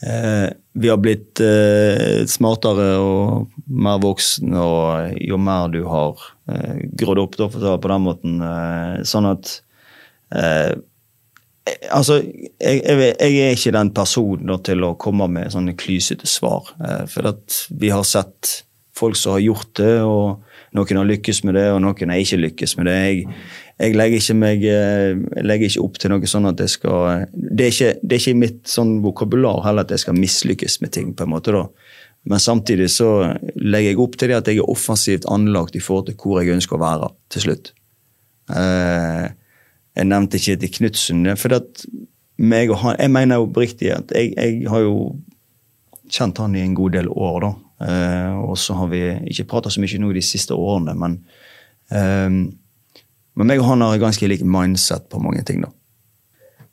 eh, 0.00 0.48
Vi 0.80 0.88
har 0.88 1.02
blitt 1.04 1.44
eh, 1.44 2.24
smartere 2.30 2.88
og 3.04 3.57
mer 3.68 4.00
voksen, 4.02 4.54
og 4.56 5.16
jo 5.20 5.38
mer 5.40 5.72
du 5.72 5.82
har 5.88 6.20
eh, 6.50 6.84
grodd 6.98 7.20
opp, 7.22 7.38
da, 7.38 7.48
for 7.52 7.60
å 7.60 7.64
ta 7.64 7.74
det 7.76 7.82
på 7.84 7.90
den 7.92 8.06
måten, 8.06 8.38
eh, 8.44 8.94
sånn 9.08 9.32
at 9.32 9.58
eh, 10.34 10.76
Altså, 11.92 12.22
jeg, 12.24 12.78
jeg, 12.80 12.96
jeg, 13.20 13.34
er 13.44 13.50
ikke 13.52 13.74
den 13.76 13.90
personen 13.92 14.48
da, 14.48 14.54
til 14.64 14.86
å 14.86 14.94
komme 14.96 15.26
med 15.28 15.50
sånne 15.52 15.74
klysete 15.76 16.24
svar. 16.24 16.70
Eh, 16.80 17.02
for 17.12 17.28
at 17.28 17.58
vi 17.68 17.90
har 17.92 18.06
sett 18.08 18.62
folk 18.96 19.18
som 19.20 19.36
har 19.36 19.44
gjort 19.44 19.74
det, 19.76 19.98
og 20.00 20.76
noen 20.76 21.00
har 21.00 21.08
lykkes 21.08 21.42
med 21.46 21.58
det, 21.58 21.66
og 21.72 21.82
noen 21.84 22.12
har 22.12 22.22
ikke 22.22 22.40
lykkes 22.40 22.76
med 22.78 22.88
det. 22.90 22.96
Jeg, 22.96 23.36
jeg 23.78 23.96
legger, 23.98 24.22
ikke 24.22 24.38
meg, 24.38 24.64
eh, 24.66 25.12
jeg 25.36 25.46
legger 25.46 25.70
ikke 25.70 25.84
opp 25.84 26.00
til 26.00 26.14
noe 26.14 26.32
sånn 26.32 26.50
at 26.50 26.64
jeg 26.64 26.72
skal 26.72 27.28
Det 27.32 27.66
er 27.66 27.74
ikke, 27.74 27.92
det 28.02 28.34
mitt 28.38 28.60
sånn 28.70 28.98
vokabular 29.04 29.62
heller 29.66 29.86
at 29.86 29.94
jeg 29.94 30.06
skal 30.06 30.18
mislykkes 30.18 30.80
med 30.82 30.94
ting. 30.96 31.14
på 31.14 31.24
en 31.24 31.34
måte 31.36 31.54
da. 31.54 31.66
Men 32.28 32.42
samtidig 32.42 32.90
så 32.92 33.08
legger 33.56 33.92
jeg 33.92 34.00
opp 34.02 34.16
til 34.20 34.30
det 34.30 34.38
at 34.38 34.50
jeg 34.50 34.60
er 34.60 34.70
offensivt 34.70 35.26
anlagt 35.32 35.76
i 35.78 35.82
forhold 35.82 36.10
til 36.10 36.18
hvor 36.20 36.42
jeg 36.42 36.58
ønsker 36.58 36.76
å 36.76 36.82
være 36.82 37.10
til 37.32 37.46
slutt. 37.46 37.72
Eh, 38.52 39.24
jeg 39.98 40.08
nevnte 40.08 40.40
ikke 40.40 40.58
til 40.60 40.74
Knutsen, 40.76 41.24
for 41.40 41.56
og 41.58 42.76
han, 42.84 42.94
jeg 43.00 43.10
mener 43.10 43.40
jo 43.40 43.48
oppriktig 43.48 43.88
at 43.90 44.12
jeg, 44.14 44.30
jeg, 44.36 44.68
har 44.70 44.84
jo 44.84 45.16
kjent 46.12 46.38
han 46.38 46.54
i 46.54 46.62
en 46.62 46.76
god 46.76 46.94
del 46.94 47.08
år. 47.10 47.40
da. 47.42 47.50
Eh, 47.88 48.36
og 48.44 48.54
så 48.60 48.76
har 48.78 48.92
vi 48.92 49.02
ikke 49.32 49.48
prata 49.54 49.72
så 49.72 49.82
mye 49.82 49.98
nå 49.98 50.12
de 50.14 50.22
siste 50.22 50.54
årene, 50.54 50.94
men 50.94 51.18
eh, 51.90 52.54
men 53.38 53.46
meg 53.46 53.60
og 53.62 53.68
han 53.70 53.84
har 53.86 54.00
ganske 54.02 54.26
lik 54.26 54.42
mindset 54.42 55.06
på 55.12 55.20
mange 55.22 55.44
ting. 55.46 55.62
da. 55.62 55.70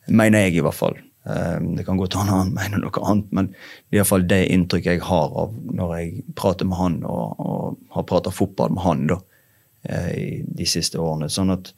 Mener 0.10 0.48
jeg, 0.48 0.58
i 0.58 0.64
hvert 0.66 0.78
fall. 0.78 0.98
Ehm, 1.30 1.76
det 1.76 1.86
kan 1.88 1.98
godt 1.98 2.18
hende 2.20 2.38
han 2.38 2.54
mener 2.54 2.82
noe 2.84 3.04
annet, 3.04 3.32
men 3.34 3.52
det 3.52 3.98
er 3.98 4.02
iallfall 4.02 4.28
det 4.30 4.42
inntrykket 4.54 4.98
jeg 4.98 5.06
har 5.08 5.36
av 5.44 5.54
når 5.74 5.94
jeg 5.98 6.26
prater 6.38 6.70
med 6.70 6.80
han 6.80 6.98
og, 7.04 7.40
og 7.42 7.78
har 7.96 8.08
prata 8.10 8.34
fotball 8.34 8.76
med 8.76 8.86
han 8.86 9.06
da, 9.10 9.20
eh, 9.90 10.10
i 10.14 10.28
de 10.46 10.68
siste 10.70 11.02
årene. 11.02 11.30
Sånn 11.34 11.54
at 11.56 11.74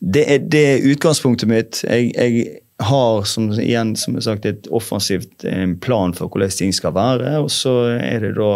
det 0.00 0.24
er, 0.28 0.46
det 0.52 0.62
er 0.68 0.86
utgangspunktet 0.90 1.48
mitt. 1.48 1.82
Jeg, 1.84 2.12
jeg 2.16 2.60
har 2.84 3.22
som, 3.28 3.48
igjen, 3.60 3.94
som 3.96 4.16
sagt, 4.20 4.48
et 4.48 4.66
offensivt 4.74 5.44
en 5.48 5.76
plan 5.80 6.12
for 6.16 6.28
hvordan 6.28 6.52
ting 6.52 6.74
skal 6.76 6.96
være, 6.96 7.36
og 7.44 7.52
så 7.52 7.76
er 7.98 8.28
det 8.28 8.36
da 8.40 8.54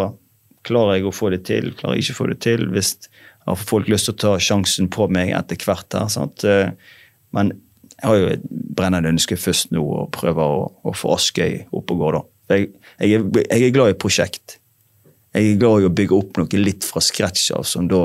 Klarer 0.67 0.99
jeg 0.99 1.07
å 1.07 1.13
få 1.15 1.31
det 1.33 1.39
til? 1.47 1.71
Klarer 1.79 1.97
jeg 1.97 2.03
ikke 2.03 2.15
å 2.17 2.19
få 2.19 2.25
det 2.29 2.37
til? 2.45 2.65
Hvis 2.75 2.91
har 3.49 3.57
folk 3.57 3.89
lyst 3.89 4.09
til 4.09 4.17
å 4.17 4.21
ta 4.21 4.33
sjansen 4.43 4.91
på 4.93 5.09
meg 5.13 5.33
etter 5.37 5.61
hvert 5.65 5.97
her. 5.97 6.09
Sant? 6.13 6.45
Eh, 6.45 6.75
men 7.37 7.55
jeg 7.99 8.07
har 8.07 8.19
jo 8.21 8.31
et 8.31 8.47
brennende 8.79 9.11
ønske 9.11 9.39
først 9.39 9.73
nå 9.75 9.83
å 9.83 10.07
prøve 10.15 10.45
å, 10.47 10.65
å 10.87 10.95
få 10.95 11.17
Askøy 11.17 11.65
opp 11.75 11.95
og 11.95 12.03
gå. 12.03 12.11
da. 12.15 12.23
Jeg, 12.55 12.69
jeg, 13.03 13.19
er, 13.19 13.25
jeg, 13.43 13.61
er, 13.61 13.75
glad 13.75 13.93
i 13.93 13.99
prosjekt. 13.99 14.59
Jeg 15.35 15.53
er 15.53 15.61
glad 15.61 15.83
i 15.83 15.89
å 15.89 15.95
bygge 15.95 16.17
opp 16.17 16.39
noe 16.39 16.61
litt 16.63 16.87
fra 16.87 17.03
scratch 17.03 17.51
av, 17.57 17.67
som 17.67 17.89
da 17.91 18.03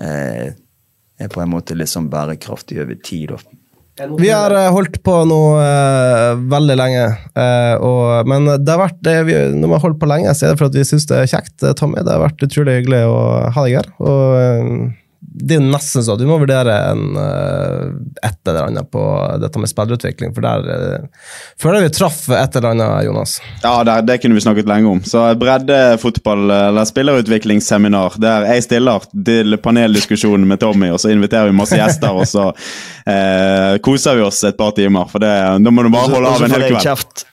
eh, 0.00 0.54
er 1.20 1.32
på 1.32 1.42
en 1.42 1.52
måte 1.52 1.76
litt 1.76 1.92
sånn 1.92 2.08
bærekraftig 2.12 2.80
over 2.82 2.96
tid. 3.04 3.34
da. 3.34 4.08
Vi 4.16 4.30
har 4.32 4.54
eh, 4.56 4.70
holdt 4.72 4.96
på 5.04 5.18
nå 5.28 5.40
uh, 5.60 6.32
veldig 6.48 6.78
lenge, 6.80 7.04
uh, 7.36 7.76
og, 7.84 8.30
men 8.32 8.48
det 8.48 8.72
har 8.72 8.80
vært, 8.80 8.98
det, 9.04 9.18
vi, 9.28 9.36
når 9.52 9.68
vi 9.68 9.76
har 9.76 9.84
holdt 9.84 10.00
på 10.00 10.08
lenge, 10.08 10.32
så 10.32 10.48
er 10.48 10.54
det 10.54 10.62
for 10.62 10.72
at 10.72 10.80
vi 10.80 10.88
syns 10.88 11.04
det 11.10 11.20
er 11.20 11.30
kjekt. 11.34 11.68
Tommy, 11.76 12.00
det 12.00 12.16
har 12.16 12.24
vært 12.24 12.48
utrolig 12.48 12.80
hyggelig 12.80 13.04
å 13.12 13.20
ha 13.52 13.68
deg 13.68 13.76
her. 13.82 13.92
og 14.00 14.40
uh, 14.40 15.01
det 15.22 15.54
er 15.54 15.60
jo 15.60 15.70
nesten 15.70 16.02
så 16.04 16.16
du 16.18 16.24
må 16.26 16.36
vurdere 16.40 16.74
en, 16.90 17.16
eh, 17.16 18.26
et 18.26 18.50
eller 18.50 18.66
annet 18.66 18.88
på 18.90 19.02
dette 19.40 19.60
med 19.62 19.70
spillerutvikling, 19.70 20.32
for 20.34 20.44
der 20.44 20.66
uh, 20.66 21.30
føler 21.62 21.86
vi 21.86 21.92
traff 21.94 22.24
et 22.26 22.58
eller 22.58 22.74
annet, 22.74 23.04
Jonas. 23.06 23.36
Ja, 23.62 23.74
det, 23.86 23.96
det 24.10 24.18
kunne 24.22 24.36
vi 24.36 24.44
snakket 24.44 24.68
lenge 24.68 24.90
om. 24.90 25.02
Så 25.06 25.24
breddefotball, 25.38 26.50
eller 26.50 26.88
spillerutviklingsseminar, 26.90 28.18
der 28.22 28.48
jeg 28.50 28.66
stiller 28.66 29.06
til 29.12 29.58
paneldiskusjonen 29.62 30.46
med 30.48 30.60
Tommy, 30.62 30.90
og 30.92 31.00
så 31.02 31.14
inviterer 31.14 31.50
vi 31.50 31.58
masse 31.62 31.78
gjester, 31.78 32.12
og 32.12 32.28
så 32.28 32.50
eh, 33.06 33.78
koser 33.84 34.18
vi 34.18 34.26
oss 34.26 34.42
et 34.48 34.58
par 34.58 34.74
timer. 34.76 35.08
For 35.12 35.22
det, 35.22 35.32
da 35.62 35.74
må 35.74 35.86
du 35.86 35.92
bare 35.94 36.12
holde 36.12 36.34
av 36.34 36.48
en 36.48 36.58
hel 36.58 36.68
kveld. 36.74 37.28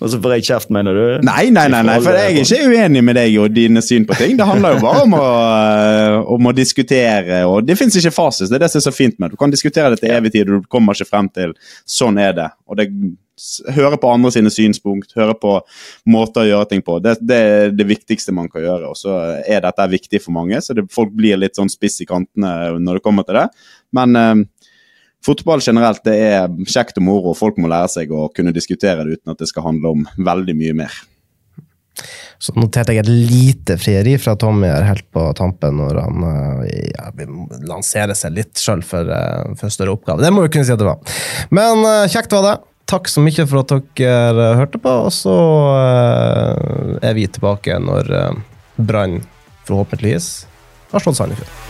Og 0.00 0.10
så 0.12 0.20
får 0.22 0.34
jeg 0.38 0.46
kjeft, 0.48 0.70
mener 0.72 0.96
du? 0.96 1.04
Nei, 1.28 1.50
nei, 1.52 1.66
nei, 1.72 1.82
nei, 1.84 1.96
for 2.00 2.16
jeg 2.16 2.32
er 2.32 2.42
ikke 2.42 2.72
uenig 2.72 3.02
med 3.04 3.18
deg 3.20 3.36
og 3.42 3.52
dine 3.52 3.82
syn 3.84 4.06
på 4.08 4.16
ting. 4.16 4.36
Det 4.38 4.46
handler 4.48 4.76
jo 4.78 4.84
bare 4.84 5.04
om 5.04 5.16
å, 5.18 5.24
eh, 5.60 6.18
om 6.36 6.48
å 6.48 6.54
diskutere, 6.56 7.42
og 7.48 7.66
det 7.68 7.76
fins 7.78 7.98
ikke 8.00 8.14
fasis. 8.16 8.48
Det 8.48 8.56
er 8.56 8.64
det 8.64 8.70
som 8.72 8.80
er 8.80 8.86
så 8.88 8.96
fint 8.96 9.18
med. 9.20 9.34
Du 9.34 9.40
kan 9.40 9.52
diskutere 9.52 9.92
det 9.92 10.00
til 10.00 10.14
evig 10.14 10.32
tid, 10.32 10.48
og 10.48 10.64
du 10.64 10.70
kommer 10.72 10.96
ikke 10.96 11.10
frem 11.12 11.28
til 11.28 11.52
sånn 11.84 12.20
er 12.20 12.32
det. 12.38 12.48
Og 12.66 12.80
det 12.80 12.88
høre 13.74 13.98
på 14.00 14.10
andre 14.12 14.30
sine 14.34 14.52
synspunkt, 14.52 15.14
høre 15.16 15.34
på 15.40 15.54
måter 16.10 16.44
å 16.44 16.48
gjøre 16.48 16.70
ting 16.72 16.84
på. 16.84 16.98
Det, 17.02 17.16
det 17.24 17.40
er 17.40 17.74
det 17.74 17.86
viktigste 17.88 18.34
man 18.36 18.50
kan 18.52 18.64
gjøre. 18.64 18.92
Og 18.92 18.98
så 18.98 19.16
er 19.40 19.64
dette 19.64 19.90
viktig 19.94 20.22
for 20.24 20.36
mange, 20.36 20.60
så 20.64 20.76
det, 20.76 20.86
folk 20.92 21.12
blir 21.16 21.40
litt 21.40 21.58
sånn 21.58 21.72
spiss 21.72 22.00
i 22.04 22.08
kantene 22.08 22.80
når 22.80 23.00
det 23.00 23.04
kommer 23.04 23.26
til 23.28 23.40
det. 23.40 23.46
Men 23.96 24.20
eh, 24.20 24.34
fotball 25.24 25.62
generelt 25.64 26.02
det 26.06 26.16
er 26.30 26.50
kjekt 26.68 27.00
og 27.00 27.06
moro, 27.06 27.32
og 27.32 27.38
folk 27.38 27.60
må 27.60 27.70
lære 27.70 27.92
seg 27.98 28.12
å 28.12 28.28
kunne 28.34 28.54
diskutere 28.56 29.04
det 29.04 29.20
uten 29.20 29.34
at 29.34 29.40
det 29.42 29.50
skal 29.50 29.68
handle 29.68 29.94
om 29.96 30.06
veldig 30.16 30.56
mye 30.58 30.76
mer. 30.82 31.00
Så 32.40 32.54
noterte 32.56 32.94
jeg 32.94 33.02
et 33.02 33.10
lite 33.10 33.76
frieri 33.76 34.14
fra 34.20 34.32
Tommy 34.40 34.70
her 34.70 34.86
helt 34.86 35.04
på 35.12 35.26
tampen, 35.36 35.76
når 35.76 35.98
han 36.00 36.24
eh, 36.24 36.86
ja, 36.88 37.10
lanserer 37.68 38.16
seg 38.16 38.32
litt 38.38 38.60
sjøl 38.60 38.80
for, 38.86 39.10
eh, 39.12 39.52
for, 39.60 39.72
større 39.72 39.92
oppgave. 39.98 40.24
Det 40.24 40.32
må 40.32 40.46
vi 40.46 40.52
kunne 40.54 40.64
si 40.64 40.72
at 40.72 40.80
det 40.80 40.88
var. 40.88 41.02
Men 41.52 41.84
eh, 41.84 42.08
kjekt 42.08 42.32
var 42.32 42.46
det. 42.46 42.56
Takk 42.90 43.12
så 43.12 43.22
mye 43.22 43.44
for 43.46 43.60
at 43.60 43.74
dere 44.00 44.46
hørte 44.58 44.80
på, 44.82 44.94
og 45.04 45.12
så 45.14 45.36
er 46.98 47.14
vi 47.14 47.28
tilbake 47.30 47.76
når 47.78 48.10
Brann 48.82 49.20
forhåpentligvis 49.68 50.32
har 50.90 51.04
slått 51.04 51.20
Sandefjord. 51.20 51.69